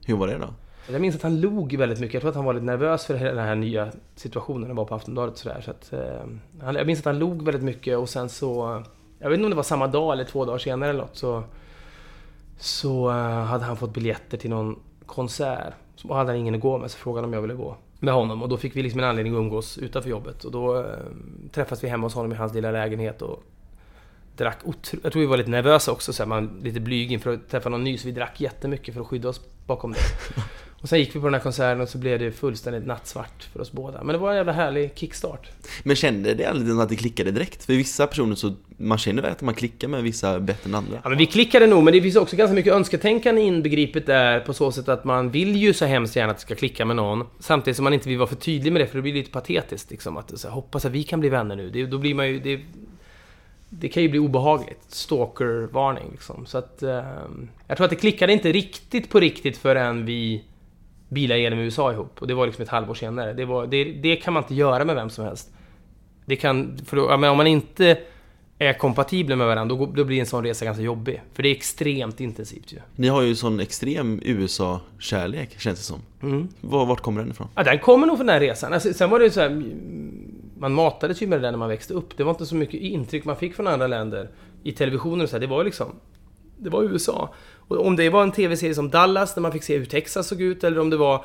Hur 0.07 0.16
var 0.16 0.27
det 0.27 0.39
då? 0.39 0.49
Jag 0.93 1.01
minns 1.01 1.16
att 1.16 1.23
han 1.23 1.41
log 1.41 1.77
väldigt 1.77 2.01
mycket. 2.01 2.14
Jag 2.14 2.21
tror 2.21 2.31
att 2.31 2.37
han 2.37 2.45
var 2.45 2.55
lite 2.55 2.66
nervös 2.66 3.07
för 3.07 3.14
den 3.14 3.39
här 3.39 3.55
nya 3.55 3.93
situationen. 4.14 4.66
Han 4.66 4.77
var 4.77 4.85
på 4.85 4.95
Aftonbladet 4.95 5.33
och 5.33 5.39
sådär. 5.39 5.61
Så 5.61 5.71
att, 5.71 5.93
eh, 5.93 6.75
jag 6.75 6.87
minns 6.87 6.99
att 6.99 7.05
han 7.05 7.19
log 7.19 7.43
väldigt 7.43 7.62
mycket 7.62 7.99
och 7.99 8.09
sen 8.09 8.29
så... 8.29 8.83
Jag 9.19 9.29
vet 9.29 9.37
inte 9.37 9.45
om 9.45 9.51
det 9.51 9.57
var 9.57 9.62
samma 9.62 9.87
dag 9.87 10.12
eller 10.12 10.25
två 10.25 10.45
dagar 10.45 10.59
senare 10.59 10.91
eller 10.91 11.01
något. 11.01 11.16
Så, 11.16 11.43
så 12.59 13.11
eh, 13.11 13.45
hade 13.45 13.64
han 13.64 13.77
fått 13.77 13.95
biljetter 13.95 14.39
till 14.39 14.51
någon 14.51 14.81
konsert. 15.07 15.75
Så 15.97 16.14
hade 16.14 16.31
han 16.31 16.37
ingen 16.37 16.55
att 16.55 16.61
gå 16.61 16.79
med, 16.79 16.91
så 16.91 16.99
frågade 16.99 17.21
han 17.21 17.29
om 17.29 17.35
jag 17.35 17.43
ville 17.43 17.55
gå 17.55 17.77
med 18.01 18.14
honom. 18.14 18.43
Och 18.43 18.49
då 18.49 18.57
fick 18.57 18.77
vi 18.77 18.83
liksom 18.83 19.01
en 19.01 19.07
anledning 19.07 19.35
att 19.35 19.39
umgås 19.39 19.79
utanför 19.79 20.11
jobbet. 20.11 20.45
Och 20.45 20.53
då 20.53 20.79
eh, 20.79 20.85
träffades 21.53 21.85
vi 21.85 21.89
hemma 21.89 22.07
hos 22.07 22.14
honom 22.14 22.33
i 22.33 22.35
hans 22.35 22.55
lilla 22.55 22.71
lägenhet 22.71 23.23
och 23.23 23.43
drack 24.39 24.59
otro- 24.64 25.01
Jag 25.03 25.12
tror 25.12 25.20
vi 25.20 25.26
var 25.26 25.36
lite 25.36 25.51
nervösa 25.51 25.93
också, 25.93 26.12
så 26.12 26.22
här, 26.22 26.28
man 26.28 26.61
lite 26.62 26.80
blyg 26.80 27.12
inför 27.12 27.32
att 27.34 27.49
träffa 27.51 27.68
någon 27.68 27.84
ny. 27.84 27.99
Så 27.99 28.07
vi 28.07 28.12
drack 28.12 28.41
jättemycket 28.41 28.95
för 28.95 29.01
att 29.01 29.07
skydda 29.07 29.28
oss 29.28 29.41
bakom 29.66 29.93
det. 29.93 29.99
Och 30.80 30.89
sen 30.89 30.99
gick 30.99 31.16
vi 31.16 31.20
på 31.20 31.26
den 31.26 31.34
här 31.34 31.41
konserten 31.41 31.80
och 31.80 31.89
så 31.89 31.99
blev 31.99 32.18
det 32.18 32.32
fullständigt 32.32 32.86
nattsvart 32.86 33.49
för 33.53 33.61
oss 33.61 33.72
båda. 33.72 34.03
Men 34.05 34.12
det 34.12 34.18
var 34.18 34.30
en 34.30 34.36
jävla 34.36 34.53
härlig 34.53 34.91
kickstart. 34.95 35.49
Men 35.82 35.97
kände 35.97 36.34
det 36.34 36.45
aldrig 36.45 36.76
att 36.80 36.89
det 36.89 36.97
klickade 36.97 37.30
direkt? 37.30 37.64
För 37.64 37.72
vissa 37.72 38.07
personer 38.07 38.34
så, 38.34 38.55
man 38.76 38.99
känner 38.99 39.22
väl 39.22 39.32
att 39.32 39.43
man 39.43 39.55
klickar 39.55 39.89
med 39.89 40.03
vissa 40.03 40.41
bättre 40.41 40.68
än 40.68 40.74
andra? 40.74 41.01
Ja, 41.03 41.09
men 41.09 41.18
vi 41.18 41.26
klickade 41.26 41.66
nog, 41.66 41.84
men 41.84 41.93
det 41.93 42.03
finns 42.03 42.16
också 42.16 42.36
ganska 42.36 42.55
mycket 42.55 42.72
önsketänkande 42.72 43.41
inbegripet 43.41 44.07
där 44.07 44.41
på 44.41 44.55
så 44.55 44.72
sätt 44.72 44.89
att 44.89 45.05
man 45.05 45.30
vill 45.30 45.57
ju 45.57 45.74
så 45.74 45.84
hemskt 45.84 46.16
gärna 46.16 46.30
att 46.30 46.36
det 46.36 46.43
ska 46.43 46.55
klicka 46.55 46.84
med 46.84 46.97
någon. 46.97 47.24
Samtidigt 47.41 47.76
som 47.76 47.84
man 47.84 47.95
inte 47.95 48.09
vill 48.09 48.18
vara 48.18 48.28
för 48.28 48.36
tydlig 48.36 48.72
med 48.72 48.82
det, 48.82 48.86
för 48.86 48.97
det 48.97 49.03
blir 49.03 49.14
lite 49.14 49.30
patetiskt. 49.30 49.91
Liksom, 49.91 50.16
att 50.16 50.39
så 50.39 50.49
här, 50.49 50.55
hoppas 50.55 50.84
att 50.84 50.93
vi 50.93 51.03
kan 51.03 51.20
bli 51.20 51.28
vänner 51.28 51.57
nu. 51.57 51.70
Det, 51.70 51.86
då 51.86 51.99
blir 51.99 52.14
man 52.14 52.28
ju... 52.28 52.41
Det, 52.41 52.61
det 53.71 53.89
kan 53.89 54.03
ju 54.03 54.09
bli 54.09 54.19
obehagligt. 54.19 54.85
Stalker-varning 54.89 56.09
liksom. 56.11 56.47
Så 56.47 56.59
att... 56.59 56.83
Eh, 56.83 57.05
jag 57.66 57.77
tror 57.77 57.85
att 57.85 57.91
det 57.91 57.97
klickade 57.97 58.33
inte 58.33 58.53
riktigt 58.53 59.11
på 59.11 59.21
riktigt 59.21 59.57
förrän 59.57 60.05
vi 60.05 60.45
bilade 61.09 61.41
genom 61.41 61.59
USA 61.59 61.93
ihop. 61.93 62.16
Och 62.21 62.27
det 62.27 62.35
var 62.35 62.47
liksom 62.47 62.62
ett 62.62 62.69
halvår 62.69 62.95
senare. 62.95 63.33
Det, 63.33 63.45
var, 63.45 63.66
det, 63.66 63.85
det 63.85 64.16
kan 64.16 64.35
man 64.35 64.43
inte 64.43 64.55
göra 64.55 64.85
med 64.85 64.95
vem 64.95 65.11
som 65.11 65.25
helst. 65.25 65.53
Det 66.25 66.37
kan... 66.37 66.79
För 66.85 66.97
då, 66.97 67.16
men 67.16 67.31
om 67.31 67.37
man 67.37 67.47
inte 67.47 67.99
är 68.59 68.73
kompatibla 68.73 69.37
med 69.37 69.47
varandra, 69.47 69.77
då, 69.77 69.87
då 69.87 70.05
blir 70.05 70.21
en 70.21 70.27
sån 70.27 70.45
resa 70.45 70.64
ganska 70.64 70.83
jobbig. 70.83 71.23
För 71.33 71.43
det 71.43 71.49
är 71.49 71.55
extremt 71.55 72.21
intensivt 72.21 72.73
ju. 72.73 72.79
Ni 72.97 73.09
har 73.09 73.23
ju 73.23 73.35
sån 73.35 73.61
extrem 73.61 74.21
USA-kärlek, 74.25 75.61
känns 75.61 75.79
det 75.79 75.85
som. 75.85 76.01
Mm. 76.23 76.49
Var, 76.61 76.87
vart 76.87 77.01
kommer 77.01 77.21
den 77.21 77.31
ifrån? 77.31 77.49
Ja, 77.55 77.62
den 77.62 77.79
kommer 77.79 78.07
nog 78.07 78.16
från 78.16 78.27
den 78.27 78.35
här 78.35 78.41
resan. 78.41 78.73
Alltså, 78.73 78.93
sen 78.93 79.11
var 79.11 79.19
det 79.19 79.25
ju 79.25 79.31
så 79.31 79.41
här, 79.41 79.62
man 80.59 80.74
matades 80.74 81.22
ju 81.22 81.26
med 81.26 81.38
det 81.38 81.42
där 81.42 81.50
när 81.50 81.59
man 81.59 81.68
växte 81.68 81.94
upp. 81.94 82.16
Det 82.16 82.24
var 82.24 82.30
inte 82.30 82.46
så 82.46 82.54
mycket 82.54 82.80
intryck 82.80 83.24
man 83.24 83.36
fick 83.36 83.54
från 83.54 83.66
andra 83.66 83.86
länder 83.86 84.30
i 84.62 84.72
televisionen 84.72 85.20
och 85.20 85.28
så 85.28 85.36
här. 85.36 85.40
Det 85.40 85.46
var 85.46 85.59
ju 85.59 85.64
liksom... 85.64 85.86
Det 86.56 86.70
var 86.70 86.82
USA. 86.82 87.34
Och 87.68 87.86
om 87.86 87.96
det 87.96 88.11
var 88.11 88.22
en 88.22 88.32
tv-serie 88.32 88.74
som 88.74 88.90
Dallas, 88.90 89.34
där 89.34 89.42
man 89.42 89.52
fick 89.52 89.62
se 89.62 89.78
hur 89.78 89.84
Texas 89.84 90.26
såg 90.26 90.40
ut, 90.42 90.64
eller 90.64 90.78
om 90.78 90.90
det 90.90 90.96
var 90.96 91.24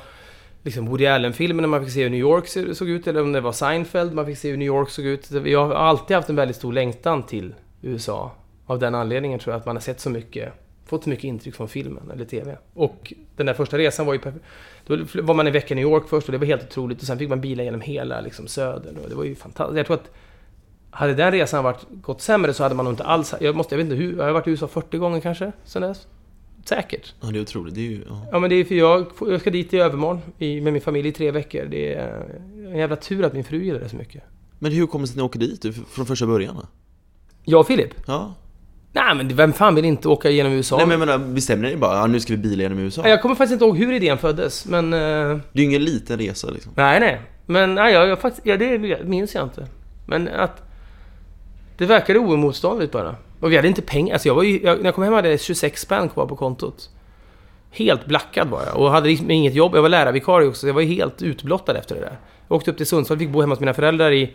liksom 0.63 0.85
Woody 0.85 1.05
Allen-filmer 1.05 1.61
när 1.61 1.67
man 1.67 1.83
fick 1.83 1.93
se 1.93 2.03
hur 2.03 2.09
New 2.09 2.19
York 2.19 2.47
såg 2.77 2.89
ut, 2.89 3.07
eller 3.07 3.21
om 3.21 3.31
det 3.31 3.41
var 3.41 3.51
Seinfeld, 3.51 4.13
man 4.13 4.25
fick 4.25 4.37
se 4.37 4.49
hur 4.49 4.57
New 4.57 4.65
York 4.65 4.89
såg 4.89 5.05
ut. 5.05 5.31
Jag 5.31 5.65
har 5.65 5.75
alltid 5.75 6.15
haft 6.15 6.29
en 6.29 6.35
väldigt 6.35 6.57
stor 6.57 6.73
längtan 6.73 7.23
till 7.23 7.55
USA. 7.81 8.31
Av 8.65 8.79
den 8.79 8.95
anledningen 8.95 9.39
tror 9.39 9.53
jag 9.53 9.59
att 9.59 9.65
man 9.65 9.75
har 9.75 9.81
sett 9.81 9.99
så 9.99 10.09
mycket, 10.09 10.53
fått 10.93 11.03
så 11.03 11.09
mycket 11.09 11.23
intryck 11.23 11.55
från 11.55 11.67
filmen 11.67 12.11
eller 12.13 12.25
TV. 12.25 12.57
Och 12.73 13.13
den 13.35 13.45
där 13.45 13.53
första 13.53 13.77
resan 13.77 14.05
var 14.05 14.13
ju 14.13 14.19
perfekt. 14.19 14.45
Då 14.87 14.97
var 15.21 15.33
man 15.33 15.47
en 15.47 15.53
vecka 15.53 15.73
i 15.73 15.75
New 15.75 15.83
York 15.83 16.03
först 16.09 16.27
och 16.27 16.31
det 16.31 16.37
var 16.37 16.45
helt 16.45 16.63
otroligt. 16.63 17.01
Och 17.01 17.07
sen 17.07 17.19
fick 17.19 17.29
man 17.29 17.41
bila 17.41 17.63
genom 17.63 17.81
hela 17.81 18.21
liksom, 18.21 18.47
södern 18.47 18.97
och 19.03 19.09
det 19.09 19.15
var 19.15 19.23
ju 19.23 19.35
fantastiskt. 19.35 19.77
Jag 19.77 19.85
tror 19.85 19.95
att 19.95 20.11
hade 20.91 21.13
den 21.13 21.31
resan 21.31 21.63
varit, 21.63 21.85
gått 21.89 22.21
sämre 22.21 22.53
så 22.53 22.63
hade 22.63 22.75
man 22.75 22.85
nog 22.85 22.93
inte 22.93 23.03
alls... 23.03 23.33
Jag, 23.41 23.55
måste, 23.55 23.75
jag 23.75 23.77
vet 23.77 23.85
inte 23.85 23.95
hur... 23.95 24.17
Jag 24.17 24.23
har 24.23 24.31
varit 24.31 24.47
i 24.47 24.51
USA 24.51 24.67
40 24.67 24.97
gånger 24.97 25.19
kanske 25.19 25.51
sen 25.65 25.81
dess. 25.81 26.07
Säkert. 26.65 27.13
Ja, 27.21 27.27
det 27.27 27.39
är 27.39 27.41
otroligt. 27.41 27.75
Det 27.75 27.81
är 27.81 27.91
ju, 27.91 28.03
ja. 28.09 28.25
Ja 28.31 28.39
men 28.39 28.49
det 28.49 28.55
är 28.55 28.63
för 28.63 28.75
jag, 28.75 29.05
jag 29.19 29.41
ska 29.41 29.49
dit 29.49 29.73
i 29.73 29.77
övermorgon 29.77 30.21
i, 30.37 30.61
med 30.61 30.73
min 30.73 30.81
familj 30.81 31.07
i 31.07 31.11
tre 31.11 31.31
veckor. 31.31 31.65
Det 31.65 31.93
är 31.93 32.41
en 32.71 32.77
jävla 32.77 32.95
tur 32.95 33.23
att 33.23 33.33
min 33.33 33.43
fru 33.43 33.63
gillar 33.63 33.79
det 33.79 33.89
så 33.89 33.95
mycket. 33.95 34.23
Men 34.59 34.71
hur 34.71 34.87
kommer 34.87 35.03
det 35.03 35.07
sig 35.07 35.13
att 35.13 35.17
ni 35.17 35.23
åker 35.23 35.39
dit 35.39 35.75
från 35.89 36.05
första 36.05 36.27
början? 36.27 36.55
Då? 36.55 36.67
Jag 37.45 37.59
och 37.59 37.67
Filip? 37.67 37.93
Ja. 38.07 38.35
Nej 38.95 39.15
men 39.15 39.27
vem 39.35 39.53
fan 39.53 39.75
vill 39.75 39.85
inte 39.85 40.07
åka 40.09 40.29
genom 40.29 40.51
USA? 40.51 40.77
Nej 40.77 40.85
men 40.85 40.99
jag 40.99 41.07
menar, 41.07 41.33
bestämde 41.33 41.69
ni 41.69 41.75
bara 41.77 41.95
ja, 41.97 42.07
nu 42.07 42.19
ska 42.19 42.33
vi 42.33 42.37
bila 42.37 42.63
genom 42.63 42.79
USA? 42.79 43.07
Jag 43.07 43.21
kommer 43.21 43.35
faktiskt 43.35 43.53
inte 43.53 43.65
ihåg 43.65 43.77
hur 43.77 43.93
idén 43.93 44.17
föddes, 44.17 44.65
men... 44.65 44.93
eh, 44.93 44.99
Det 44.99 45.01
är 45.03 45.39
ju 45.53 45.63
ingen 45.63 45.83
liten 45.83 46.17
resa 46.19 46.47
liksom. 46.49 46.71
nej, 46.75 46.99
nej. 46.99 47.21
Men 47.45 47.75
nej, 47.75 47.93
jag, 47.93 48.07
jag 48.07 48.19
faktiskt... 48.19 48.45
Ja, 48.45 48.57
det 48.57 49.03
minns 49.05 49.35
jag 49.35 49.43
inte. 49.43 49.67
Men 50.05 50.27
att... 50.27 50.61
Det 51.77 51.85
verkade 51.85 52.19
oemotståndligt 52.19 52.91
bara. 52.91 53.15
Och 53.39 53.51
vi 53.51 53.55
hade 53.55 53.67
inte 53.67 53.81
pengar. 53.81 54.13
Alltså 54.13 54.27
jag 54.27 54.35
var 54.35 54.43
ju, 54.43 54.59
jag, 54.63 54.77
när 54.77 54.85
jag 54.85 54.95
kom 54.95 55.03
hem 55.03 55.13
hade 55.13 55.29
jag 55.29 55.41
26 55.41 55.81
spänn 55.81 56.09
kvar 56.09 56.25
på 56.25 56.35
kontot. 56.35 56.89
Helt 57.71 58.05
blackad 58.05 58.47
var 58.49 58.61
jag. 58.65 58.77
Och 58.77 58.91
hade 58.91 59.07
liksom 59.09 59.31
inget 59.31 59.53
jobb. 59.53 59.75
Jag 59.75 59.81
var 59.81 59.89
lärarvikarie 59.89 60.47
också, 60.47 60.59
så 60.61 60.67
jag 60.67 60.73
var 60.73 60.81
ju 60.81 60.87
helt 60.87 61.21
utblottad 61.21 61.77
efter 61.77 61.95
det 61.95 62.01
där. 62.01 62.17
Jag 62.47 62.55
åkte 62.55 62.71
upp 62.71 62.77
till 62.77 62.85
Sundsvall, 62.87 63.17
fick 63.19 63.29
bo 63.29 63.41
hemma 63.41 63.51
hos 63.53 63.59
mina 63.59 63.73
föräldrar 63.73 64.11
i 64.11 64.33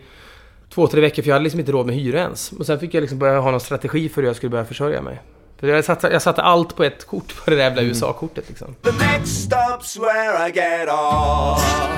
två, 0.73 0.87
tre 0.87 1.01
veckor, 1.01 1.21
för 1.23 1.29
jag 1.29 1.35
hade 1.35 1.43
liksom 1.43 1.59
inte 1.59 1.71
råd 1.71 1.85
med 1.85 1.95
hyra 1.95 2.19
ens. 2.19 2.51
Och 2.51 2.65
sen 2.65 2.79
fick 2.79 2.93
jag 2.93 3.01
liksom 3.01 3.19
börja 3.19 3.39
ha 3.39 3.51
någon 3.51 3.59
strategi 3.59 4.09
för 4.09 4.21
hur 4.21 4.29
jag 4.29 4.35
skulle 4.35 4.49
börja 4.49 4.65
försörja 4.65 5.01
mig. 5.01 5.21
För 5.59 5.67
jag 5.67 5.85
satte, 5.85 6.07
jag 6.07 6.21
satte 6.21 6.41
allt 6.41 6.75
på 6.75 6.83
ett 6.83 7.07
kort, 7.07 7.35
på 7.45 7.49
det 7.49 7.55
där 7.55 7.63
jävla 7.63 7.81
USA-kortet 7.81 8.43
liksom. 8.49 8.75
The 8.83 8.91
next 8.91 9.51
stop's 9.51 9.99
where 9.99 10.47
I 10.49 10.51
get 10.51 10.89
off. 10.89 11.89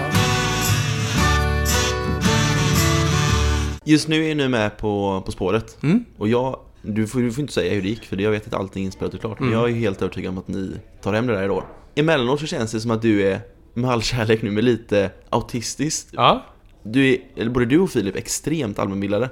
Just 3.86 4.07
nu 4.07 4.30
är 4.30 4.36
ni 4.36 4.47
med 4.47 4.78
på 4.78 5.24
På 5.26 5.32
spåret. 5.32 5.78
Mm. 5.84 6.05
Och 6.17 6.28
jag, 6.28 6.59
du 6.82 7.07
får, 7.07 7.19
du 7.19 7.32
får 7.32 7.41
inte 7.41 7.53
säga 7.53 7.74
hur 7.74 7.82
det 7.82 7.88
gick 7.88 8.05
för 8.05 8.17
jag 8.22 8.32
vet 8.32 8.47
att 8.47 8.53
allting 8.53 8.84
är 8.84 8.86
inspelat 8.86 9.13
och 9.13 9.19
klart. 9.19 9.39
Men 9.39 9.47
Mm. 9.49 9.59
jag 9.59 9.69
är 9.69 9.74
helt 9.76 10.01
övertygad 10.01 10.30
om 10.30 10.38
att 10.38 10.47
ni 10.47 10.72
tar 11.01 11.13
hem 11.13 11.28
det 11.28 11.34
där 11.34 11.43
i 11.43 11.49
år. 11.49 11.63
Emellanåt 11.95 12.39
så 12.39 12.45
känns 12.45 12.72
det 12.72 12.80
som 12.80 12.91
att 12.91 13.01
du 13.01 13.28
är, 13.28 13.39
med 13.74 13.91
all 13.91 14.01
kärlek 14.01 14.41
nu, 14.41 14.51
men 14.51 14.65
lite 14.65 15.09
autistisk. 15.30 16.07
Ja. 16.11 16.45
Du 16.84 17.13
är, 17.13 17.17
eller 17.38 17.51
både 17.51 17.65
du 17.65 17.79
och 17.79 17.89
Filip, 17.91 18.15
extremt 18.15 18.79
allmänbildade. 18.79 19.29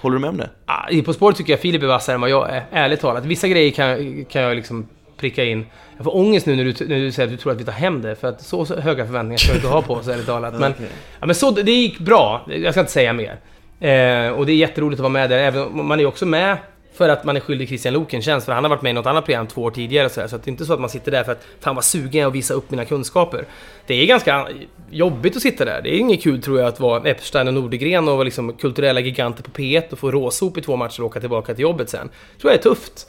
Håller 0.00 0.14
du 0.16 0.20
med 0.20 0.30
om 0.30 0.36
det? 0.36 0.50
Ah, 0.66 0.90
i 0.90 1.02
På 1.02 1.12
spåret 1.12 1.36
tycker 1.36 1.52
jag 1.52 1.60
Filip 1.60 1.82
är 1.82 1.86
vassare 1.86 2.14
än 2.14 2.20
vad 2.20 2.30
jag 2.30 2.50
är, 2.50 2.64
ärligt 2.70 3.00
talat. 3.00 3.24
Vissa 3.24 3.48
grejer 3.48 3.70
kan, 3.70 4.24
kan 4.24 4.42
jag 4.42 4.56
liksom 4.56 4.88
pricka 5.16 5.44
in. 5.44 5.66
Jag 5.96 6.04
får 6.04 6.16
ångest 6.16 6.46
nu 6.46 6.56
när 6.56 6.64
du, 6.64 6.86
när 6.86 6.98
du 6.98 7.12
säger 7.12 7.26
att 7.26 7.32
du 7.32 7.36
tror 7.36 7.52
att 7.52 7.60
vi 7.60 7.64
tar 7.64 7.72
hem 7.72 8.02
det, 8.02 8.16
för 8.16 8.28
att 8.28 8.42
så, 8.42 8.64
så 8.64 8.80
höga 8.80 9.06
förväntningar 9.06 9.38
ska 9.38 9.52
du 9.52 9.56
inte 9.56 9.68
ha 9.68 9.82
på 9.82 9.94
oss, 9.94 10.08
ärligt 10.08 10.26
talat. 10.26 10.54
Men, 10.54 10.72
Okej. 10.72 10.86
ja, 11.20 11.26
men 11.26 11.34
så, 11.34 11.50
det 11.50 11.72
gick 11.72 11.98
bra, 11.98 12.46
jag 12.48 12.74
ska 12.74 12.80
inte 12.80 12.92
säga 12.92 13.12
mer. 13.12 13.36
Eh, 13.80 14.32
och 14.32 14.46
det 14.46 14.52
är 14.52 14.56
jätteroligt 14.56 15.00
att 15.00 15.02
vara 15.02 15.12
med 15.12 15.30
där, 15.30 15.38
även 15.38 15.86
man 15.86 16.00
är 16.00 16.06
också 16.06 16.26
med 16.26 16.56
för 16.94 17.08
att 17.08 17.24
man 17.24 17.36
är 17.36 17.40
skyldig 17.40 17.68
Christian 17.68 17.94
Lok 17.94 18.14
en 18.14 18.22
tjänst, 18.22 18.46
för 18.46 18.52
han 18.52 18.64
har 18.64 18.68
varit 18.68 18.82
med 18.82 18.90
i 18.90 18.92
något 18.92 19.06
annat 19.06 19.24
program 19.24 19.46
två 19.46 19.62
år 19.62 19.70
tidigare 19.70 20.08
så, 20.08 20.28
så 20.28 20.36
att 20.36 20.44
det 20.44 20.48
är 20.48 20.52
inte 20.52 20.64
så 20.64 20.72
att 20.72 20.80
man 20.80 20.90
sitter 20.90 21.12
där 21.12 21.24
för 21.24 21.32
att 21.32 21.46
fan 21.60 21.74
vad 21.74 21.84
sugen 21.84 22.20
jag 22.20 22.28
att 22.28 22.34
visa 22.34 22.54
upp 22.54 22.70
mina 22.70 22.84
kunskaper. 22.84 23.44
Det 23.86 23.94
är 23.94 24.06
ganska 24.06 24.48
jobbigt 24.90 25.36
att 25.36 25.42
sitta 25.42 25.64
där. 25.64 25.82
Det 25.82 25.94
är 25.94 25.98
inget 25.98 26.22
kul 26.22 26.42
tror 26.42 26.58
jag 26.58 26.68
att 26.68 26.80
vara 26.80 27.10
Epstein 27.10 27.48
och 27.48 27.54
Nordegren 27.54 28.08
och 28.08 28.14
vara 28.14 28.24
liksom 28.24 28.52
kulturella 28.52 29.00
giganter 29.00 29.42
på 29.42 29.50
P1 29.50 29.92
och 29.92 29.98
få 29.98 30.10
råsop 30.10 30.58
i 30.58 30.60
två 30.60 30.76
matcher 30.76 31.00
och 31.00 31.06
åka 31.06 31.20
tillbaka 31.20 31.54
till 31.54 31.62
jobbet 31.62 31.90
sen. 31.90 32.10
tror 32.40 32.52
jag 32.52 32.58
är 32.58 32.62
tufft. 32.62 33.06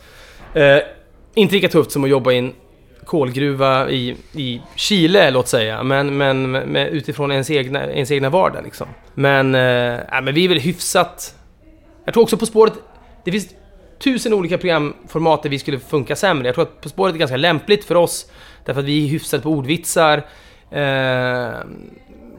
Eh, 0.53 0.77
inte 1.33 1.55
lika 1.55 1.69
tufft 1.69 1.91
som 1.91 2.03
att 2.03 2.09
jobba 2.09 2.31
i 2.31 2.37
en 2.37 2.53
kolgruva 3.05 3.89
i, 3.89 4.15
i 4.33 4.61
Chile, 4.75 5.31
låt 5.31 5.47
säga, 5.47 5.83
men, 5.83 6.17
men 6.17 6.51
med, 6.51 6.89
utifrån 6.89 7.31
ens 7.31 7.49
egna, 7.49 7.91
ens 7.91 8.11
egna 8.11 8.29
vardag 8.29 8.63
liksom. 8.63 8.87
Men, 9.13 9.55
eh, 9.55 9.93
äh, 9.93 10.21
men 10.23 10.33
vi 10.33 10.45
är 10.45 10.49
väl 10.49 10.59
hyfsat... 10.59 11.35
Jag 12.05 12.13
tror 12.13 12.23
också 12.23 12.37
På 12.37 12.45
spåret, 12.45 12.73
det 13.25 13.31
finns 13.31 13.47
tusen 13.99 14.33
olika 14.33 14.57
programformat 14.57 15.43
där 15.43 15.49
vi 15.49 15.59
skulle 15.59 15.79
funka 15.79 16.15
sämre. 16.15 16.47
Jag 16.47 16.55
tror 16.55 16.63
att 16.63 16.81
På 16.81 16.89
spåret 16.89 17.15
är 17.15 17.19
ganska 17.19 17.37
lämpligt 17.37 17.85
för 17.85 17.95
oss, 17.95 18.31
därför 18.65 18.81
att 18.81 18.87
vi 18.87 19.05
är 19.05 19.09
hyfsade 19.09 19.43
på 19.43 19.49
ordvitsar. 19.49 20.23
Eh, 20.71 21.59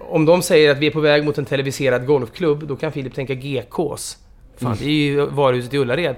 om 0.09 0.25
de 0.25 0.43
säger 0.43 0.71
att 0.71 0.79
vi 0.79 0.87
är 0.87 0.91
på 0.91 1.01
väg 1.01 1.25
mot 1.25 1.39
en 1.39 1.45
televiserad 1.45 2.07
golfklubb, 2.07 2.67
då 2.67 2.77
kan 2.77 2.93
Filip 2.93 3.15
tänka 3.15 3.35
GKs. 3.35 4.19
Fan, 4.57 4.67
Mm. 4.73 4.79
det 4.79 4.85
är 4.85 4.91
ju 4.91 5.27
varuhuset 5.27 5.75
i 5.75 5.79
Ullared. 5.79 6.17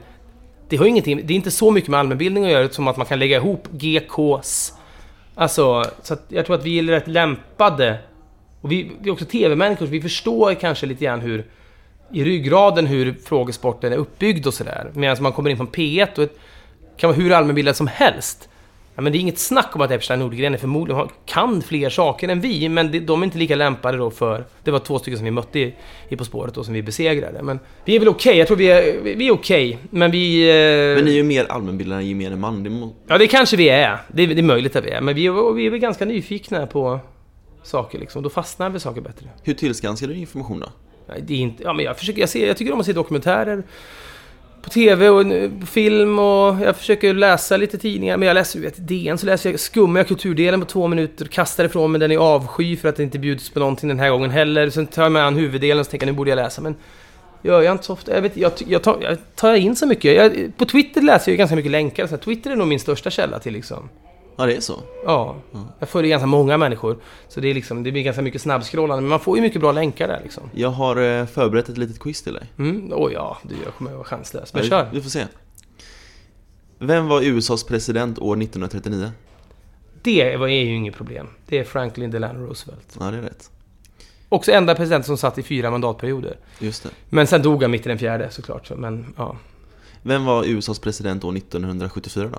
Det 0.68 0.76
har 0.76 0.86
ingenting, 0.86 1.20
det 1.24 1.32
är 1.32 1.36
inte 1.36 1.50
så 1.50 1.70
mycket 1.70 1.90
med 1.90 2.00
allmänbildning 2.00 2.44
att 2.44 2.50
göra 2.50 2.68
som 2.68 2.88
att 2.88 2.96
man 2.96 3.06
kan 3.06 3.18
lägga 3.18 3.36
ihop 3.36 3.68
GKs. 3.70 4.72
Alltså, 5.34 5.84
så 6.02 6.16
jag 6.28 6.46
tror 6.46 6.56
att 6.56 6.64
vi 6.64 6.78
är 6.78 6.82
rätt 6.82 7.08
lämpade. 7.08 7.98
Och 8.60 8.72
vi, 8.72 8.92
vi 9.00 9.08
är 9.08 9.12
också 9.12 9.24
TV-människor, 9.24 9.86
så 9.86 9.92
vi 9.92 10.00
förstår 10.02 10.54
kanske 10.54 10.86
lite 10.86 11.04
grann 11.04 11.20
hur 11.20 11.44
i 12.12 12.24
ryggraden 12.24 12.86
hur 12.86 13.14
frågesporten 13.24 13.92
är 13.92 13.96
uppbyggd 13.96 14.46
och 14.46 14.54
sådär. 14.54 14.90
Medan 14.94 15.16
man 15.20 15.32
kommer 15.32 15.50
in 15.50 15.56
från 15.56 15.68
P1 15.68 16.08
och 16.18 16.24
ett, 16.24 16.38
kan 16.96 17.10
vara 17.10 17.16
hur 17.16 17.32
allmänbildad 17.32 17.76
som 17.76 17.86
helst. 17.86 18.48
Ja, 18.96 19.02
men 19.02 19.12
det 19.12 19.18
är 19.18 19.20
inget 19.20 19.38
snack 19.38 19.76
om 19.76 19.80
att 19.80 19.90
Epstein 19.90 20.20
Nordgren 20.20 20.54
är 20.54 20.58
förmodligen 20.58 21.08
kan 21.26 21.62
fler 21.62 21.90
saker 21.90 22.28
än 22.28 22.40
vi, 22.40 22.68
men 22.68 22.92
det, 22.92 23.00
de 23.00 23.22
är 23.22 23.24
inte 23.24 23.38
lika 23.38 23.56
lämpade 23.56 23.98
då 23.98 24.10
för... 24.10 24.44
Det 24.64 24.70
var 24.70 24.78
två 24.78 24.98
stycken 24.98 25.18
som 25.18 25.24
vi 25.24 25.30
mötte 25.30 25.58
i, 25.58 25.74
i 26.08 26.16
På 26.16 26.24
spåret 26.24 26.56
och 26.56 26.64
som 26.64 26.74
vi 26.74 26.82
besegrade. 26.82 27.42
Men 27.42 27.58
vi 27.84 27.96
är 27.96 27.98
väl 27.98 28.08
okej, 28.08 28.36
jag 28.36 28.46
tror 28.46 28.56
vi 28.56 28.66
är, 28.66 29.00
vi 29.16 29.28
är 29.28 29.32
okej. 29.32 29.78
Men 29.90 30.10
vi... 30.10 30.42
Eh, 30.42 30.96
Men 30.96 31.04
ni 31.04 31.10
är 31.10 31.16
ju 31.16 31.22
mer 31.22 31.44
allmänbildade 31.44 32.00
än 32.00 32.08
gemene 32.08 32.36
man. 32.36 32.62
Det 32.62 32.70
må... 32.70 32.94
Ja, 33.06 33.18
det 33.18 33.26
kanske 33.26 33.56
vi 33.56 33.68
är. 33.68 33.98
Det 34.08 34.22
är, 34.22 34.26
det 34.26 34.40
är 34.40 34.42
möjligt 34.42 34.76
att 34.76 34.84
vi 34.84 34.90
är. 34.90 35.00
Men 35.00 35.14
vi 35.14 35.26
är, 35.26 35.52
vi 35.52 35.66
är 35.66 35.70
väl 35.70 35.80
ganska 35.80 36.04
nyfikna 36.04 36.66
på 36.66 37.00
saker 37.62 37.98
liksom. 37.98 38.22
Då 38.22 38.30
fastnar 38.30 38.70
vi 38.70 38.80
saker 38.80 39.00
bättre. 39.00 39.26
Hur 39.42 39.54
tillskansar 39.54 40.06
du 40.06 40.14
information 40.14 40.60
då? 40.60 40.68
Det 41.22 41.34
är 41.34 41.38
inte, 41.38 41.62
ja, 41.62 41.72
men 41.72 41.84
jag, 41.84 41.98
försöker, 41.98 42.20
jag, 42.20 42.28
ser, 42.28 42.46
jag 42.46 42.56
tycker 42.56 42.72
om 42.72 42.80
att 42.80 42.86
se 42.86 42.92
dokumentärer 42.92 43.62
på 44.64 44.70
TV 44.70 45.08
och 45.08 45.32
eh, 45.32 45.50
på 45.60 45.66
film 45.66 46.18
och 46.18 46.60
jag 46.60 46.76
försöker 46.76 47.14
läsa 47.14 47.56
lite 47.56 47.78
tidningar. 47.78 48.16
Men 48.16 48.28
jag 48.28 48.34
läser, 48.34 48.58
ju, 48.58 48.64
vet, 48.64 48.88
DN 48.88 49.18
så 49.18 49.26
läser 49.26 49.50
jag, 49.50 49.60
skummar 49.60 50.00
jag 50.00 50.08
kulturdelen 50.08 50.60
på 50.60 50.66
två 50.66 50.88
minuter, 50.88 51.24
kastar 51.24 51.64
ifrån 51.64 51.92
mig 51.92 52.00
den 52.00 52.12
i 52.12 52.16
avsky 52.16 52.76
för 52.76 52.88
att 52.88 52.96
det 52.96 53.02
inte 53.02 53.18
bjuds 53.18 53.50
på 53.50 53.58
någonting 53.58 53.88
den 53.88 53.98
här 53.98 54.10
gången 54.10 54.30
heller. 54.30 54.70
Sen 54.70 54.86
tar 54.86 55.02
jag 55.02 55.12
mig 55.12 55.22
an 55.22 55.36
huvuddelen 55.36 55.80
och 55.80 55.86
så 55.86 55.90
tänker 55.90 56.06
jag 56.06 56.12
nu 56.12 56.16
borde 56.16 56.30
jag 56.30 56.36
läsa. 56.36 56.62
Men 56.62 56.74
gör 57.42 57.62
jag 57.62 57.72
inte 57.72 57.84
så 57.84 57.92
ofta. 57.92 58.14
Jag, 58.14 58.22
vet, 58.22 58.36
jag, 58.36 58.52
jag, 58.66 58.82
tar, 58.82 58.98
jag 59.02 59.18
tar 59.34 59.54
in 59.54 59.76
så 59.76 59.86
mycket. 59.86 60.16
Jag, 60.16 60.56
på 60.56 60.64
Twitter 60.64 61.02
läser 61.02 61.30
jag 61.30 61.32
ju 61.32 61.38
ganska 61.38 61.56
mycket 61.56 61.70
länkar. 61.70 62.06
Så 62.06 62.16
Twitter 62.16 62.50
är 62.50 62.56
nog 62.56 62.68
min 62.68 62.80
största 62.80 63.10
källa 63.10 63.38
till 63.38 63.52
liksom. 63.52 63.88
Ja, 64.36 64.46
det 64.46 64.56
är 64.56 64.60
så. 64.60 64.82
Ja, 65.04 65.36
jag 65.78 65.88
följer 65.88 66.10
ganska 66.10 66.26
många 66.26 66.56
människor. 66.56 66.96
Så 67.28 67.40
det, 67.40 67.48
är 67.48 67.54
liksom, 67.54 67.82
det 67.82 67.92
blir 67.92 68.02
ganska 68.02 68.22
mycket 68.22 68.42
snabbskrollande, 68.42 69.02
men 69.02 69.08
man 69.08 69.20
får 69.20 69.36
ju 69.36 69.42
mycket 69.42 69.60
bra 69.60 69.72
länkar 69.72 70.08
där 70.08 70.20
liksom. 70.22 70.42
Jag 70.54 70.68
har 70.70 70.96
eh, 70.96 71.26
förberett 71.26 71.68
ett 71.68 71.78
litet 71.78 71.98
quiz 71.98 72.22
till 72.22 72.32
dig. 72.34 72.52
Mm, 72.58 72.92
oh 72.92 73.12
ja, 73.12 73.38
du, 73.42 73.54
jag 73.64 73.74
kommer 73.74 73.90
att 73.90 73.96
vara 73.96 74.06
chanslös. 74.06 74.54
Men 74.54 74.62
Ja, 74.62 74.68
kör! 74.68 74.88
Vi, 74.92 74.96
vi 74.96 75.02
får 75.02 75.10
se. 75.10 75.24
Vem 76.78 77.06
var 77.08 77.22
USAs 77.22 77.64
president 77.64 78.18
år 78.18 78.36
1939? 78.42 79.10
Det 80.02 80.36
var- 80.36 80.48
är 80.48 80.64
ju 80.64 80.74
inget 80.74 80.94
problem. 80.94 81.26
Det 81.46 81.58
är 81.58 81.64
Franklin 81.64 82.10
Delano 82.10 82.46
Roosevelt. 82.46 82.96
Ja, 83.00 83.10
det 83.10 83.16
är 83.18 83.22
rätt. 83.22 83.50
Också 84.28 84.52
enda 84.52 84.74
president 84.74 85.06
som 85.06 85.16
satt 85.16 85.38
i 85.38 85.42
fyra 85.42 85.70
mandatperioder. 85.70 86.36
Just 86.58 86.82
det. 86.82 86.88
Men 87.10 87.26
sen 87.26 87.42
dog 87.42 87.62
han 87.62 87.70
mitt 87.70 87.86
i 87.86 87.88
den 87.88 87.98
fjärde 87.98 88.30
såklart. 88.30 88.66
Så, 88.66 88.76
men 88.76 89.14
ja. 89.16 89.36
Vem 90.02 90.24
var 90.24 90.44
USAs 90.44 90.78
president 90.78 91.24
år 91.24 91.36
1974 91.36 92.28
då? 92.32 92.38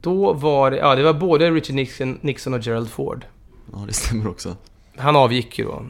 Då 0.00 0.32
var 0.32 0.70
det, 0.70 0.76
ja 0.76 0.94
det 0.94 1.02
var 1.02 1.12
både 1.12 1.50
Richard 1.50 1.74
Nixon, 1.76 2.18
Nixon 2.20 2.54
och 2.54 2.60
Gerald 2.60 2.90
Ford. 2.90 3.24
Ja, 3.72 3.84
det 3.86 3.92
stämmer 3.92 4.28
också. 4.30 4.56
Han 4.96 5.16
avgick 5.16 5.58
ju 5.58 5.64
då. 5.64 5.82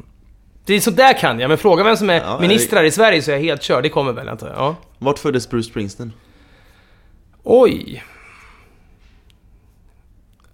Det 0.65 0.75
är 0.75 0.81
så 0.81 0.91
där 0.91 1.19
kan 1.19 1.41
jag, 1.41 1.49
men 1.49 1.59
fråga 1.59 1.85
vem 1.85 1.97
som 1.97 2.11
är 2.11 2.21
Ja, 2.21 2.39
ministrar 2.41 2.85
i 2.85 2.91
Sverige 2.91 3.23
så 3.23 3.31
är 3.31 3.35
jag 3.35 3.43
helt 3.43 3.63
körd. 3.63 3.83
Det 3.83 3.89
kommer 3.89 4.13
väl 4.13 4.29
antar 4.29 4.47
jag. 4.47 4.57
Ja. 4.57 4.77
Vart 4.99 5.19
föddes 5.19 5.51
Bruce 5.51 5.71
Springsteen? 5.71 6.13
Oj! 7.43 8.05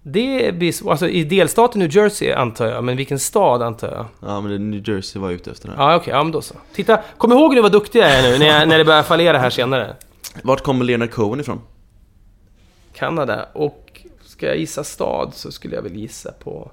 Det 0.01 0.55
blir 0.55 0.71
så, 0.71 0.91
alltså 0.91 1.07
i 1.07 1.23
delstaten 1.23 1.79
New 1.79 1.95
Jersey 1.95 2.31
antar 2.31 2.65
jag, 2.65 2.83
men 2.83 2.97
vilken 2.97 3.19
stad 3.19 3.61
antar 3.61 3.87
jag? 3.87 4.05
Ja, 4.29 4.41
men 4.41 4.49
det 4.49 4.55
är 4.55 4.59
New 4.59 4.89
Jersey 4.89 5.21
var 5.21 5.29
jag 5.29 5.35
ute 5.35 5.51
efter 5.51 5.69
här. 5.69 5.75
Ja, 5.77 5.95
okej, 5.95 6.13
ja 6.13 6.23
men 6.23 6.31
då 6.31 6.41
så. 6.41 6.55
Titta, 6.73 6.99
kom 7.17 7.31
ihåg 7.31 7.55
nu 7.55 7.61
vad 7.61 7.71
duktig 7.71 7.99
jag 7.99 8.09
är 8.09 8.31
nu 8.31 8.37
när, 8.37 8.45
jag, 8.45 8.67
när 8.67 8.77
det 8.77 8.85
börjar 8.85 9.03
fallera 9.03 9.37
här 9.37 9.49
senare. 9.49 9.95
Vart 10.43 10.63
kommer 10.63 10.85
Leonard 10.85 11.11
Cohen 11.11 11.39
ifrån? 11.39 11.61
Kanada, 12.99 13.49
och 13.53 14.01
ska 14.21 14.45
jag 14.45 14.57
gissa 14.57 14.83
stad 14.83 15.33
så 15.33 15.51
skulle 15.51 15.75
jag 15.75 15.81
väl 15.81 15.95
gissa 15.95 16.31
på... 16.31 16.71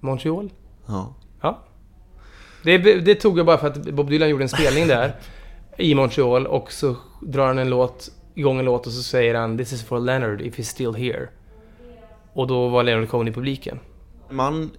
Montreal? 0.00 0.50
Ja. 0.86 1.14
Ja. 1.40 1.58
Det, 2.62 2.78
det 2.78 3.14
tog 3.14 3.38
jag 3.38 3.46
bara 3.46 3.58
för 3.58 3.66
att 3.66 3.84
Bob 3.84 4.10
Dylan 4.10 4.28
gjorde 4.28 4.44
en 4.44 4.48
spelning 4.48 4.86
där 4.86 5.16
i 5.76 5.94
Montreal 5.94 6.46
och 6.46 6.72
så 6.72 6.96
drar 7.22 7.46
han 7.46 7.58
en 7.58 7.70
låt, 7.70 8.12
igång 8.34 8.58
en 8.58 8.64
låt 8.64 8.86
och 8.86 8.92
så 8.92 9.02
säger 9.02 9.34
han 9.34 9.58
This 9.58 9.72
is 9.72 9.82
for 9.82 10.00
Leonard 10.00 10.40
if 10.40 10.58
he's 10.58 10.62
still 10.62 10.94
here. 10.94 11.28
Och 12.32 12.46
då 12.46 12.68
var 12.68 12.82
Leonard 12.82 13.08
Cohen 13.08 13.28
i 13.28 13.32
publiken. 13.32 13.78
Man 14.30 14.70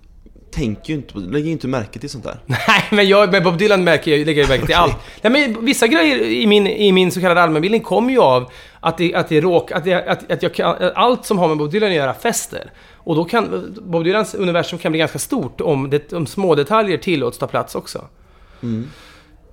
tänker 0.51 0.89
ju 0.93 0.95
inte, 0.95 1.13
på- 1.13 1.19
lägger 1.19 1.51
inte 1.51 1.67
märke 1.67 1.99
till 1.99 2.09
sånt 2.09 2.23
där. 2.23 2.37
Nej, 2.45 2.83
men 2.91 3.07
jag, 3.07 3.31
med 3.31 3.43
Bob 3.43 3.57
Dylan 3.57 3.83
märker 3.83 4.11
jag, 4.17 4.25
lägger 4.25 4.41
jag 4.41 4.49
märke 4.49 4.65
till 4.65 4.75
allt. 4.83 4.95
Nej, 5.21 5.31
men 5.31 5.65
vissa 5.65 5.87
grejer 5.87 6.17
i 6.21 6.47
min, 6.47 6.67
i 6.67 6.91
min 6.91 7.11
så 7.11 7.21
kallade 7.21 7.41
allmänbildning 7.41 7.81
kommer 7.81 8.11
ju 8.11 8.19
av 8.21 8.51
att 8.79 8.97
det, 8.97 9.15
att 9.15 9.29
det 9.29 9.41
råk, 9.41 9.71
att, 9.71 9.83
det, 9.83 9.93
att, 9.93 10.31
att 10.31 10.43
jag 10.43 10.53
kan, 10.53 10.75
att 10.75 10.91
allt 10.95 11.25
som 11.25 11.39
har 11.39 11.47
med 11.47 11.57
Bob 11.57 11.71
Dylan 11.71 11.89
att 11.89 11.95
göra 11.95 12.13
fäster. 12.13 12.71
Och 12.97 13.15
då 13.15 13.25
kan, 13.25 13.73
Bob 13.81 14.03
Dylans 14.03 14.35
universum 14.35 14.79
kan 14.79 14.91
bli 14.91 14.99
ganska 14.99 15.19
stort 15.19 15.61
om, 15.61 15.89
det, 15.89 16.13
om 16.13 16.27
små 16.27 16.55
detaljer 16.55 16.97
tillåts 16.97 17.37
ta 17.37 17.47
plats 17.47 17.75
också. 17.75 18.05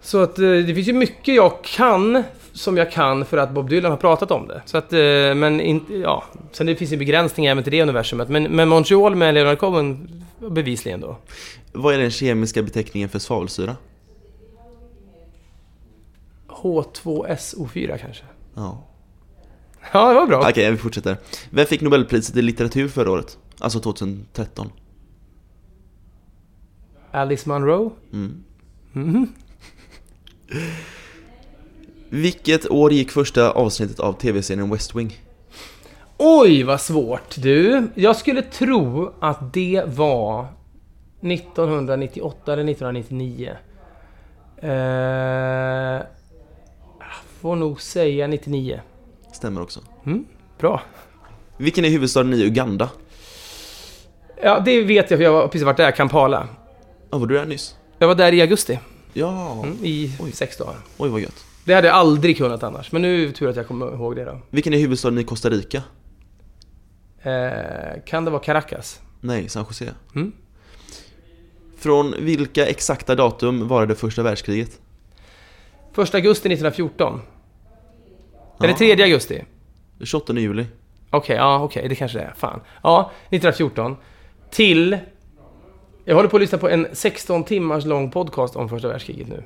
Så 0.02 0.22
att 0.22 0.38
eh, 0.38 0.44
det 0.50 0.74
finns 0.74 0.88
ju 0.88 0.92
mycket 0.92 1.34
jag 1.34 1.64
kan, 1.64 2.22
som 2.58 2.76
jag 2.76 2.92
kan 2.92 3.24
för 3.24 3.36
att 3.36 3.50
Bob 3.50 3.68
Dylan 3.70 3.90
har 3.90 3.98
pratat 3.98 4.30
om 4.30 4.48
det. 4.48 4.62
Så 4.64 4.78
att, 4.78 4.92
eh, 4.92 4.98
men 5.34 5.60
inte, 5.60 5.94
ja. 5.94 6.24
Sen 6.52 6.66
det 6.66 6.76
finns 6.76 6.92
ju 6.92 6.96
begränsningar 6.96 7.52
även 7.52 7.64
till 7.64 7.70
det 7.70 7.82
universumet. 7.82 8.28
Men, 8.28 8.42
men 8.42 8.68
Montreal 8.68 9.16
med 9.16 9.34
Leonard 9.34 9.58
Cohen, 9.58 10.24
bevisligen 10.50 11.00
då. 11.00 11.16
Vad 11.72 11.94
är 11.94 11.98
den 11.98 12.10
kemiska 12.10 12.62
beteckningen 12.62 13.08
för 13.08 13.18
svavelsyra? 13.18 13.76
H2SO4 16.48 17.98
kanske? 17.98 18.24
Ja. 18.54 18.84
Ja, 19.92 20.08
det 20.08 20.14
var 20.14 20.26
bra. 20.26 20.48
Okej, 20.50 20.70
vi 20.70 20.76
fortsätter. 20.76 21.16
Vem 21.50 21.66
fick 21.66 21.80
Nobelpriset 21.80 22.36
i 22.36 22.42
litteratur 22.42 22.88
förra 22.88 23.10
året? 23.10 23.38
Alltså 23.58 23.80
2013. 23.80 24.72
Alice 27.10 27.48
Munro? 27.48 27.92
Mm. 28.12 28.44
Mhm. 28.92 29.32
Vilket 32.08 32.70
år 32.70 32.92
gick 32.92 33.10
första 33.10 33.50
avsnittet 33.50 34.00
av 34.00 34.12
tv-serien 34.12 34.70
West 34.70 34.94
Wing? 34.94 35.16
Oj, 36.16 36.62
vad 36.62 36.80
svårt 36.80 37.34
du. 37.36 37.88
Jag 37.94 38.16
skulle 38.16 38.42
tro 38.42 39.12
att 39.20 39.52
det 39.52 39.82
var 39.86 40.46
1998 41.20 42.52
eller 42.52 42.64
1999. 42.64 43.56
Eh, 44.62 44.70
jag 46.98 47.14
får 47.40 47.56
nog 47.56 47.80
säga 47.82 48.26
99. 48.26 48.80
Stämmer 49.32 49.62
också. 49.62 49.80
Mm, 50.06 50.24
bra. 50.58 50.82
Vilken 51.56 51.84
är 51.84 51.88
huvudstaden 51.88 52.34
i 52.34 52.44
Uganda? 52.44 52.90
Ja, 54.42 54.60
det 54.64 54.82
vet 54.82 55.10
jag 55.10 55.18
för 55.18 55.24
jag 55.24 55.32
har 55.32 55.48
precis 55.48 55.62
varit 55.62 55.76
där, 55.76 55.90
Kampala. 55.90 56.48
Ja, 57.10 57.18
var 57.18 57.26
du 57.26 57.34
där 57.34 57.46
nyss? 57.46 57.76
Jag 57.98 58.08
var 58.08 58.14
där 58.14 58.32
i 58.34 58.40
augusti. 58.40 58.78
Ja. 59.12 59.52
Mm, 59.62 59.76
I 59.82 60.12
sex 60.32 60.56
dagar. 60.56 60.76
Oj, 60.98 61.08
vad 61.08 61.20
gött. 61.20 61.44
Det 61.68 61.74
hade 61.74 61.86
jag 61.88 61.96
aldrig 61.96 62.36
kunnat 62.38 62.62
annars, 62.62 62.92
men 62.92 63.02
nu 63.02 63.22
är 63.22 63.26
det 63.26 63.32
tur 63.32 63.48
att 63.48 63.56
jag 63.56 63.66
kommer 63.66 63.94
ihåg 63.94 64.16
det 64.16 64.24
då. 64.24 64.40
Vilken 64.50 64.74
är 64.74 64.78
huvudstaden 64.78 65.18
i 65.18 65.24
Costa 65.24 65.50
Rica? 65.50 65.82
Eh, 67.22 68.02
kan 68.06 68.24
det 68.24 68.30
vara 68.30 68.42
Caracas? 68.42 69.00
Nej, 69.20 69.48
San 69.48 69.64
Jose. 69.68 69.94
Mm. 70.14 70.32
Från 71.76 72.14
vilka 72.20 72.66
exakta 72.66 73.14
datum 73.14 73.68
var 73.68 73.86
det 73.86 73.94
första 73.94 74.22
världskriget? 74.22 74.80
1 75.98 76.14
augusti 76.14 76.48
1914. 76.48 77.20
Eller 78.60 78.68
Ja. 78.68 78.76
3 78.78 79.02
augusti. 79.02 79.44
28 80.04 80.32
juli. 80.32 80.66
Okej, 81.10 81.36
ja 81.36 81.62
okej, 81.62 81.88
det 81.88 81.94
kanske 81.94 82.18
det 82.18 82.24
är. 82.24 82.34
Fan. 82.36 82.60
Ja, 82.82 83.10
1914. 83.30 83.96
Till... 84.50 84.98
Jag 86.04 86.14
håller 86.14 86.28
på 86.28 86.36
att 86.36 86.40
lyssna 86.40 86.58
på 86.58 86.68
en 86.68 86.86
16 86.92 87.44
timmars 87.44 87.84
lång 87.84 88.10
podcast 88.10 88.56
om 88.56 88.68
första 88.68 88.88
världskriget 88.88 89.28
nu. 89.28 89.42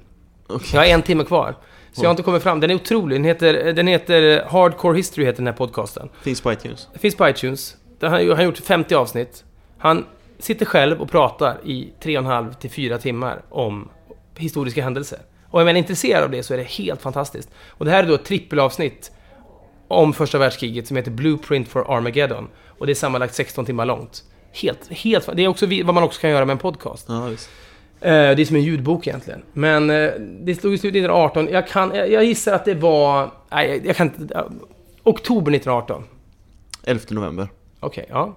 Okej. 0.55 0.71
Jag 0.73 0.81
har 0.81 0.87
en 0.87 1.03
timme 1.03 1.25
kvar. 1.25 1.55
Så 1.93 2.03
jag 2.03 2.09
har 2.09 2.11
inte 2.11 2.23
kommit 2.23 2.43
fram. 2.43 2.61
Den 2.61 2.71
är 2.71 2.75
otrolig. 2.75 3.17
Den 3.17 3.25
heter, 3.25 3.73
den 3.73 3.87
heter 3.87 4.45
Hardcore 4.49 4.97
History, 4.97 5.25
heter 5.25 5.39
den 5.39 5.47
här 5.47 5.55
podcasten. 5.55 6.09
Finns 6.23 6.41
på 6.41 6.53
iTunes. 6.53 6.89
Finns 6.95 7.17
på 7.17 7.29
iTunes. 7.29 7.77
Han 8.01 8.13
har 8.13 8.43
gjort 8.43 8.59
50 8.59 8.95
avsnitt. 8.95 9.45
Han 9.79 10.07
sitter 10.39 10.67
själv 10.67 11.01
och 11.01 11.11
pratar 11.11 11.61
i 11.65 11.93
3,5 12.03 12.55
till 12.55 12.71
4 12.71 12.99
timmar 12.99 13.43
om 13.49 13.89
historiska 14.37 14.83
händelser. 14.83 15.19
Och 15.51 15.61
är 15.61 15.65
man 15.65 15.77
intresserad 15.77 16.25
av 16.25 16.31
det 16.31 16.43
så 16.43 16.55
är 16.55 16.59
det 16.59 16.65
helt 16.65 17.03
fantastiskt. 17.03 17.51
Och 17.69 17.85
det 17.85 17.91
här 17.91 18.03
är 18.03 18.09
då 18.09 18.15
ett 18.15 18.25
trippelavsnitt 18.25 19.13
om 19.89 20.13
första 20.13 20.39
världskriget 20.39 20.87
som 20.87 20.97
heter 20.97 21.11
Blueprint 21.11 21.69
for 21.69 21.97
Armageddon. 21.97 22.49
Och 22.79 22.87
det 22.87 22.93
är 22.93 22.95
sammanlagt 22.95 23.35
16 23.35 23.67
timmar 23.67 23.87
långt. 23.87 24.23
Helt, 24.53 24.89
helt, 24.89 25.37
det 25.37 25.45
är 25.45 25.49
också 25.49 25.67
vad 25.67 25.95
man 25.95 26.03
också 26.03 26.21
kan 26.21 26.31
göra 26.31 26.45
med 26.45 26.53
en 26.53 26.59
podcast. 26.59 27.07
Ja, 27.09 27.25
visst. 27.25 27.49
Eh, 27.49 27.72
Det 28.03 28.43
är 28.43 28.45
som 28.45 28.57
en 28.57 28.63
ljudbok 28.63 29.07
egentligen. 29.07 29.43
Men 29.53 29.91
eh, 29.91 30.11
det 30.19 30.55
slog 30.55 30.79
slut 30.79 30.91
1918. 30.91 31.49
Jag, 31.49 31.69
kan, 31.69 31.95
jag, 31.95 32.25
gissar 32.25 32.53
att 32.55 32.65
det 32.65 32.75
var... 32.75 33.31
Nej, 33.51 33.83
jag, 33.85 33.97
kan 33.97 34.07
inte... 34.07 34.35
eh, 34.35 34.45
Oktober 35.03 35.53
1918. 35.53 36.05
11 36.85 37.05
november. 37.11 37.49
Okej, 37.81 38.07
ja. 38.09 38.37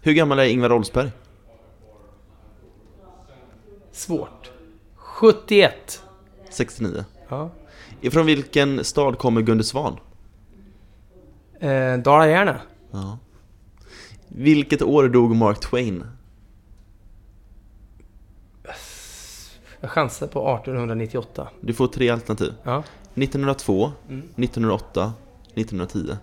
Hur 0.00 0.12
gammal 0.12 0.38
är 0.38 0.44
Ingvar 0.44 0.72
Oldsberg? 0.72 1.10
Svårt. 3.92 4.50
71. 4.94 6.02
69. 6.50 7.04
Ja. 7.28 7.50
Ifrån 8.00 8.26
vilken 8.26 8.84
stad 8.84 9.18
kommer 9.18 9.40
Gunde 9.40 9.64
Svan? 9.64 9.96
Eh, 11.60 11.96
Dala-Järna. 11.96 12.60
Ja. 12.90 13.18
Vilket 14.28 14.82
år 14.82 15.08
dog 15.08 15.36
Mark 15.36 15.60
Twain? 15.60 16.04
Jag 19.80 19.90
chansar 19.90 20.26
på 20.26 20.54
1898. 20.54 21.48
Du 21.60 21.74
får 21.74 21.86
tre 21.86 22.08
alternativ. 22.10 22.54
Ja. 22.62 22.82
1902, 23.14 23.92
Mm. 24.08 24.18
1908, 24.36 25.12
1910. 25.54 26.16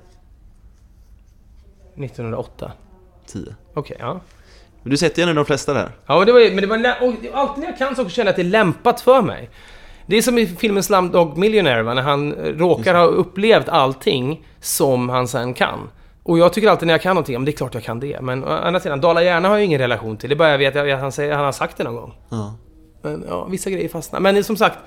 1908. 1.96 2.72
10. 3.26 3.56
Okej, 3.74 3.98
ja. 4.00 4.20
Men 4.84 4.92
du 4.92 4.98
sätter 4.98 5.22
ju 5.22 5.30
ändå 5.30 5.42
de 5.42 5.46
flesta 5.46 5.74
där. 5.74 5.92
Ja, 6.06 6.18
men 6.18 6.26
det 6.26 6.34
var. 6.34 6.52
Men 6.56 6.62
det 6.62 6.68
var 6.68 7.08
och 7.08 7.40
alltid 7.40 7.64
när 7.64 7.70
jag 7.70 7.78
kan 7.78 7.96
så 7.96 8.10
känner 8.10 8.26
jag 8.26 8.30
att 8.30 8.36
det 8.36 8.42
är 8.42 8.44
lämpat 8.44 9.02
för 9.02 9.22
mig. 9.22 9.50
Det 10.06 10.18
är 10.18 10.22
som 10.22 10.38
i 10.38 10.48
filmen 10.48 10.84
Slumdog 10.84 11.38
Millionaire, 11.38 11.84
va? 11.84 11.94
när 11.94 12.02
han 12.02 12.34
råkar 12.34 12.96
ha 12.96 13.06
upplevt 13.06 13.70
allting 13.70 14.46
som 14.60 15.10
han 15.10 15.28
sen 15.28 15.54
kan. 15.54 15.80
Och 16.24 16.38
jag 16.40 16.54
tycker 16.54 16.70
alltid 16.70 16.88
när 16.88 16.94
jag 16.94 17.02
kan 17.02 17.16
någonting, 17.16 17.36
men 17.36 17.46
det 17.46 17.52
är 17.52 17.58
klart 17.58 17.74
jag 17.74 17.84
kan 17.84 18.00
det. 18.00 18.22
Men 18.22 18.44
å 18.44 18.48
andra 18.48 18.80
sidan, 18.80 19.02
Dala 19.02 19.24
Järna 19.24 19.48
har 19.50 19.56
jag 19.58 19.66
ingen 19.66 19.80
relation 19.80 20.18
till. 20.18 20.30
Det 20.30 20.34
är 20.34 20.38
bara 20.38 20.50
jag 20.52 20.58
vet 20.58 20.76
att 20.76 21.00
han, 21.00 21.12
säger, 21.12 21.36
han 21.36 21.46
har 21.46 21.52
sagt 21.52 21.78
det 21.78 21.84
någon 21.84 21.96
gång. 21.96 22.14
Ja. 22.30 22.54
Men 23.02 23.26
ja, 23.28 23.46
vissa 23.46 23.70
grejer 23.70 23.90
fastnar. 23.90 24.20
Men 24.20 24.44
som 24.44 24.58
sagt, 24.58 24.80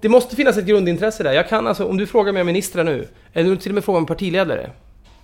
det 0.00 0.08
måste 0.08 0.36
finnas 0.36 0.56
ett 0.56 0.66
grundintresse 0.66 1.22
där. 1.22 1.32
Jag 1.32 1.48
kan 1.48 1.66
alltså, 1.66 1.86
om 1.86 1.96
du 1.96 2.06
frågar 2.06 2.32
mig 2.32 2.40
om 2.40 2.46
ministrar 2.46 2.84
nu, 2.84 3.08
eller 3.32 3.56
till 3.56 3.70
och 3.70 3.74
med 3.74 3.84
frågar 3.84 3.98
om 3.98 4.06
partiledare. 4.06 4.70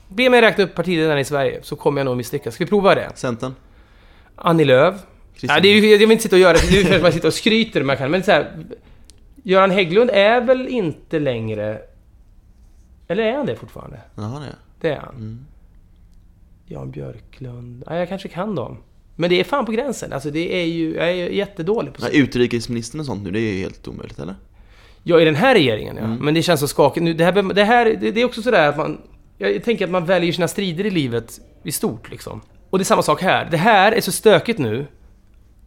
Be 0.08 0.30
mig 0.30 0.40
räkna 0.40 0.64
upp 0.64 0.74
partiledarna 0.74 1.20
i 1.20 1.24
Sverige, 1.24 1.62
så 1.62 1.76
kommer 1.76 2.00
jag 2.00 2.04
nog 2.04 2.16
misslyckas. 2.16 2.54
Ska 2.54 2.64
vi 2.64 2.68
prova 2.68 2.94
det? 2.94 3.10
Centern? 3.14 3.54
Annie 4.34 4.64
Lööf. 4.64 4.94
Christian. 5.36 5.54
Nej, 5.62 5.80
det 5.80 5.86
är 5.86 5.92
jag 5.92 5.98
vill 5.98 6.10
inte 6.10 6.22
sitta 6.22 6.36
och 6.36 6.40
göra 6.40 6.52
det, 6.52 6.70
det 6.70 6.80
är 6.80 6.84
för 6.84 6.96
att 6.96 7.02
man 7.02 7.12
sitter 7.12 7.28
och 7.28 7.34
skryter 7.34 7.82
man 7.82 7.96
kan. 7.96 8.10
Men 8.10 8.22
så 8.22 8.30
här, 8.30 8.66
Göran 9.42 9.70
Hägglund 9.70 10.10
är 10.10 10.40
väl 10.40 10.68
inte 10.68 11.18
längre... 11.18 11.80
Eller 13.08 13.22
är 13.22 13.36
han 13.36 13.46
det 13.46 13.56
fortfarande? 13.56 14.00
Jaha, 14.14 14.40
det. 14.40 14.56
Det 14.80 14.94
är 14.94 15.00
han. 15.00 15.46
Jan 16.66 16.90
Björklund. 16.90 17.84
Nej, 17.86 17.98
jag 17.98 18.08
kanske 18.08 18.28
kan 18.28 18.54
dem. 18.54 18.78
Men 19.16 19.30
det 19.30 19.40
är 19.40 19.44
fan 19.44 19.66
på 19.66 19.72
gränsen. 19.72 20.12
Alltså 20.12 20.30
det 20.30 20.62
är 20.62 20.66
ju... 20.66 20.94
Jag 20.94 21.10
är 21.10 21.14
jättedålig 21.14 21.94
på 21.94 22.00
sånt. 22.00 22.14
Utrikesministern 22.14 23.00
och 23.00 23.06
sånt 23.06 23.24
nu, 23.24 23.30
det 23.30 23.38
är 23.38 23.52
ju 23.52 23.60
helt 23.60 23.88
omöjligt 23.88 24.18
eller? 24.18 24.34
Ja, 25.02 25.20
i 25.20 25.24
den 25.24 25.34
här 25.34 25.54
regeringen 25.54 25.96
ja. 25.96 26.06
Men 26.06 26.34
det 26.34 26.42
känns 26.42 26.60
så 26.60 26.68
skakigt. 26.68 27.04
Nu, 27.04 27.14
det, 27.14 27.24
här, 27.24 27.42
det, 27.54 27.64
här, 27.64 27.84
det 28.00 28.20
är 28.20 28.24
också 28.24 28.42
sådär 28.42 28.68
att 28.68 28.76
man... 28.76 29.00
Jag 29.38 29.64
tänker 29.64 29.84
att 29.84 29.90
man 29.90 30.06
väljer 30.06 30.32
sina 30.32 30.48
strider 30.48 30.86
i 30.86 30.90
livet 30.90 31.40
i 31.62 31.72
stort 31.72 32.10
liksom. 32.10 32.40
Och 32.70 32.78
det 32.78 32.82
är 32.82 32.84
samma 32.84 33.02
sak 33.02 33.22
här. 33.22 33.48
Det 33.50 33.56
här 33.56 33.92
är 33.92 34.00
så 34.00 34.12
stökigt 34.12 34.58
nu 34.58 34.86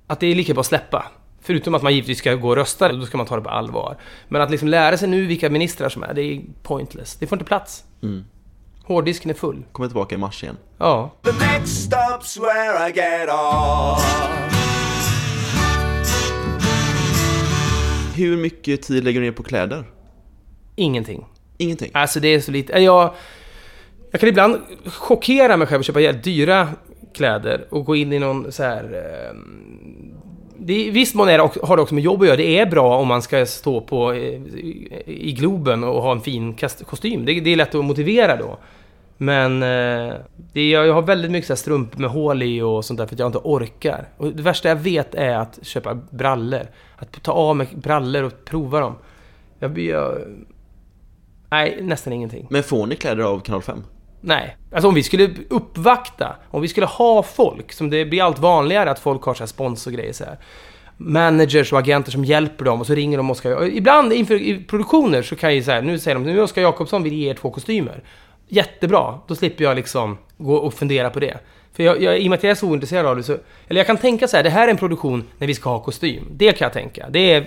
att 0.07 0.19
det 0.19 0.27
är 0.27 0.35
lika 0.35 0.53
bra 0.53 0.59
att 0.59 0.67
släppa. 0.67 1.11
Förutom 1.41 1.75
att 1.75 1.81
man 1.81 1.93
givetvis 1.93 2.17
ska 2.17 2.35
gå 2.35 2.49
och 2.49 2.55
rösta, 2.55 2.93
då 2.93 3.05
ska 3.05 3.17
man 3.17 3.25
ta 3.25 3.35
det 3.35 3.41
på 3.41 3.49
allvar. 3.49 3.97
Men 4.27 4.41
att 4.41 4.51
liksom 4.51 4.67
lära 4.67 4.97
sig 4.97 5.07
nu 5.07 5.25
vilka 5.25 5.49
ministrar 5.49 5.89
som 5.89 6.03
är, 6.03 6.13
det 6.13 6.21
är 6.21 6.41
pointless. 6.63 7.15
Det 7.15 7.27
får 7.27 7.35
inte 7.35 7.45
plats. 7.45 7.83
Mm. 8.03 8.25
Hårddisken 8.89 9.29
är 9.31 9.35
full. 9.35 9.65
Kommer 9.71 9.89
tillbaka 9.89 10.15
i 10.15 10.17
mars 10.17 10.43
igen. 10.43 10.57
Ja. 10.77 11.11
The 11.23 11.31
next 11.31 11.91
stop's 11.91 12.41
where 12.41 12.89
I 12.89 12.93
get 12.95 13.29
off. 13.29 14.03
Hur 18.15 18.37
mycket 18.37 18.81
tid 18.81 19.03
lägger 19.03 19.19
du 19.19 19.25
ner 19.25 19.31
på 19.31 19.43
kläder? 19.43 19.83
Ingenting. 20.75 21.25
Ingenting? 21.57 21.91
Alltså 21.93 22.19
det 22.19 22.27
är 22.27 22.39
så 22.39 22.51
lite. 22.51 22.79
Jag, 22.79 23.13
jag 24.11 24.19
kan 24.19 24.29
ibland 24.29 24.57
chockera 24.85 25.57
mig 25.57 25.67
själv 25.67 25.79
och 25.79 25.85
köpa 25.85 25.99
jävligt 25.99 26.23
dyra 26.23 26.67
kläder 27.13 27.67
och 27.69 27.85
gå 27.85 27.95
in 27.95 28.13
i 28.13 28.19
någon 28.19 28.51
så 28.51 28.63
här. 28.63 28.83
Eh, 28.83 29.37
det, 30.57 30.73
I 30.73 30.89
viss 30.89 31.13
mån 31.13 31.29
är 31.29 31.65
har 31.67 31.75
det 31.75 31.81
också 31.81 31.95
med 31.95 32.03
jobb 32.03 32.21
att 32.21 32.27
göra. 32.27 32.37
Det 32.37 32.59
är 32.59 32.65
bra 32.65 32.97
om 32.97 33.07
man 33.07 33.21
ska 33.21 33.45
stå 33.45 33.81
på, 33.81 34.13
eh, 34.13 34.19
i, 34.19 35.03
i 35.05 35.31
Globen 35.31 35.83
och 35.83 36.01
ha 36.01 36.11
en 36.11 36.21
fin 36.21 36.55
kostym. 36.85 37.25
Det, 37.25 37.39
det 37.39 37.49
är 37.49 37.55
lätt 37.55 37.75
att 37.75 37.85
motivera 37.85 38.35
då. 38.35 38.57
Men 39.21 39.63
eh, 39.63 40.13
det, 40.53 40.69
jag, 40.69 40.87
jag 40.87 40.93
har 40.93 41.01
väldigt 41.01 41.31
mycket 41.31 41.47
så 41.47 41.53
här 41.53 41.57
strump 41.57 41.97
med 41.97 42.09
hål 42.09 42.43
i 42.43 42.61
och 42.61 42.85
sånt 42.85 42.97
där 42.97 43.07
för 43.07 43.15
att 43.15 43.19
jag 43.19 43.27
inte 43.27 43.39
orkar. 43.43 44.07
Och 44.17 44.33
det 44.33 44.43
värsta 44.43 44.69
jag 44.69 44.75
vet 44.75 45.15
är 45.15 45.35
att 45.35 45.59
köpa 45.61 45.93
brallor. 45.95 46.67
Att 46.95 47.23
ta 47.23 47.31
av 47.31 47.55
mig 47.55 47.67
brallor 47.75 48.23
och 48.23 48.45
prova 48.45 48.79
dem. 48.79 48.95
Jag, 49.59 49.79
jag, 49.79 50.17
nej, 51.49 51.79
nästan 51.81 52.13
ingenting. 52.13 52.47
Men 52.49 52.63
får 52.63 52.87
ni 52.87 52.95
kläder 52.95 53.23
av 53.23 53.39
kanal 53.39 53.61
5? 53.61 53.83
Nej. 54.21 54.57
Alltså 54.71 54.87
om 54.87 54.95
vi 54.95 55.03
skulle 55.03 55.29
uppvakta, 55.49 56.35
om 56.49 56.61
vi 56.61 56.67
skulle 56.67 56.85
ha 56.85 57.23
folk, 57.23 57.71
som 57.71 57.89
det 57.89 58.05
blir 58.05 58.23
allt 58.23 58.39
vanligare 58.39 58.91
att 58.91 58.99
folk 58.99 59.23
har 59.23 59.33
så 59.33 59.39
här 59.39 59.47
spons 59.47 59.87
och 59.87 59.93
grejer 59.93 60.13
så 60.13 60.23
här. 60.23 60.37
Managers 60.97 61.73
och 61.73 61.79
agenter 61.79 62.11
som 62.11 62.25
hjälper 62.25 62.65
dem 62.65 62.79
och 62.79 62.87
så 62.87 62.95
ringer 62.95 63.17
de 63.17 63.31
Oskar. 63.31 63.65
Ibland 63.65 64.13
inför 64.13 64.35
i 64.35 64.63
produktioner 64.63 65.21
så 65.21 65.35
kan 65.35 65.55
ju 65.55 65.63
så 65.63 65.71
här, 65.71 65.81
nu 65.81 65.99
säger 65.99 66.15
de 66.15 66.23
nu 66.23 66.41
Oskar 66.41 66.61
Jakobsson 66.61 67.03
vill 67.03 67.13
ge 67.13 67.29
er 67.29 67.33
två 67.33 67.51
kostymer. 67.51 68.03
Jättebra, 68.51 69.19
då 69.27 69.35
slipper 69.35 69.63
jag 69.63 69.75
liksom 69.75 70.17
gå 70.37 70.55
och 70.55 70.73
fundera 70.73 71.09
på 71.09 71.19
det. 71.19 71.37
För 71.73 71.83
jag, 71.83 72.01
jag, 72.01 72.19
i 72.19 72.25
och 72.25 72.29
med 72.29 72.37
att 72.37 72.43
jag 72.43 72.51
är 72.51 72.55
så 72.55 72.67
ointresserad 72.67 73.05
av 73.05 73.15
det 73.15 73.23
så... 73.23 73.37
Eller 73.67 73.79
jag 73.79 73.87
kan 73.87 73.97
tänka 73.97 74.27
så 74.27 74.37
här, 74.37 74.43
det 74.43 74.49
här 74.49 74.67
är 74.67 74.71
en 74.71 74.77
produktion 74.77 75.23
när 75.37 75.47
vi 75.47 75.53
ska 75.53 75.69
ha 75.69 75.79
kostym. 75.79 76.27
Det 76.31 76.51
kan 76.51 76.65
jag 76.65 76.73
tänka. 76.73 77.09
Det 77.09 77.31
är... 77.31 77.45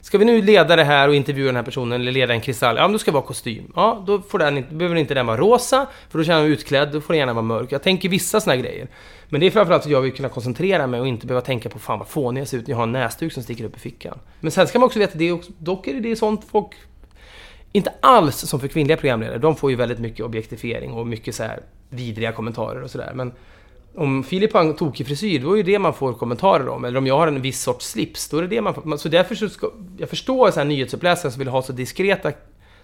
Ska 0.00 0.18
vi 0.18 0.24
nu 0.24 0.42
leda 0.42 0.76
det 0.76 0.84
här 0.84 1.08
och 1.08 1.14
intervjua 1.14 1.46
den 1.46 1.56
här 1.56 1.62
personen 1.62 2.00
eller 2.00 2.12
leda 2.12 2.34
en 2.34 2.40
kristall? 2.40 2.76
Ja, 2.76 2.82
men 2.82 2.92
då 2.92 2.98
ska 2.98 3.10
det 3.10 3.14
vara 3.14 3.26
kostym. 3.26 3.72
Ja, 3.76 4.04
då 4.06 4.20
får 4.20 4.38
den, 4.38 4.64
behöver 4.70 4.96
inte 4.96 5.14
den 5.14 5.26
vara 5.26 5.36
rosa, 5.36 5.86
för 6.10 6.18
då 6.18 6.24
känner 6.24 6.38
jag 6.38 6.44
mig 6.44 6.52
utklädd, 6.52 6.92
då 6.92 7.00
får 7.00 7.12
den 7.14 7.18
gärna 7.18 7.32
vara 7.32 7.42
mörk. 7.42 7.72
Jag 7.72 7.82
tänker 7.82 8.08
vissa 8.08 8.40
såna 8.40 8.54
här 8.54 8.62
grejer. 8.62 8.88
Men 9.28 9.40
det 9.40 9.46
är 9.46 9.50
framförallt 9.50 9.84
att 9.84 9.90
jag 9.90 10.00
vill 10.00 10.12
kunna 10.12 10.28
koncentrera 10.28 10.86
mig 10.86 11.00
och 11.00 11.06
inte 11.06 11.26
behöva 11.26 11.44
tänka 11.44 11.68
på 11.68 11.78
fan 11.78 11.98
vad 11.98 12.08
fånig 12.08 12.40
jag 12.40 12.48
ser 12.48 12.58
ut 12.58 12.66
när 12.66 12.72
jag 12.72 12.76
har 12.76 12.82
en 12.84 12.92
näsduk 12.92 13.32
som 13.32 13.42
sticker 13.42 13.64
upp 13.64 13.76
i 13.76 13.80
fickan. 13.80 14.18
Men 14.40 14.50
sen 14.50 14.66
ska 14.66 14.78
man 14.78 14.86
också 14.86 14.98
veta, 14.98 15.18
det 15.18 15.24
är 15.24 15.32
också, 15.32 15.52
dock 15.58 15.86
är 15.86 16.00
det, 16.00 16.16
sånt 16.16 16.44
folk 16.50 16.70
inte 17.72 17.92
alls 18.00 18.36
som 18.36 18.60
för 18.60 18.68
kvinnliga 18.68 18.96
programledare. 18.96 19.38
De 19.38 19.56
får 19.56 19.70
ju 19.70 19.76
väldigt 19.76 19.98
mycket 19.98 20.24
objektifiering 20.24 20.92
och 20.92 21.06
mycket 21.06 21.34
så 21.34 21.42
här 21.42 21.60
vidriga 21.88 22.32
kommentarer 22.32 22.82
och 22.82 22.90
sådär. 22.90 23.12
Men 23.14 23.32
om 23.94 24.24
Filip 24.24 24.52
har 24.52 24.60
en 24.60 24.74
tokig 24.74 25.06
frisyr, 25.06 25.40
då 25.40 25.52
är 25.52 25.56
det 25.56 25.72
det 25.72 25.78
man 25.78 25.94
får 25.94 26.12
kommentarer 26.12 26.68
om. 26.68 26.84
Eller 26.84 26.98
om 26.98 27.06
jag 27.06 27.18
har 27.18 27.26
en 27.26 27.42
viss 27.42 27.62
sorts 27.62 27.86
slips, 27.86 28.28
då 28.28 28.38
är 28.38 28.42
det 28.42 28.48
det 28.48 28.60
man 28.60 28.74
får. 28.74 28.96
Så 28.96 29.08
därför 29.08 29.34
så 29.34 29.48
ska, 29.48 29.70
jag 29.98 30.08
förstår 30.08 30.50
så 30.50 30.60
här 30.60 30.64
nyhetsuppläsaren 30.64 31.32
som 31.32 31.38
vill 31.38 31.48
ha 31.48 31.62
så 31.62 31.72
diskreta 31.72 32.32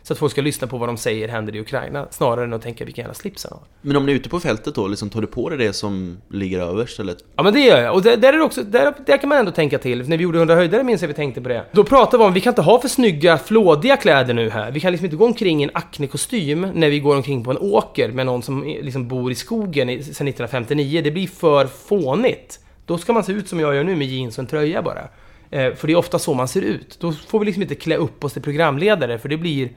så 0.09 0.13
att 0.13 0.19
folk 0.19 0.33
ska 0.33 0.43
lyssna 0.43 0.67
på 0.67 0.79
vad 0.79 0.89
de 0.89 0.97
säger 0.97 1.29
händer 1.29 1.57
i 1.57 1.61
Ukraina, 1.61 2.07
snarare 2.11 2.45
än 2.45 2.53
att 2.53 2.63
tänka 2.63 2.85
vilken 2.85 3.03
jävla 3.03 3.15
slips 3.15 3.45
han 3.45 3.59
har. 3.59 3.67
Men 3.83 3.97
om 3.97 4.07
ni 4.07 4.13
är 4.13 4.17
ute 4.17 4.29
på 4.29 4.41
fältet 4.41 4.75
då, 4.75 4.89
liksom, 4.89 5.11
tar 5.11 5.21
du 5.21 5.27
på 5.27 5.49
dig 5.49 5.59
det 5.59 5.73
som 5.73 6.19
ligger 6.31 6.61
överst 6.61 7.01
eller? 7.01 7.17
Ja 7.37 7.43
men 7.43 7.53
det 7.53 7.61
gör 7.61 7.83
jag. 7.83 7.95
Och 7.95 8.03
där, 8.03 8.17
där, 8.17 8.33
är 8.33 8.37
det 8.37 8.43
också, 8.43 8.63
där, 8.63 8.95
där 9.07 9.17
kan 9.17 9.29
man 9.29 9.39
ändå 9.39 9.51
tänka 9.51 9.79
till. 9.79 10.09
När 10.09 10.17
vi 10.17 10.23
gjorde 10.23 10.39
100 10.39 10.55
höjdare 10.55 10.83
minns 10.83 11.01
jag 11.01 11.09
vi 11.09 11.15
tänkte 11.15 11.41
på 11.41 11.49
det. 11.49 11.65
Då 11.73 11.85
pratade 11.85 12.23
vi 12.23 12.29
om, 12.29 12.33
vi 12.33 12.41
kan 12.41 12.51
inte 12.51 12.63
ha 12.63 12.81
för 12.81 12.89
snygga, 12.89 13.39
flådiga 13.39 13.97
kläder 13.97 14.35
nu 14.35 14.51
här. 14.51 14.71
Vi 14.71 14.81
kan 14.81 14.93
liksom 14.93 15.05
inte 15.05 15.17
gå 15.17 15.25
omkring 15.25 15.61
i 15.61 15.65
en 15.65 15.71
Acne-kostym 15.75 16.71
när 16.75 16.91
vi 16.91 17.01
går 17.01 17.17
omkring 17.17 17.45
på 17.45 17.51
en 17.51 17.59
åker 17.59 18.13
med 18.13 18.27
någon 18.27 18.43
som 18.43 18.65
liksom 18.65 19.09
bor 19.09 19.33
i 19.33 19.35
skogen 19.35 19.89
sedan 19.89 20.29
1959. 20.29 21.01
Det 21.05 21.11
blir 21.11 21.27
för 21.27 21.67
fånigt. 21.67 22.61
Då 22.87 22.99
ska 22.99 23.13
man 23.13 23.25
se 23.25 23.33
ut 23.33 23.49
som 23.49 23.61
jag 23.61 23.75
gör 23.75 23.85
nu 23.85 23.97
med 23.97 24.07
jeans 24.07 24.39
och 24.39 24.43
en 24.43 24.47
tröja 24.47 24.83
bara. 24.83 25.09
Eh, 25.51 25.75
för 25.75 25.87
det 25.87 25.93
är 25.93 25.97
ofta 25.97 26.19
så 26.19 26.35
man 26.35 26.49
ser 26.49 26.63
ut. 26.63 26.97
Då 27.01 27.13
får 27.13 27.39
vi 27.39 27.47
liksom 27.47 27.63
inte 27.63 27.75
klä 27.75 27.97
upp 27.97 28.25
oss 28.25 28.33
till 28.33 28.43
programledare 28.43 29.19
för 29.19 29.29
det 29.29 29.37
blir... 29.37 29.71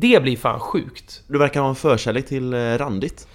Det 0.00 0.22
blir 0.22 0.36
fan 0.36 0.60
sjukt. 0.60 1.22
Du 1.26 1.38
verkar 1.38 1.60
ha 1.60 1.68
en 1.68 1.74
förkärlek 1.74 2.26
till 2.26 2.52
eh, 2.52 2.58
randigt. 2.58 3.28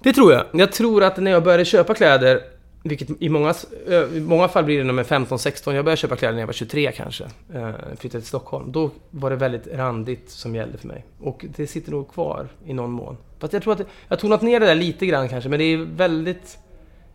Det 0.00 0.12
tror 0.12 0.32
jag. 0.32 0.44
Jag 0.52 0.72
tror 0.72 1.04
att 1.04 1.16
när 1.16 1.30
jag 1.30 1.44
började 1.44 1.64
köpa 1.64 1.94
kläder, 1.94 2.40
vilket 2.82 3.22
i 3.22 3.28
många, 3.28 3.54
ö, 3.86 4.08
i 4.14 4.20
många 4.20 4.48
fall 4.48 4.64
blir 4.64 4.78
det 4.78 4.84
när 4.84 4.94
jag 4.94 5.12
är 5.12 5.18
15-16, 5.18 5.74
jag 5.74 5.84
började 5.84 5.96
köpa 5.96 6.16
kläder 6.16 6.32
när 6.32 6.40
jag 6.40 6.46
var 6.46 6.52
23 6.52 6.92
kanske, 6.92 7.24
eh, 7.54 7.70
flyttade 7.98 8.20
till 8.20 8.28
Stockholm. 8.28 8.72
Då 8.72 8.90
var 9.10 9.30
det 9.30 9.36
väldigt 9.36 9.66
randigt 9.66 10.30
som 10.30 10.54
gällde 10.54 10.78
för 10.78 10.88
mig. 10.88 11.04
Och 11.20 11.44
det 11.56 11.66
sitter 11.66 11.90
nog 11.90 12.12
kvar 12.12 12.48
i 12.66 12.72
någon 12.72 12.90
mån. 12.90 13.16
Fast 13.38 13.52
jag 13.52 13.62
tror 13.62 13.72
att 13.72 13.78
jag 13.78 13.86
har 14.08 14.16
tonat 14.16 14.42
ner 14.42 14.60
det 14.60 14.66
där 14.66 14.74
lite 14.74 15.06
grann 15.06 15.28
kanske, 15.28 15.50
men 15.50 15.58
det 15.58 15.64
är 15.64 15.76
väldigt... 15.76 16.58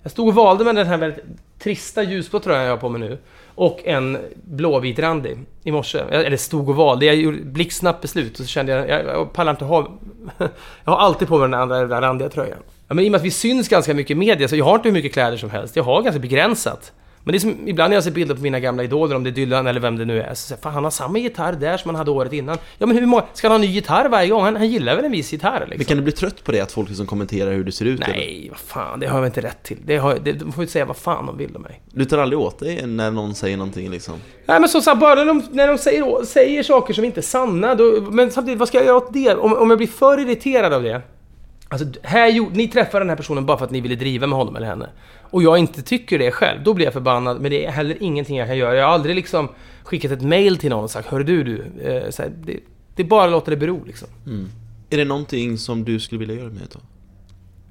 Jag 0.04 0.12
stod 0.12 0.28
och 0.28 0.36
valde 0.36 0.64
med 0.64 0.76
den 0.76 0.88
här 0.88 0.98
väldigt 0.98 1.24
trista 1.60 2.04
ljusblå 2.04 2.40
tröjan 2.40 2.64
jag 2.64 2.72
har 2.72 2.78
på 2.78 2.90
mig 2.90 3.02
nu. 3.02 3.18
Och 3.56 3.82
en 3.86 4.18
blåvit 4.44 5.00
randig 5.00 5.38
i 5.64 5.72
morse. 5.72 6.00
Eller 6.00 6.38
stod 6.38 6.70
och 6.70 6.76
valde. 6.76 7.06
Jag 7.06 7.16
gjorde 7.16 7.38
blixtsnabbt 7.38 8.02
beslut 8.02 8.32
och 8.32 8.46
så 8.46 8.46
kände 8.46 8.72
jag, 8.72 8.90
jag, 8.90 9.06
jag 9.06 9.34
pallar 9.34 9.52
inte 9.52 9.66
ha... 9.66 9.92
Jag 10.84 10.92
har 10.92 10.98
alltid 10.98 11.28
på 11.28 11.38
mig 11.38 11.50
den 11.50 11.60
andra, 11.60 11.80
den 11.80 12.02
randiga 12.02 12.30
tröjan. 12.30 12.58
Ja, 12.88 12.94
men 12.94 13.06
i 13.06 13.08
och 13.08 13.12
med 13.12 13.20
att 13.20 13.26
vi 13.26 13.32
syns 13.32 13.68
ganska 13.68 13.94
mycket 13.94 14.12
i 14.12 14.16
media, 14.16 14.48
så 14.48 14.56
jag 14.56 14.66
har 14.66 14.76
inte 14.76 14.90
hur 14.90 14.94
mycket 14.94 15.14
kläder 15.14 15.38
som 15.38 15.50
helst. 15.50 15.76
Jag 15.76 15.84
har 15.84 16.02
ganska 16.02 16.20
begränsat. 16.20 16.92
Men 17.24 17.32
det 17.32 17.38
är 17.38 17.40
som, 17.40 17.68
ibland 17.68 17.90
när 17.90 17.96
jag 17.96 18.04
ser 18.04 18.12
bilder 18.12 18.36
på 18.36 18.42
mina 18.42 18.60
gamla 18.60 18.84
idoler, 18.84 19.16
om 19.16 19.24
det 19.24 19.30
är 19.30 19.32
Dylan 19.32 19.68
eller 19.68 19.80
vem 19.80 19.98
det 19.98 20.06
nu 20.06 20.22
är, 20.22 20.34
så 20.34 20.48
säger 20.48 20.62
fan 20.62 20.74
han 20.74 20.84
har 20.84 20.92
samma 20.92 21.18
gitarr 21.18 21.54
där 21.54 21.78
som 21.78 21.90
han 21.90 21.96
hade 21.96 22.12
året 22.12 22.34
innan. 22.34 22.58
Ja 22.78 22.86
men 22.86 22.98
hur 22.98 23.06
många, 23.06 23.24
ska 23.34 23.48
han 23.48 23.62
ha 23.62 23.68
ny 23.68 23.74
gitarr 23.74 24.10
varje 24.10 24.30
gång? 24.30 24.44
Han, 24.44 24.56
han 24.56 24.70
gillar 24.70 24.96
väl 24.96 25.06
en 25.06 25.12
viss 25.12 25.32
gitarr 25.32 25.60
liksom? 25.60 25.78
Men 25.78 25.86
kan 25.86 25.98
du 25.98 26.04
bli 26.04 26.12
trött 26.12 26.44
på 26.44 26.52
det, 26.52 26.62
att 26.62 26.72
folk 26.72 26.90
liksom 26.90 27.06
kommenterar 27.06 27.52
hur 27.52 27.64
du 27.64 27.72
ser 27.72 27.86
ut? 27.86 28.02
eller? 28.02 28.14
Nej, 28.14 28.48
vad 28.50 28.60
fan, 28.60 29.00
det 29.00 29.08
har 29.08 29.18
jag 29.18 29.28
inte 29.28 29.42
rätt 29.42 29.64
till. 29.64 29.78
Det 29.86 29.98
har, 29.98 30.20
det, 30.24 30.32
de 30.32 30.52
får 30.52 30.64
ju 30.64 30.68
säga 30.68 30.86
vad 30.86 30.98
fan 30.98 31.26
de 31.26 31.38
vill 31.38 31.56
om 31.56 31.62
mig. 31.62 31.82
Du 31.92 32.06
tar 32.06 32.18
aldrig 32.18 32.40
åt 32.40 32.60
dig 32.60 32.88
när 32.88 33.12
någon 33.12 33.36
säger 33.36 33.58
någonting 33.58 33.92
liksom? 33.92 34.16
Nej 34.46 34.60
men 34.60 34.70
så 34.70 34.82
här, 34.82 34.96
bara 34.96 35.16
när 35.16 35.26
de, 35.26 35.44
när 35.52 35.68
de 35.68 35.78
säger, 35.78 36.26
säger 36.26 36.64
saker 36.64 36.94
som 36.94 37.04
inte 37.04 37.20
är 37.20 37.22
sanna, 37.22 37.76
då, 37.76 38.08
men 38.12 38.32
samtidigt, 38.32 38.60
vad 38.60 38.68
ska 38.68 38.78
jag 38.78 38.86
göra 38.86 38.98
åt 38.98 39.14
det? 39.14 39.36
Om, 39.36 39.54
om 39.54 39.70
jag 39.70 39.78
blir 39.78 39.88
för 39.88 40.20
irriterad 40.20 40.74
av 40.74 40.84
det, 40.84 41.02
Alltså, 41.70 41.88
här, 42.04 42.28
gjorde- 42.28 42.56
ni 42.56 42.68
träffar 42.68 43.00
den 43.00 43.10
här 43.10 43.16
personen 43.16 43.46
bara 43.46 43.58
för 43.58 43.66
att 43.66 43.72
ni 43.72 43.82
ville 43.82 43.96
driva 43.96 44.28
med 44.28 44.38
honom 44.38 44.56
eller 44.56 44.68
henne. 44.68 44.90
Och 45.22 45.44
jag 45.44 45.58
inte 45.58 45.82
tycker 45.82 46.20
det 46.20 46.32
själv, 46.32 46.64
då 46.64 46.74
blir 46.74 46.86
jag 46.86 46.94
förbannad. 46.94 47.42
Men 47.42 47.52
det 47.52 47.66
är 47.66 47.72
heller 47.72 47.98
ingenting 48.00 48.38
jag 48.38 48.48
kan 48.48 48.58
göra. 48.58 48.76
Jag 48.76 48.86
har 48.86 48.94
aldrig 48.94 49.16
liksom 49.16 49.50
skickat 49.84 50.12
ett 50.12 50.22
mail 50.22 50.58
till 50.58 50.70
någon 50.70 50.84
och 50.84 50.92
sagt 50.92 51.08
Hör 51.08 51.20
du, 51.24 51.44
du. 51.44 51.64
Eh, 51.84 52.10
så 52.10 52.22
här, 52.22 52.32
det, 52.46 52.60
det 52.96 53.02
är 53.04 53.08
bara 53.08 53.26
att 53.26 53.32
låta 53.32 53.52
det 53.52 53.58
bero 53.58 53.84
liksom. 53.86 54.08
Är 54.90 54.98
det 54.98 55.06
någonting 55.06 55.58
som 55.58 55.84
du 55.84 56.00
skulle 56.00 56.20
vilja 56.20 56.36
göra 56.36 56.50
med 56.50 56.64
ett 56.64 56.72
tag? 56.72 56.82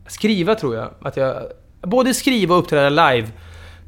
Skriva 0.06 0.54
tror 0.54 0.74
jag. 0.76 0.90
Att 1.00 1.16
jag 1.16 1.42
både 1.82 2.14
skriva 2.14 2.54
och 2.54 2.60
uppträda 2.60 2.88
live 3.10 3.28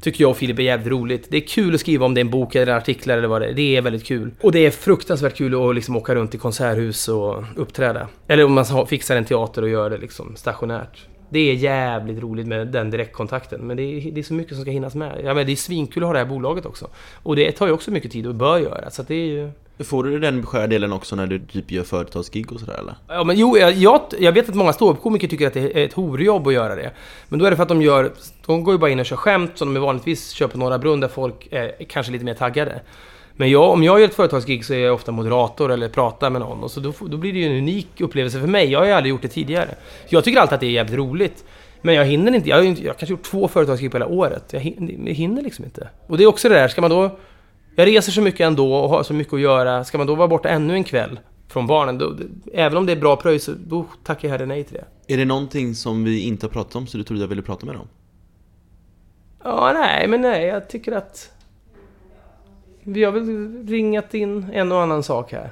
tycker 0.01 0.23
jag 0.23 0.31
och 0.31 0.37
Filip 0.37 0.59
är 0.59 0.63
jävligt 0.63 0.87
roligt. 0.87 1.27
Det 1.29 1.37
är 1.37 1.41
kul 1.47 1.75
att 1.75 1.79
skriva 1.79 2.05
om 2.05 2.13
det 2.13 2.19
är 2.19 2.25
en 2.25 2.31
bok 2.31 2.55
eller 2.55 2.73
artiklar 2.73 3.17
eller 3.17 3.27
vad 3.27 3.41
det 3.41 3.47
är. 3.47 3.53
Det 3.53 3.77
är 3.77 3.81
väldigt 3.81 4.05
kul. 4.05 4.31
Och 4.41 4.51
det 4.51 4.65
är 4.65 4.71
fruktansvärt 4.71 5.37
kul 5.37 5.69
att 5.69 5.75
liksom 5.75 5.95
åka 5.95 6.15
runt 6.15 6.35
i 6.35 6.37
konserthus 6.37 7.07
och 7.07 7.43
uppträda. 7.55 8.07
Eller 8.27 8.45
om 8.45 8.53
man 8.53 8.87
fixar 8.87 9.15
en 9.15 9.25
teater 9.25 9.61
och 9.61 9.69
gör 9.69 9.89
det 9.89 9.97
liksom 9.97 10.35
stationärt. 10.35 11.07
Det 11.33 11.39
är 11.39 11.53
jävligt 11.53 12.19
roligt 12.19 12.47
med 12.47 12.67
den 12.67 12.89
direktkontakten. 12.89 13.61
Men 13.61 13.77
det 13.77 13.83
är, 13.83 14.11
det 14.11 14.19
är 14.21 14.23
så 14.23 14.33
mycket 14.33 14.53
som 14.53 14.61
ska 14.61 14.71
hinnas 14.71 14.95
med. 14.95 15.21
Ja, 15.23 15.33
men 15.33 15.45
det 15.45 15.51
är 15.51 15.55
svinkul 15.55 16.03
att 16.03 16.07
ha 16.07 16.13
det 16.13 16.19
här 16.19 16.25
bolaget 16.25 16.65
också. 16.65 16.87
Och 17.23 17.35
det 17.35 17.51
tar 17.51 17.67
ju 17.67 17.73
också 17.73 17.91
mycket 17.91 18.11
tid 18.11 18.27
och 18.27 18.35
bör 18.35 18.59
göra. 18.59 18.89
Så 18.89 19.01
att 19.01 19.07
det 19.07 19.15
är 19.15 19.25
ju... 19.25 19.51
Får 19.83 20.03
du 20.03 20.19
den 20.19 20.41
beskärda 20.41 20.67
delen 20.67 20.93
också 20.93 21.15
när 21.15 21.27
du 21.27 21.39
typ 21.39 21.71
gör 21.71 21.83
företagsgig 21.83 22.51
och 22.51 22.59
sådär 22.59 22.77
eller? 22.79 22.95
Ja, 23.07 23.23
men 23.23 23.37
jo, 23.37 23.57
jag, 23.57 23.73
jag, 23.73 24.01
jag 24.19 24.31
vet 24.31 24.49
att 24.49 24.55
många 24.55 24.73
ståuppkomiker 24.73 25.27
tycker 25.27 25.47
att 25.47 25.53
det 25.53 25.79
är 25.79 25.85
ett 25.85 25.93
horjobb 25.93 26.47
att 26.47 26.53
göra 26.53 26.75
det. 26.75 26.91
Men 27.29 27.39
då 27.39 27.45
är 27.45 27.49
det 27.49 27.55
för 27.55 27.63
att 27.63 27.69
de 27.69 27.81
gör... 27.81 28.11
De 28.45 28.63
går 28.63 28.73
ju 28.73 28.77
bara 28.77 28.89
in 28.89 28.99
och 28.99 29.05
kör 29.05 29.15
skämt 29.15 29.51
som 29.55 29.73
de 29.73 29.79
vanligtvis 29.79 30.29
kör 30.29 30.47
på 30.47 30.57
Norra 30.57 30.77
Brunn 30.77 30.99
där 30.99 31.07
folk 31.07 31.47
är 31.51 31.85
kanske 31.85 32.11
lite 32.11 32.25
mer 32.25 32.33
taggade. 32.33 32.81
Men 33.35 33.49
jag, 33.49 33.69
om 33.69 33.83
jag 33.83 33.99
gör 33.99 34.07
ett 34.07 34.15
företagsgig 34.15 34.65
så 34.65 34.73
är 34.73 34.79
jag 34.79 34.93
ofta 34.93 35.11
moderator 35.11 35.71
eller 35.71 35.89
pratar 35.89 36.29
med 36.29 36.41
någon. 36.41 36.63
Och 36.63 36.71
så 36.71 36.79
då, 36.79 36.93
då 36.99 37.17
blir 37.17 37.33
det 37.33 37.39
ju 37.39 37.45
en 37.45 37.57
unik 37.57 38.01
upplevelse 38.01 38.39
för 38.39 38.47
mig. 38.47 38.71
Jag 38.71 38.79
har 38.79 38.85
ju 38.85 38.91
aldrig 38.91 39.09
gjort 39.09 39.21
det 39.21 39.27
tidigare. 39.27 39.69
Jag 40.09 40.23
tycker 40.23 40.39
alltid 40.39 40.53
att 40.53 40.59
det 40.59 40.65
är 40.65 40.71
jävligt 40.71 40.97
roligt. 40.97 41.45
Men 41.81 41.95
jag 41.95 42.05
hinner 42.05 42.35
inte. 42.35 42.49
Jag 42.49 42.57
har, 42.57 42.63
jag 42.63 42.69
har 42.69 42.83
kanske 42.83 43.05
gjort 43.05 43.23
två 43.23 43.47
företagsgig 43.47 43.91
på 43.91 43.97
hela 43.97 44.07
året. 44.07 44.43
Jag 44.51 44.59
hinner, 44.59 45.07
jag 45.07 45.13
hinner 45.13 45.41
liksom 45.41 45.65
inte. 45.65 45.89
Och 46.07 46.17
det 46.17 46.23
är 46.23 46.27
också 46.27 46.49
det 46.49 46.55
där, 46.55 46.67
ska 46.67 46.81
man 46.81 46.89
då... 46.89 47.19
Jag 47.75 47.87
reser 47.87 48.11
så 48.11 48.21
mycket 48.21 48.41
ändå 48.41 48.73
och 48.73 48.89
har 48.89 49.03
så 49.03 49.13
mycket 49.13 49.33
att 49.33 49.39
göra. 49.39 49.83
Ska 49.83 49.97
man 49.97 50.07
då 50.07 50.15
vara 50.15 50.27
borta 50.27 50.49
ännu 50.49 50.73
en 50.73 50.83
kväll 50.83 51.19
från 51.51 51.67
barnen, 51.67 51.97
då, 51.97 52.15
även 52.53 52.77
om 52.77 52.85
det 52.85 52.91
är 52.91 52.95
bra 52.95 53.15
pröjs, 53.15 53.49
då 53.65 53.85
tackar 54.03 54.27
jag 54.27 54.31
hellre 54.31 54.45
nej 54.45 54.63
till 54.63 54.73
det. 54.73 55.13
Är 55.13 55.17
det 55.17 55.25
någonting 55.25 55.75
som 55.75 56.03
vi 56.03 56.19
inte 56.19 56.45
har 56.45 56.51
pratat 56.51 56.75
om 56.75 56.87
så 56.87 56.97
du 56.97 57.03
trodde 57.03 57.21
jag 57.21 57.27
ville 57.27 57.41
prata 57.41 57.65
med 57.65 57.75
dem? 57.75 57.87
Ja, 59.43 59.71
nej, 59.73 60.07
men 60.07 60.21
nej, 60.21 60.45
jag 60.45 60.69
tycker 60.69 60.91
att... 60.91 61.31
Vi 62.83 63.03
har 63.03 63.11
väl 63.11 63.67
ringat 63.67 64.13
in 64.13 64.45
en 64.53 64.71
och 64.71 64.81
annan 64.81 65.03
sak 65.03 65.31
här. 65.31 65.51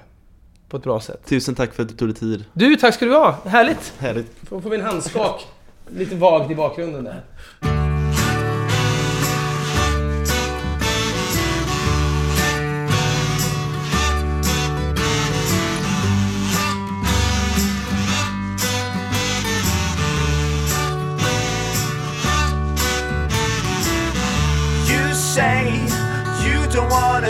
På 0.70 0.78
ett 0.78 0.84
bra 0.84 1.00
sätt. 1.00 1.26
Tusen 1.26 1.56
tack 1.56 1.74
för 1.74 1.84
att 1.84 1.90
du 1.90 1.96
tog 1.96 2.08
dig 2.08 2.16
tid. 2.16 2.46
Du, 2.54 2.76
tack 2.76 2.94
ska 2.94 3.06
du 3.06 3.14
ha! 3.14 3.36
Härligt! 3.46 3.94
Härligt. 4.00 4.36
Får, 4.50 4.62
får 4.62 4.70
vi 4.70 4.78
en 4.78 4.84
handskak? 4.84 5.48
Lite 5.90 6.16
vagt 6.16 6.52
i 6.52 6.56
bakgrunden 6.56 7.04
där. 7.04 7.22